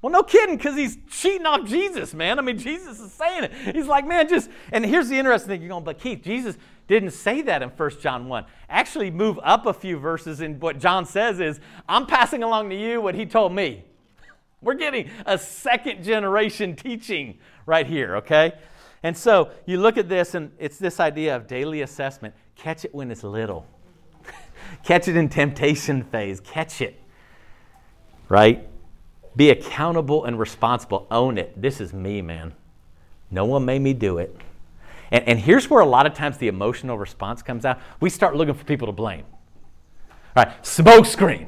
Well, 0.00 0.12
no 0.12 0.22
kidding, 0.22 0.56
because 0.56 0.76
he's 0.76 0.96
cheating 1.10 1.46
off 1.46 1.66
Jesus, 1.66 2.14
man. 2.14 2.38
I 2.38 2.42
mean, 2.42 2.56
Jesus 2.56 3.00
is 3.00 3.12
saying 3.12 3.44
it. 3.44 3.74
He's 3.74 3.86
like, 3.86 4.06
man, 4.06 4.28
just, 4.28 4.48
and 4.70 4.86
here's 4.86 5.08
the 5.08 5.18
interesting 5.18 5.48
thing. 5.48 5.60
You're 5.60 5.70
going, 5.70 5.82
but 5.82 5.98
Keith, 5.98 6.22
Jesus 6.22 6.56
didn't 6.86 7.10
say 7.10 7.42
that 7.42 7.62
in 7.62 7.70
1 7.70 7.90
John 8.00 8.28
1. 8.28 8.44
Actually, 8.68 9.10
move 9.10 9.40
up 9.42 9.66
a 9.66 9.72
few 9.72 9.98
verses, 9.98 10.40
and 10.40 10.60
what 10.60 10.78
John 10.78 11.04
says 11.04 11.40
is, 11.40 11.58
I'm 11.88 12.06
passing 12.06 12.44
along 12.44 12.70
to 12.70 12.76
you 12.76 13.00
what 13.00 13.16
he 13.16 13.26
told 13.26 13.52
me. 13.52 13.84
We're 14.62 14.74
getting 14.74 15.10
a 15.26 15.36
second 15.36 16.04
generation 16.04 16.76
teaching 16.76 17.38
right 17.66 17.86
here, 17.86 18.16
okay? 18.18 18.52
And 19.02 19.16
so 19.16 19.50
you 19.66 19.80
look 19.80 19.96
at 19.96 20.08
this, 20.08 20.34
and 20.34 20.52
it's 20.60 20.78
this 20.78 21.00
idea 21.00 21.34
of 21.34 21.48
daily 21.48 21.82
assessment. 21.82 22.34
Catch 22.54 22.84
it 22.84 22.94
when 22.94 23.10
it's 23.10 23.24
little, 23.24 23.66
catch 24.84 25.08
it 25.08 25.16
in 25.16 25.28
temptation 25.28 26.04
phase, 26.04 26.38
catch 26.38 26.80
it, 26.80 27.00
right? 28.28 28.67
Be 29.38 29.50
accountable 29.50 30.24
and 30.24 30.36
responsible. 30.36 31.06
Own 31.12 31.38
it. 31.38 31.62
This 31.62 31.80
is 31.80 31.92
me, 31.92 32.20
man. 32.20 32.54
No 33.30 33.44
one 33.44 33.64
made 33.64 33.80
me 33.80 33.94
do 33.94 34.18
it. 34.18 34.36
And, 35.12 35.28
and 35.28 35.38
here's 35.38 35.70
where 35.70 35.80
a 35.80 35.86
lot 35.86 36.06
of 36.06 36.14
times 36.14 36.38
the 36.38 36.48
emotional 36.48 36.98
response 36.98 37.40
comes 37.40 37.64
out. 37.64 37.78
We 38.00 38.10
start 38.10 38.34
looking 38.34 38.54
for 38.54 38.64
people 38.64 38.88
to 38.88 38.92
blame. 38.92 39.24
All 40.36 40.44
right, 40.44 40.66
smoke 40.66 41.06
screen. 41.06 41.46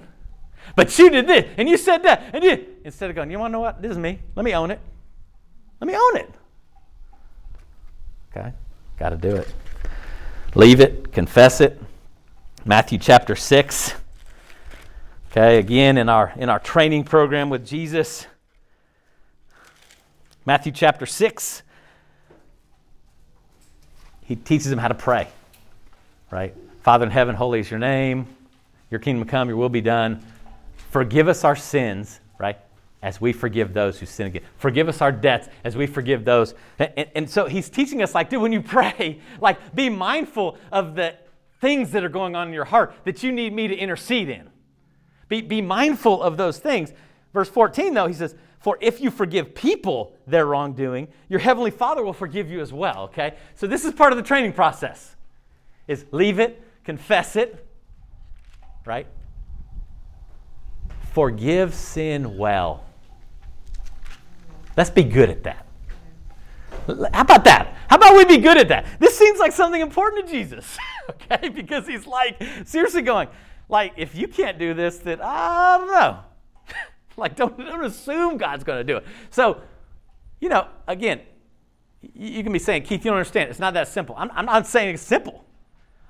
But 0.77 0.97
you 1.01 1.11
did 1.11 1.27
this, 1.27 1.53
and 1.57 1.69
you 1.69 1.77
said 1.77 2.05
that, 2.05 2.31
and 2.33 2.45
you 2.45 2.65
instead 2.85 3.11
of 3.11 3.17
going, 3.17 3.29
you 3.29 3.41
want 3.41 3.51
to 3.51 3.53
know 3.55 3.61
what? 3.61 3.83
This 3.83 3.91
is 3.91 3.99
me. 3.99 4.21
Let 4.37 4.45
me 4.45 4.55
own 4.55 4.71
it. 4.71 4.79
Let 5.81 5.89
me 5.89 5.97
own 5.97 6.17
it. 6.17 6.31
Okay, 8.31 8.53
got 9.01 9.11
to 9.11 9.17
do 9.17 9.35
it. 9.35 9.53
Leave 10.55 10.81
it. 10.81 11.13
Confess 11.13 11.61
it. 11.61 11.83
Matthew 12.65 12.99
chapter 12.99 13.35
six. 13.35 13.95
Okay, 15.31 15.59
again 15.59 15.97
in 15.97 16.09
our 16.09 16.33
in 16.37 16.49
our 16.49 16.59
training 16.59 17.05
program 17.05 17.51
with 17.51 17.65
Jesus. 17.65 18.27
Matthew 20.45 20.73
chapter 20.73 21.07
six. 21.07 21.63
He 24.25 24.35
teaches 24.37 24.71
them 24.71 24.79
how 24.79 24.89
to 24.89 24.95
pray. 24.95 25.29
Right? 26.31 26.55
Father 26.83 27.05
in 27.05 27.13
heaven, 27.13 27.35
holy 27.37 27.61
is 27.61 27.71
your 27.71 27.79
name. 27.79 28.27
Your 28.91 28.99
kingdom 29.01 29.27
come, 29.29 29.49
your 29.49 29.57
will 29.57 29.69
be 29.69 29.81
done 29.81 30.25
Forgive 30.91 31.29
us 31.29 31.45
our 31.45 31.55
sins, 31.55 32.21
right? 32.39 32.59
As 33.01 33.21
we 33.21 33.33
forgive 33.33 33.73
those 33.73 34.01
who 34.01 34.07
sin 34.07 34.27
against. 34.27 34.49
Forgive 34.59 34.89
us 34.89 35.01
our 35.01 35.13
debts 35.13 35.49
as 35.63 35.77
we 35.77 35.87
forgive 35.87 36.25
those. 36.25 36.55
And, 36.81 37.07
and 37.15 37.31
so 37.31 37.47
he's 37.47 37.71
teaching 37.71 38.03
us, 38.03 38.13
like, 38.15 38.29
dude, 38.29 38.43
when 38.43 38.53
you 38.53 38.61
pray, 38.61 39.21
like, 39.41 39.75
be 39.75 39.89
mindful 39.89 40.59
of 40.73 40.97
the 40.97 41.15
things 41.61 41.93
that 41.93 42.03
are 42.03 42.09
going 42.09 42.35
on 42.35 42.49
in 42.49 42.55
your 42.55 42.65
heart 42.65 42.93
that 43.05 43.23
you 43.23 43.31
need 43.31 43.53
me 43.53 43.69
to 43.69 43.77
intercede 43.77 44.29
in. 44.29 44.50
Be, 45.31 45.41
be 45.41 45.63
mindful 45.63 46.23
of 46.23 46.37
those 46.37 46.59
things. 46.59 46.93
Verse 47.33 47.49
14, 47.49 47.95
though, 47.95 48.07
he 48.07 48.13
says, 48.13 48.35
For 48.59 48.77
if 48.83 49.01
you 49.01 49.11
forgive 49.11 49.55
people 49.55 50.13
their 50.27 50.45
wrongdoing, 50.45 51.09
your 51.31 51.41
heavenly 51.41 51.71
Father 51.71 52.05
will 52.05 52.13
forgive 52.13 52.51
you 52.51 52.61
as 52.61 52.71
well, 52.71 53.05
okay? 53.05 53.37
So 53.55 53.67
this 53.67 53.87
is 53.87 53.95
part 53.95 54.13
of 54.13 54.19
the 54.19 54.23
training 54.23 54.53
process. 54.53 55.17
Is 55.89 56.05
leave 56.11 56.39
it, 56.39 56.63
confess 56.85 57.37
it, 57.37 57.67
right? 58.85 59.07
forgive 61.13 61.75
sin 61.75 62.37
well. 62.37 62.85
Let's 64.77 64.91
be 64.91 65.05
good 65.05 65.31
at 65.31 65.43
that. 65.45 65.67
How 66.87 67.23
about 67.23 67.45
that? 67.45 67.77
How 67.89 67.97
about 67.97 68.17
we 68.17 68.25
be 68.25 68.39
good 68.39 68.57
at 68.57 68.69
that? 68.69 68.87
This 68.99 69.19
seems 69.19 69.39
like 69.39 69.53
something 69.53 69.81
important 69.81 70.27
to 70.27 70.33
Jesus, 70.33 70.79
okay? 71.11 71.49
Because 71.49 71.87
he's 71.87 72.07
like, 72.07 72.41
seriously 72.65 73.03
going, 73.03 73.29
like, 73.71 73.93
if 73.97 74.15
you 74.15 74.29
can't 74.29 74.59
do 74.59 74.75
this, 74.75 74.99
then 74.99 75.21
I 75.23 75.79
don't 75.79 75.87
know. 75.87 76.19
like, 77.17 77.37
don't, 77.37 77.57
don't 77.57 77.85
assume 77.85 78.37
God's 78.37 78.65
going 78.65 78.79
to 78.79 78.85
do 78.85 78.99
it. 78.99 79.07
So, 79.31 79.63
you 80.41 80.49
know, 80.49 80.67
again, 80.89 81.21
you 82.15 82.43
can 82.43 82.53
be 82.53 82.59
saying, 82.59 82.83
Keith, 82.83 83.05
you 83.05 83.11
don't 83.11 83.19
understand. 83.19 83.51
It's 83.51 83.59
not 83.59 83.75
that 83.75 83.89
simple. 83.89 84.15
I'm, 84.19 84.31
I'm 84.33 84.47
not 84.47 84.67
saying 84.67 84.95
it's 84.95 85.03
simple. 85.03 85.45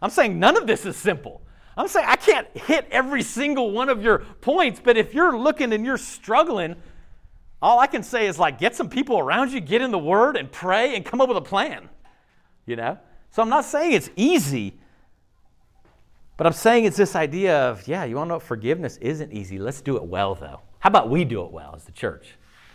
I'm 0.01 0.11
saying 0.11 0.39
none 0.39 0.57
of 0.57 0.67
this 0.67 0.87
is 0.87 0.97
simple. 0.97 1.43
I'm 1.77 1.89
saying 1.89 2.07
I 2.09 2.17
can't 2.17 2.49
hit 2.57 2.87
every 2.91 3.23
single 3.23 3.73
one 3.73 3.89
of 3.89 4.03
your 4.03 4.21
points, 4.41 4.81
but 4.83 4.97
if 4.97 5.15
you're 5.15 5.37
looking 5.37 5.73
and 5.73 5.85
you're 5.85 5.99
struggling, 5.99 6.77
all 7.61 7.79
I 7.79 7.87
can 7.87 8.03
say 8.03 8.27
is 8.27 8.39
like 8.39 8.59
get 8.59 8.75
some 8.75 8.89
people 8.89 9.19
around 9.19 9.53
you, 9.53 9.61
get 9.61 9.83
in 9.83 9.91
the 9.91 9.99
word 9.99 10.37
and 10.37 10.51
pray 10.51 10.97
and 10.97 11.05
come 11.05 11.21
up 11.21 11.29
with 11.29 11.37
a 11.37 11.43
plan. 11.43 11.89
You 12.67 12.77
know? 12.77 12.99
So 13.31 13.43
I'm 13.43 13.49
not 13.49 13.65
saying 13.65 13.93
it's 13.93 14.11
easy, 14.17 14.80
but 16.41 16.47
I'm 16.47 16.55
saying 16.55 16.87
it's 16.87 16.97
this 16.97 17.17
idea 17.17 17.69
of, 17.69 17.87
yeah, 17.87 18.05
you 18.05 18.17
want 18.17 18.29
to 18.29 18.37
know 18.37 18.41
forgiveness 18.41 18.97
isn't 19.03 19.31
easy. 19.31 19.59
Let's 19.59 19.83
do 19.83 19.99
it 19.99 20.05
well 20.05 20.35
though. 20.35 20.63
How 20.79 20.89
about 20.89 21.11
we 21.11 21.23
do 21.23 21.45
it 21.45 21.53
well 21.53 21.75
as 21.77 21.85
the 21.85 21.93
church? 21.93 22.29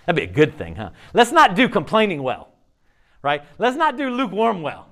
That'd 0.05 0.17
be 0.17 0.31
a 0.31 0.31
good 0.31 0.55
thing, 0.55 0.75
huh? 0.75 0.91
Let's 1.15 1.31
not 1.31 1.55
do 1.55 1.67
complaining 1.67 2.21
well. 2.21 2.49
Right? 3.23 3.41
Let's 3.57 3.75
not 3.75 3.97
do 3.97 4.11
lukewarm 4.11 4.61
well. 4.61 4.87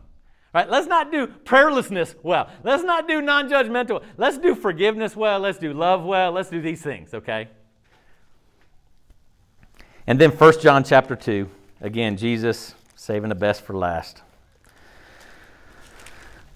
Right? 0.56 0.68
Let's 0.68 0.88
not 0.88 1.12
do 1.12 1.28
prayerlessness 1.28 2.16
well. 2.24 2.50
Let's 2.64 2.84
not 2.84 3.08
do 3.08 3.22
non 3.22 3.48
judgmental. 3.48 4.04
Let's 4.18 4.40
do 4.40 4.56
forgiveness 4.56 5.16
well. 5.16 5.40
Let's 5.40 5.60
do 5.60 5.72
love 5.72 6.04
well. 6.04 6.32
Let's 6.32 6.50
do 6.50 6.60
these 6.60 6.82
things, 6.82 7.14
okay? 7.14 7.50
And 10.08 10.20
then 10.20 10.32
1 10.32 10.62
John 10.62 10.84
chapter 10.84 11.16
2. 11.16 11.48
Again, 11.80 12.18
Jesus 12.18 12.74
saving 12.96 13.30
the 13.30 13.36
best 13.36 13.62
for 13.62 13.78
last. 13.78 14.24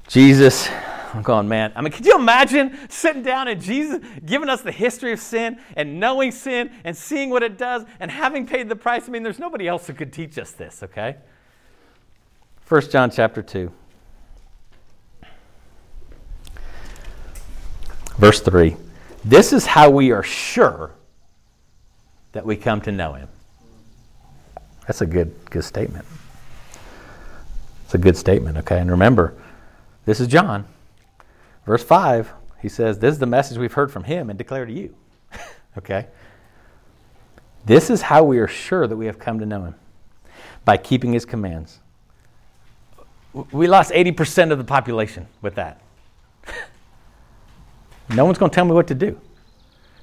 Jesus, 0.07 0.67
I'm 1.13 1.21
going, 1.21 1.47
man. 1.47 1.71
I 1.75 1.81
mean, 1.81 1.91
could 1.91 2.05
you 2.05 2.15
imagine 2.15 2.77
sitting 2.89 3.23
down 3.23 3.47
and 3.47 3.61
Jesus 3.61 4.03
giving 4.25 4.49
us 4.49 4.61
the 4.61 4.71
history 4.71 5.13
of 5.13 5.19
sin 5.19 5.59
and 5.75 5.99
knowing 5.99 6.31
sin 6.31 6.71
and 6.83 6.95
seeing 6.95 7.29
what 7.29 7.43
it 7.43 7.57
does 7.57 7.85
and 7.99 8.11
having 8.11 8.45
paid 8.45 8.67
the 8.67 8.75
price? 8.75 9.07
I 9.07 9.11
mean, 9.11 9.23
there's 9.23 9.39
nobody 9.39 9.67
else 9.67 9.87
who 9.87 9.93
could 9.93 10.11
teach 10.11 10.37
us 10.37 10.51
this, 10.51 10.83
okay? 10.83 11.17
1 12.67 12.81
John 12.89 13.09
chapter 13.09 13.41
2. 13.41 13.71
Verse 18.17 18.41
3 18.41 18.75
This 19.23 19.53
is 19.53 19.65
how 19.65 19.89
we 19.89 20.11
are 20.11 20.23
sure 20.23 20.91
that 22.33 22.45
we 22.45 22.57
come 22.57 22.81
to 22.81 22.91
know 22.91 23.13
him. 23.13 23.29
That's 24.85 25.01
a 25.01 25.05
good, 25.05 25.33
good 25.49 25.63
statement. 25.63 26.05
It's 27.85 27.93
a 27.93 27.97
good 27.97 28.17
statement, 28.17 28.57
okay? 28.57 28.79
And 28.79 28.91
remember, 28.91 29.33
this 30.05 30.19
is 30.19 30.27
John. 30.27 30.65
Verse 31.67 31.83
5, 31.83 32.33
he 32.61 32.69
says, 32.69 32.97
This 32.97 33.11
is 33.11 33.19
the 33.19 33.25
message 33.25 33.57
we've 33.57 33.73
heard 33.73 33.91
from 33.91 34.05
him 34.05 34.29
and 34.29 34.37
declare 34.37 34.65
to 34.65 34.71
you. 34.71 34.95
okay? 35.77 36.07
This 37.65 37.89
is 37.89 38.01
how 38.03 38.23
we 38.23 38.39
are 38.39 38.47
sure 38.47 38.87
that 38.87 38.95
we 38.95 39.05
have 39.05 39.19
come 39.19 39.39
to 39.39 39.45
know 39.45 39.65
him 39.65 39.75
by 40.63 40.77
keeping 40.77 41.11
his 41.11 41.25
commands. 41.25 41.81
We 43.51 43.67
lost 43.67 43.91
80% 43.91 44.51
of 44.51 44.57
the 44.57 44.63
population 44.63 45.27
with 45.43 45.55
that. 45.55 45.81
No 48.09 48.23
one's 48.23 48.37
going 48.37 48.49
to 48.49 48.55
tell 48.55 48.63
me 48.63 48.71
what 48.71 48.87
to 48.87 48.95
do. 48.95 49.19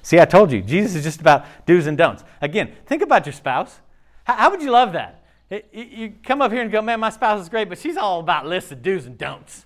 See, 0.03 0.19
I 0.19 0.25
told 0.25 0.51
you, 0.51 0.61
Jesus 0.61 0.93
is 0.93 1.03
just 1.03 1.21
about 1.21 1.43
do's 1.65 1.87
and 1.87 1.97
don'ts. 1.97 2.23
Again, 2.39 2.71
think 2.85 3.01
about 3.01 3.25
your 3.25 3.33
spouse. 3.33 3.79
How, 4.25 4.35
how 4.35 4.51
would 4.51 4.61
you 4.61 4.69
love 4.69 4.93
that? 4.93 5.25
It, 5.49 5.67
you 5.73 6.13
come 6.21 6.39
up 6.39 6.51
here 6.51 6.61
and 6.61 6.71
go, 6.71 6.83
man, 6.83 6.99
my 6.99 7.09
spouse 7.09 7.41
is 7.41 7.49
great, 7.49 7.67
but 7.67 7.79
she's 7.79 7.97
all 7.97 8.19
about 8.19 8.45
lists 8.45 8.71
of 8.71 8.83
do's 8.83 9.07
and 9.07 9.17
don'ts. 9.17 9.65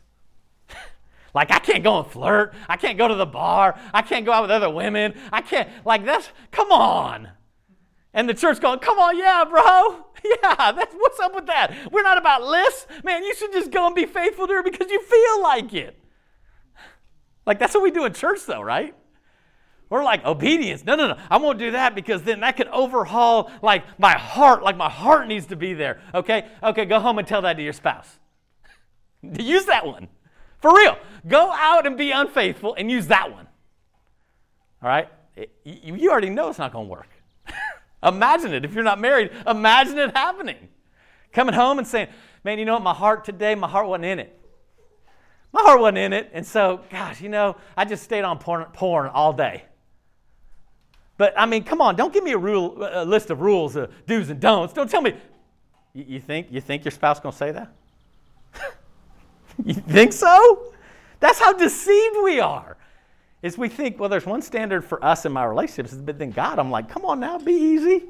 Like, 1.40 1.52
I 1.52 1.60
can't 1.60 1.86
go 1.86 2.00
and 2.00 2.12
flirt. 2.12 2.54
I 2.68 2.76
can't 2.76 2.98
go 2.98 3.08
to 3.08 3.16
the 3.16 3.26
bar. 3.26 3.80
I 3.94 4.02
can't 4.02 4.26
go 4.26 4.34
out 4.34 4.42
with 4.42 4.52
other 4.52 4.70
women. 4.70 5.14
I 5.32 5.40
can't, 5.40 5.70
like, 5.86 6.04
that's, 6.04 6.28
come 6.52 6.70
on. 6.70 7.30
And 8.14 8.28
the 8.28 8.34
church 8.34 8.60
going, 8.60 8.80
come 8.80 9.00
on, 9.00 9.18
yeah, 9.18 9.46
bro. 9.50 10.06
Yeah, 10.22 10.74
that's 10.74 10.94
what's 10.94 11.18
up 11.22 11.34
with 11.34 11.46
that. 11.46 11.94
We're 11.94 12.04
not 12.04 12.18
about 12.18 12.44
lists. 12.44 12.88
Man, 13.06 13.24
you 13.24 13.34
should 13.34 13.54
just 13.54 13.72
go 13.72 13.86
and 13.86 13.96
be 13.96 14.06
faithful 14.06 14.48
to 14.48 14.54
her 14.56 14.64
because 14.64 14.92
you 14.92 15.02
feel 15.02 15.42
like 15.42 15.74
it. 15.74 15.98
Like, 17.46 17.58
that's 17.58 17.74
what 17.74 17.84
we 17.84 17.92
do 17.92 18.04
in 18.04 18.12
church, 18.12 18.46
though, 18.46 18.60
right? 18.60 18.94
We're 19.90 20.04
like, 20.04 20.26
obedience. 20.26 20.84
No, 20.84 20.98
no, 20.98 21.08
no. 21.08 21.18
I 21.30 21.38
won't 21.38 21.58
do 21.58 21.72
that 21.72 21.96
because 21.96 22.24
then 22.24 22.42
that 22.42 22.58
could 22.58 22.68
overhaul 22.68 23.50
like 23.62 23.86
my 23.98 24.18
heart, 24.18 24.62
like 24.62 24.76
my 24.76 24.90
heart 24.90 25.30
needs 25.30 25.46
to 25.46 25.56
be 25.56 25.74
there. 25.74 26.02
Okay? 26.14 26.50
Okay, 26.62 26.84
go 26.84 27.00
home 27.00 27.18
and 27.18 27.26
tell 27.26 27.44
that 27.44 27.54
to 27.54 27.64
your 27.64 27.72
spouse. 27.72 28.20
use 29.22 29.68
that 29.68 29.86
one. 29.86 30.10
For 30.62 30.74
real. 30.74 30.98
Go 31.28 31.52
out 31.52 31.86
and 31.86 31.98
be 31.98 32.12
unfaithful 32.12 32.76
and 32.76 32.90
use 32.90 33.08
that 33.08 33.32
one. 33.32 33.48
All 34.82 34.90
right? 34.90 35.10
It, 35.36 35.52
you, 35.64 36.10
already 36.10 36.30
know 36.30 36.50
it's 36.50 36.60
not 36.60 36.74
going 36.74 36.88
to 36.88 36.92
work. 36.92 37.10
imagine 38.04 38.54
it. 38.54 38.66
If 38.66 38.74
you're 38.74 38.84
not 38.84 39.00
married, 39.00 39.32
imagine 39.48 39.98
it 39.98 40.16
happening. 40.16 40.70
Coming 41.32 41.54
home 41.54 41.78
and 41.80 41.88
saying, 41.88 42.08
man, 42.44 42.60
you 42.60 42.66
know 42.66 42.74
what? 42.74 42.84
My 42.84 42.94
heart 42.94 43.24
today, 43.24 43.56
my 43.56 43.68
heart 43.68 43.88
wasn't 43.88 44.06
in 44.06 44.20
it. 44.20 44.36
My 45.52 45.62
heart 45.62 45.80
wasn't 45.80 46.00
in 46.00 46.14
it. 46.14 46.30
And 46.34 46.46
so, 46.46 46.82
gosh, 46.90 47.22
you 47.22 47.30
know, 47.30 47.56
I 47.76 47.86
just 47.86 48.04
stayed 48.04 48.24
on 48.24 48.38
porn, 48.40 48.66
porn 48.74 49.08
all 49.08 49.34
day. 49.34 49.64
But 51.18 51.34
I 51.38 51.46
mean, 51.46 51.64
come 51.64 51.82
on, 51.82 51.96
don't 51.96 52.14
give 52.14 52.24
me 52.24 52.32
a, 52.32 52.38
rule, 52.38 52.78
a 52.80 53.04
list 53.04 53.30
of 53.30 53.42
rules, 53.42 53.76
uh, 53.76 53.88
do's 54.08 54.30
and 54.30 54.40
don'ts. 54.40 54.74
Don't 54.74 54.90
tell 54.90 55.02
me. 55.02 55.14
You, 55.94 56.20
think, 56.20 56.48
you 56.50 56.62
think 56.62 56.86
your 56.86 56.92
spouse 56.92 57.20
going 57.20 57.34
to 57.34 57.38
say 57.38 57.52
that? 57.52 57.74
You 59.66 59.74
think 59.74 60.14
so? 60.14 60.74
That's 61.20 61.40
how 61.40 61.54
deceived 61.54 62.18
we 62.24 62.40
are. 62.40 62.78
Is 63.42 63.58
we 63.58 63.70
think, 63.70 64.00
well, 64.00 64.10
there's 64.10 64.26
one 64.26 64.42
standard 64.42 64.84
for 64.84 65.04
us 65.04 65.26
in 65.26 65.32
my 65.32 65.46
relationships, 65.46 65.94
but 65.94 66.20
then 66.20 66.32
God, 66.32 66.60
I'm 66.60 66.72
like, 66.72 66.90
come 66.90 67.06
on 67.06 67.20
now, 67.20 67.38
be 67.38 67.54
easy. 67.54 68.06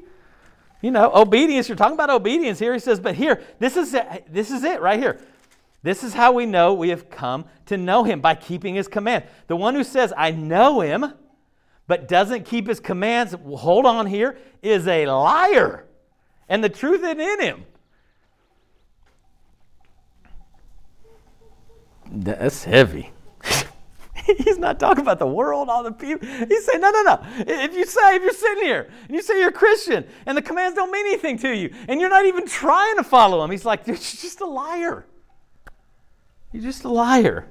You 0.82 0.90
know, 0.90 1.12
obedience, 1.14 1.68
you're 1.68 1.76
talking 1.76 1.94
about 1.94 2.10
obedience 2.10 2.58
here. 2.58 2.72
He 2.72 2.80
says, 2.80 2.98
but 2.98 3.14
here, 3.14 3.42
this 3.58 3.76
is 3.76 3.94
it, 3.94 4.24
this 4.32 4.50
is 4.50 4.64
it 4.64 4.80
right 4.80 4.98
here. 4.98 5.20
This 5.82 6.02
is 6.02 6.14
how 6.14 6.32
we 6.32 6.46
know 6.46 6.74
we 6.74 6.90
have 6.90 7.08
come 7.10 7.44
to 7.66 7.76
know 7.76 8.04
him 8.04 8.20
by 8.20 8.34
keeping 8.34 8.74
his 8.74 8.88
command. 8.88 9.24
The 9.46 9.56
one 9.56 9.74
who 9.74 9.84
says, 9.84 10.12
I 10.16 10.30
know 10.30 10.80
him, 10.80 11.12
but 11.86 12.08
doesn't 12.08 12.44
keep 12.44 12.68
his 12.68 12.80
commands, 12.80 13.34
hold 13.56 13.86
on 13.86 14.06
here, 14.06 14.36
is 14.62 14.86
a 14.86 15.06
liar. 15.06 15.86
And 16.48 16.62
the 16.62 16.68
truth 16.68 17.02
isn't 17.02 17.20
in 17.20 17.40
him. 17.40 17.64
That's 22.10 22.64
heavy. 22.64 23.12
He's 24.26 24.58
not 24.58 24.78
talking 24.78 25.02
about 25.02 25.18
the 25.18 25.26
world, 25.26 25.68
all 25.68 25.82
the 25.82 25.92
people. 25.92 26.26
He's 26.28 26.66
saying, 26.66 26.80
no, 26.80 26.90
no, 26.90 27.02
no. 27.02 27.20
If 27.38 27.74
you 27.74 27.86
say, 27.86 28.16
if 28.16 28.22
you're 28.22 28.32
sitting 28.32 28.64
here 28.64 28.90
and 29.06 29.16
you 29.16 29.22
say 29.22 29.38
you're 29.38 29.48
a 29.48 29.52
Christian 29.52 30.04
and 30.26 30.36
the 30.36 30.42
commands 30.42 30.76
don't 30.76 30.90
mean 30.90 31.06
anything 31.06 31.38
to 31.38 31.56
you 31.56 31.72
and 31.88 32.00
you're 32.00 32.10
not 32.10 32.26
even 32.26 32.46
trying 32.46 32.96
to 32.96 33.04
follow 33.04 33.40
them, 33.40 33.50
he's 33.50 33.64
like, 33.64 33.86
you're 33.86 33.96
just 33.96 34.40
a 34.40 34.46
liar. 34.46 35.06
You're 36.52 36.62
just 36.62 36.84
a 36.84 36.88
liar. 36.88 37.46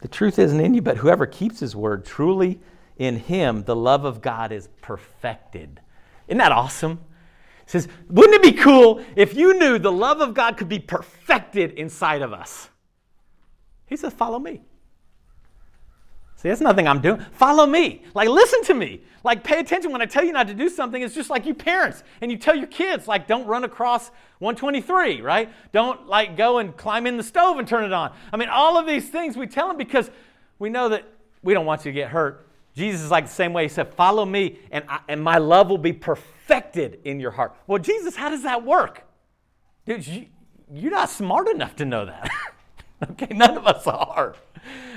The 0.00 0.08
truth 0.08 0.38
isn't 0.38 0.60
in 0.60 0.74
you, 0.74 0.82
but 0.82 0.98
whoever 0.98 1.26
keeps 1.26 1.60
his 1.60 1.74
word, 1.74 2.04
truly 2.04 2.60
in 2.96 3.16
him, 3.16 3.64
the 3.64 3.76
love 3.76 4.04
of 4.04 4.22
God 4.22 4.52
is 4.52 4.68
perfected. 4.80 5.80
Isn't 6.28 6.38
that 6.38 6.52
awesome? 6.52 7.00
It 7.66 7.70
says, 7.70 7.88
wouldn't 8.08 8.34
it 8.36 8.42
be 8.42 8.52
cool 8.52 9.02
if 9.16 9.34
you 9.34 9.58
knew 9.58 9.78
the 9.78 9.90
love 9.90 10.20
of 10.20 10.34
God 10.34 10.56
could 10.56 10.68
be 10.68 10.78
perfected 10.78 11.72
inside 11.72 12.22
of 12.22 12.32
us? 12.32 12.70
He 13.86 13.96
says, 13.96 14.12
follow 14.12 14.38
me. 14.38 14.62
See, 16.36 16.48
that's 16.48 16.60
nothing 16.60 16.86
I'm 16.86 17.00
doing. 17.00 17.18
Follow 17.32 17.66
me. 17.66 18.04
Like, 18.14 18.28
listen 18.28 18.62
to 18.64 18.74
me. 18.74 19.00
Like, 19.24 19.42
pay 19.42 19.58
attention 19.58 19.90
when 19.90 20.00
I 20.00 20.06
tell 20.06 20.22
you 20.22 20.32
not 20.32 20.46
to 20.46 20.54
do 20.54 20.68
something. 20.68 21.02
It's 21.02 21.14
just 21.14 21.30
like 21.30 21.44
you 21.44 21.54
parents 21.54 22.04
and 22.20 22.30
you 22.30 22.36
tell 22.36 22.54
your 22.54 22.68
kids, 22.68 23.08
like, 23.08 23.26
don't 23.26 23.46
run 23.46 23.64
across 23.64 24.10
123, 24.38 25.22
right? 25.22 25.50
Don't, 25.72 26.06
like, 26.06 26.36
go 26.36 26.58
and 26.58 26.76
climb 26.76 27.06
in 27.06 27.16
the 27.16 27.22
stove 27.22 27.58
and 27.58 27.66
turn 27.66 27.84
it 27.84 27.92
on. 27.92 28.12
I 28.32 28.36
mean, 28.36 28.48
all 28.48 28.78
of 28.78 28.86
these 28.86 29.08
things 29.08 29.36
we 29.36 29.46
tell 29.48 29.66
them 29.66 29.76
because 29.76 30.10
we 30.60 30.68
know 30.68 30.90
that 30.90 31.04
we 31.42 31.52
don't 31.54 31.66
want 31.66 31.84
you 31.84 31.90
to 31.90 31.94
get 31.96 32.10
hurt. 32.10 32.45
Jesus 32.76 33.00
is 33.00 33.10
like 33.10 33.24
the 33.24 33.32
same 33.32 33.54
way. 33.54 33.62
He 33.62 33.68
said, 33.70 33.94
Follow 33.94 34.26
me, 34.26 34.58
and, 34.70 34.84
I, 34.86 35.00
and 35.08 35.22
my 35.22 35.38
love 35.38 35.70
will 35.70 35.78
be 35.78 35.94
perfected 35.94 37.00
in 37.04 37.18
your 37.18 37.30
heart. 37.30 37.56
Well, 37.66 37.78
Jesus, 37.78 38.14
how 38.14 38.28
does 38.28 38.42
that 38.42 38.64
work? 38.64 39.02
Dude, 39.86 40.06
you, 40.06 40.26
you're 40.70 40.90
not 40.90 41.08
smart 41.08 41.48
enough 41.48 41.74
to 41.76 41.86
know 41.86 42.04
that. 42.04 42.30
okay, 43.10 43.34
none 43.34 43.56
of 43.56 43.66
us 43.66 43.86
are. 43.86 44.36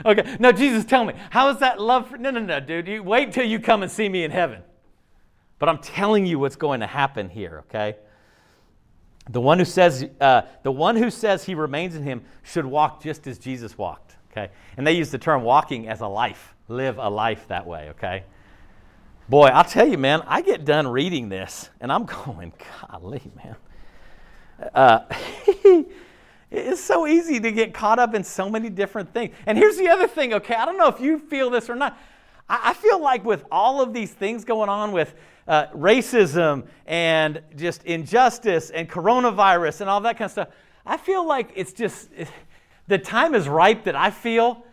Okay, 0.05 0.35
now 0.39 0.51
Jesus, 0.51 0.83
tell 0.83 1.05
me, 1.05 1.13
how 1.29 1.49
is 1.49 1.59
that 1.59 1.79
love? 1.79 2.09
For, 2.09 2.17
no, 2.17 2.31
no, 2.31 2.41
no, 2.41 2.59
dude. 2.59 2.87
You 2.87 3.01
wait 3.01 3.31
till 3.31 3.45
you 3.45 3.59
come 3.59 3.81
and 3.81 3.89
see 3.91 4.09
me 4.09 4.25
in 4.25 4.31
heaven. 4.31 4.61
But 5.57 5.69
I'm 5.69 5.77
telling 5.77 6.25
you 6.25 6.37
what's 6.37 6.55
going 6.57 6.81
to 6.81 6.87
happen 6.87 7.29
here. 7.29 7.63
Okay. 7.67 7.95
The 9.29 9.39
one 9.39 9.57
who 9.59 9.65
says 9.65 10.05
uh, 10.19 10.41
the 10.63 10.71
one 10.71 10.97
who 10.97 11.09
says 11.09 11.45
he 11.45 11.55
remains 11.55 11.95
in 11.95 12.03
him 12.03 12.23
should 12.43 12.65
walk 12.65 13.01
just 13.03 13.25
as 13.27 13.37
Jesus 13.37 13.77
walked. 13.77 14.17
Okay, 14.31 14.49
and 14.75 14.85
they 14.85 14.93
use 14.93 15.11
the 15.11 15.17
term 15.17 15.43
walking 15.43 15.87
as 15.87 16.01
a 16.01 16.07
life. 16.07 16.55
Live 16.69 16.97
a 16.97 17.09
life 17.09 17.47
that 17.49 17.67
way. 17.67 17.89
Okay. 17.89 18.23
Boy, 19.27 19.47
I'll 19.47 19.63
tell 19.63 19.87
you, 19.87 19.97
man, 19.97 20.23
I 20.25 20.41
get 20.41 20.65
done 20.65 20.87
reading 20.87 21.27
this 21.29 21.69
and 21.81 21.91
I'm 21.91 22.05
going, 22.25 22.53
golly, 22.89 23.31
man. 23.35 23.55
Uh, 24.73 24.99
It's 26.51 26.81
so 26.81 27.05
easy 27.05 27.39
to 27.39 27.51
get 27.51 27.73
caught 27.73 27.99
up 27.99 28.15
in 28.15 28.23
so 28.23 28.49
many 28.49 28.69
different 28.69 29.13
things. 29.13 29.35
And 29.45 29.57
here's 29.57 29.77
the 29.77 29.87
other 29.87 30.07
thing, 30.07 30.33
okay? 30.33 30.55
I 30.55 30.65
don't 30.65 30.77
know 30.77 30.87
if 30.87 30.99
you 30.99 31.19
feel 31.19 31.49
this 31.49 31.69
or 31.69 31.75
not. 31.75 31.97
I, 32.51 32.73
feel 32.73 32.99
like 32.99 33.23
with 33.23 33.45
all 33.51 33.79
of 33.79 33.93
these 33.93 34.11
things 34.11 34.43
going 34.43 34.69
on 34.69 34.91
with 34.91 35.13
uh, 35.47 35.67
racism 35.67 36.65
and 36.87 37.43
just 37.55 37.83
injustice 37.83 38.71
and 38.71 38.89
coronavirus 38.89 39.81
and 39.81 39.89
all 39.89 40.01
that 40.01 40.17
kind 40.17 40.25
of 40.25 40.31
stuff, 40.31 40.47
I 40.83 40.97
feel 40.97 41.27
like 41.27 41.51
it's 41.53 41.73
just, 41.73 42.09
the 42.87 42.97
time 42.97 43.35
is 43.35 43.47
ripe 43.47 43.83
that 43.83 43.95
I 43.95 44.09
feel 44.09 44.65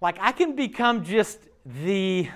like 0.00 0.16
I 0.20 0.32
can 0.32 0.56
become 0.56 1.04
just 1.04 1.40
the, 1.64 2.28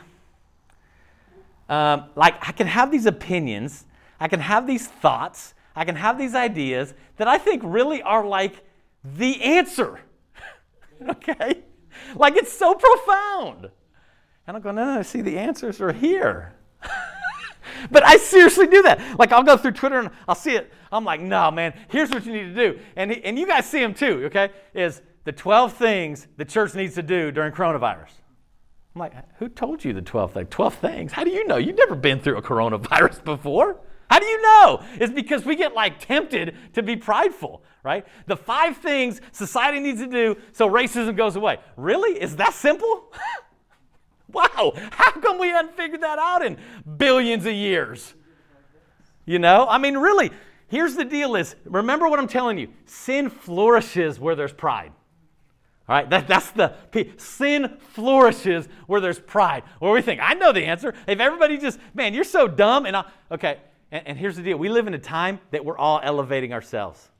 um, 1.69 2.05
like 2.15 2.37
I 2.47 2.53
can 2.53 2.67
have 2.67 2.91
these 2.91 3.07
opinions, 3.07 3.87
I 4.21 4.29
can 4.29 4.41
have 4.41 4.67
these 4.67 4.87
thoughts, 4.87 5.55
I 5.75 5.85
can 5.85 5.97
have 5.97 6.19
these 6.19 6.35
ideas 6.35 6.95
that 7.17 7.29
I 7.29 7.39
think 7.39 7.63
really 7.65 8.03
are 8.03 8.25
like 8.25 8.65
the 9.03 9.43
answer. 9.43 10.01
okay? 11.09 11.63
Like 12.15 12.37
it's 12.37 12.53
so 12.53 12.75
profound. 12.75 13.71
And 14.47 14.57
I'm 14.57 14.63
going, 14.63 14.77
no, 14.77 14.97
no, 14.97 15.03
see, 15.03 15.23
the 15.23 15.39
answers 15.39 15.81
are 15.81 15.93
here. 15.93 16.55
but 17.91 18.05
I 18.05 18.19
seriously 18.19 18.67
do 18.67 18.83
that. 18.83 19.19
Like 19.19 19.33
I'll 19.33 19.43
go 19.43 19.57
through 19.57 19.73
Twitter 19.73 20.01
and 20.01 20.11
I'll 20.29 20.35
see 20.35 20.55
it. 20.55 20.71
I'm 20.93 21.05
like, 21.05 21.21
no, 21.21 21.51
man, 21.51 21.75
here's 21.89 22.11
what 22.11 22.27
you 22.27 22.33
need 22.33 22.55
to 22.55 22.55
do. 22.55 22.79
And, 22.95 23.11
and 23.11 23.39
you 23.39 23.47
guys 23.47 23.67
see 23.67 23.81
them 23.81 23.95
too, 23.95 24.27
okay? 24.27 24.51
Is 24.75 25.01
the 25.25 25.33
12 25.33 25.73
things 25.73 26.29
the 26.37 26.45
church 26.45 26.75
needs 26.75 26.95
to 26.95 27.03
do 27.03 27.31
during 27.31 27.53
coronavirus. 27.53 28.11
I'm 28.95 29.01
like, 29.01 29.13
who 29.39 29.49
told 29.49 29.85
you 29.85 29.93
the 29.93 30.03
12 30.03 30.33
things? 30.33 30.49
12 30.51 30.75
things? 30.75 31.13
How 31.13 31.25
do 31.25 31.31
you 31.31 31.47
know? 31.47 31.57
You've 31.57 31.77
never 31.77 31.97
been 31.97 32.21
through 32.21 32.37
a 32.37 32.43
coronavirus 32.43 33.25
before. 33.25 33.81
How 34.09 34.21
do 34.21 34.27
you 34.27 34.43
know? 34.43 34.83
It's 35.01 35.13
because 35.13 35.45
we 35.45 35.57
get 35.57 35.75
like 35.75 35.99
tempted 35.99 36.55
to 36.75 36.83
be 36.83 36.95
prideful, 36.95 37.65
right? 37.83 38.07
The 38.27 38.37
five 38.37 38.77
things 38.77 39.21
society 39.33 39.81
needs 39.81 40.01
to 40.01 40.07
do 40.07 40.37
so 40.53 40.69
racism 40.69 41.17
goes 41.17 41.37
away. 41.37 41.59
Really? 41.77 42.21
Is 42.23 42.37
that 42.37 42.55
simple? 42.55 43.13
wow. 44.33 44.73
How 44.93 45.11
come 45.13 45.39
we 45.39 45.49
hadn't 45.49 45.77
figured 45.77 46.03
that 46.03 46.19
out 46.19 46.45
in 46.45 46.59
billions 46.97 47.47
of 47.47 47.55
years? 47.55 48.15
You 49.25 49.39
know? 49.41 49.67
I 49.69 49.79
mean, 49.79 49.97
really, 49.97 50.31
here's 50.69 50.95
the 50.95 51.05
deal 51.05 51.35
is 51.35 51.57
remember 51.65 52.09
what 52.09 52.21
I'm 52.21 52.29
telling 52.29 52.59
you. 52.59 52.69
Sin 52.85 53.31
flourishes 53.31 54.21
where 54.21 54.37
there's 54.37 54.53
pride. 54.53 54.93
All 55.87 55.97
right, 55.97 56.09
that, 56.09 56.27
that's 56.27 56.51
the 56.53 56.75
sin 57.19 57.77
flourishes 57.91 58.69
where 58.87 59.03
there's 59.03 59.19
pride. 59.19 59.65
Where 59.81 59.93
we 59.93 60.01
think, 60.01 60.21
I 60.23 60.33
know 60.33 60.51
the 60.51 60.65
answer. 60.65 60.95
If 61.07 61.21
everybody 61.21 61.59
just, 61.59 61.79
man, 61.93 62.15
you're 62.15 62.25
so 62.25 62.49
dumb, 62.49 62.87
and 62.87 62.97
I, 62.97 63.05
okay, 63.31 63.59
and, 63.93 64.09
and 64.09 64.19
here's 64.19 64.37
the 64.37 64.43
deal 64.43 64.57
we 64.57 64.71
live 64.71 64.87
in 64.87 64.95
a 64.95 64.99
time 64.99 65.41
that 65.51 65.65
we're 65.65 65.77
all 65.77 66.01
elevating 66.03 66.55
ourselves. 66.55 67.11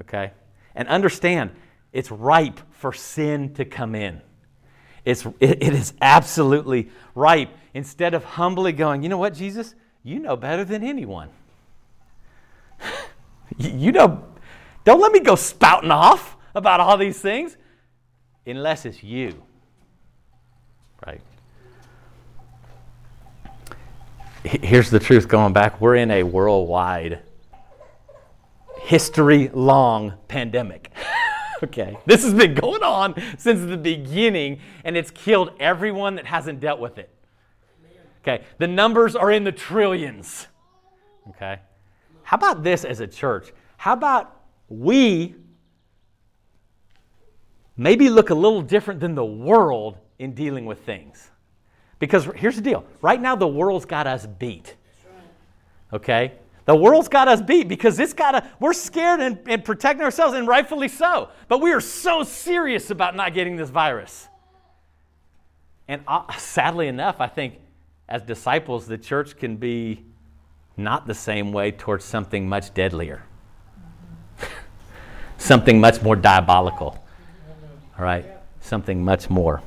Okay? 0.00 0.32
And 0.74 0.88
understand, 0.88 1.52
it's 1.92 2.10
ripe 2.10 2.60
for 2.72 2.92
sin 2.92 3.54
to 3.54 3.64
come 3.64 3.94
in. 3.94 4.20
It's, 5.04 5.24
it, 5.38 5.62
it 5.62 5.74
is 5.74 5.94
absolutely 6.00 6.90
ripe. 7.14 7.50
Instead 7.72 8.14
of 8.14 8.24
humbly 8.24 8.72
going, 8.72 9.02
you 9.02 9.08
know 9.08 9.18
what, 9.18 9.34
Jesus? 9.34 9.76
You 10.02 10.18
know 10.18 10.36
better 10.36 10.64
than 10.64 10.82
anyone. 10.82 11.28
you 13.58 13.92
know, 13.92 14.24
don't 14.84 15.00
let 15.00 15.12
me 15.12 15.20
go 15.20 15.36
spouting 15.36 15.92
off 15.92 16.33
about 16.54 16.80
all 16.80 16.96
these 16.96 17.20
things? 17.20 17.56
Unless 18.46 18.84
it's 18.86 19.02
you. 19.02 19.42
Right? 21.06 21.20
here's 24.44 24.90
the 24.90 24.98
truth 24.98 25.26
going 25.26 25.52
back. 25.52 25.80
We're 25.80 25.96
in 25.96 26.10
a 26.10 26.22
worldwide 26.22 27.20
history 28.82 29.48
long 29.52 30.14
pandemic. 30.28 30.90
Okay. 31.62 31.96
This 32.04 32.24
has 32.24 32.34
been 32.34 32.52
going 32.52 32.82
on 32.82 33.14
since 33.38 33.60
the 33.60 33.78
beginning 33.78 34.58
and 34.82 34.98
it's 34.98 35.10
killed 35.10 35.52
everyone 35.58 36.16
that 36.16 36.26
hasn't 36.26 36.60
dealt 36.60 36.78
with 36.78 36.98
it. 36.98 37.08
Okay. 38.20 38.44
The 38.58 38.66
numbers 38.66 39.16
are 39.16 39.30
in 39.30 39.44
the 39.44 39.52
trillions. 39.52 40.48
Okay. 41.30 41.60
How 42.22 42.36
about 42.36 42.64
this 42.64 42.84
as 42.84 43.00
a 43.00 43.06
church? 43.06 43.52
How 43.78 43.94
about 43.94 44.42
we 44.68 45.36
maybe 47.76 48.08
look 48.08 48.30
a 48.30 48.34
little 48.34 48.62
different 48.62 49.00
than 49.00 49.14
the 49.14 49.24
world 49.24 49.98
in 50.18 50.34
dealing 50.34 50.66
with 50.66 50.80
things. 50.80 51.30
Because 51.98 52.28
here's 52.36 52.56
the 52.56 52.62
deal 52.62 52.84
right 53.00 53.20
now, 53.20 53.36
the 53.36 53.48
world's 53.48 53.84
got 53.84 54.06
us 54.06 54.26
beat. 54.26 54.76
Okay? 55.92 56.32
The 56.66 56.74
world's 56.74 57.08
got 57.08 57.28
us 57.28 57.42
beat 57.42 57.68
because 57.68 58.00
it's 58.00 58.14
got 58.14 58.32
to, 58.32 58.50
we're 58.58 58.72
scared 58.72 59.20
and, 59.20 59.38
and 59.46 59.64
protecting 59.64 60.02
ourselves, 60.02 60.34
and 60.34 60.48
rightfully 60.48 60.88
so. 60.88 61.28
But 61.48 61.60
we 61.60 61.72
are 61.72 61.80
so 61.80 62.22
serious 62.22 62.90
about 62.90 63.14
not 63.14 63.34
getting 63.34 63.56
this 63.56 63.70
virus. 63.70 64.28
And 65.88 66.02
uh, 66.08 66.32
sadly 66.38 66.88
enough, 66.88 67.20
I 67.20 67.26
think 67.26 67.60
as 68.08 68.22
disciples, 68.22 68.86
the 68.86 68.96
church 68.96 69.36
can 69.36 69.56
be 69.56 70.04
not 70.76 71.06
the 71.06 71.14
same 71.14 71.52
way 71.52 71.70
towards 71.70 72.04
something 72.04 72.48
much 72.48 72.72
deadlier, 72.72 73.22
something 75.38 75.80
much 75.80 76.02
more 76.02 76.16
diabolical. 76.16 77.03
All 77.98 78.04
right? 78.04 78.24
Something 78.60 79.04
much 79.04 79.30
more. 79.30 79.62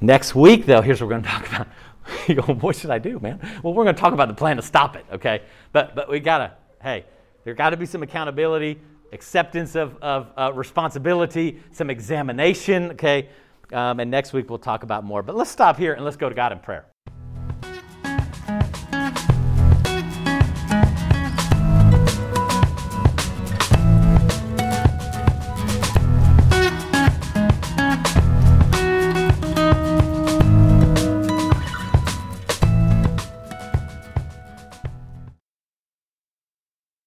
Next 0.00 0.34
week, 0.34 0.66
though, 0.66 0.80
here's 0.80 1.00
what 1.00 1.08
we're 1.08 1.20
going 1.20 1.24
to 1.24 1.28
talk 1.28 1.48
about. 1.48 1.68
you 2.28 2.36
go, 2.36 2.42
what 2.54 2.76
should 2.76 2.90
I 2.90 2.98
do, 2.98 3.18
man? 3.18 3.40
Well, 3.62 3.74
we're 3.74 3.84
going 3.84 3.96
to 3.96 4.00
talk 4.00 4.12
about 4.12 4.28
the 4.28 4.34
plan 4.34 4.56
to 4.56 4.62
stop 4.62 4.96
it, 4.96 5.04
okay? 5.12 5.42
But, 5.72 5.94
but 5.94 6.08
we 6.08 6.20
got 6.20 6.38
to, 6.38 6.52
hey, 6.82 7.04
there 7.44 7.54
got 7.54 7.70
to 7.70 7.76
be 7.76 7.86
some 7.86 8.02
accountability, 8.02 8.78
acceptance 9.12 9.74
of, 9.74 9.96
of 10.02 10.30
uh, 10.36 10.52
responsibility, 10.54 11.60
some 11.72 11.90
examination, 11.90 12.92
okay? 12.92 13.28
Um, 13.72 14.00
and 14.00 14.10
next 14.10 14.32
week 14.32 14.48
we'll 14.48 14.58
talk 14.58 14.82
about 14.82 15.04
more. 15.04 15.22
But 15.22 15.36
let's 15.36 15.50
stop 15.50 15.76
here 15.76 15.94
and 15.94 16.04
let's 16.04 16.16
go 16.16 16.28
to 16.28 16.34
God 16.34 16.52
in 16.52 16.58
prayer. 16.58 16.86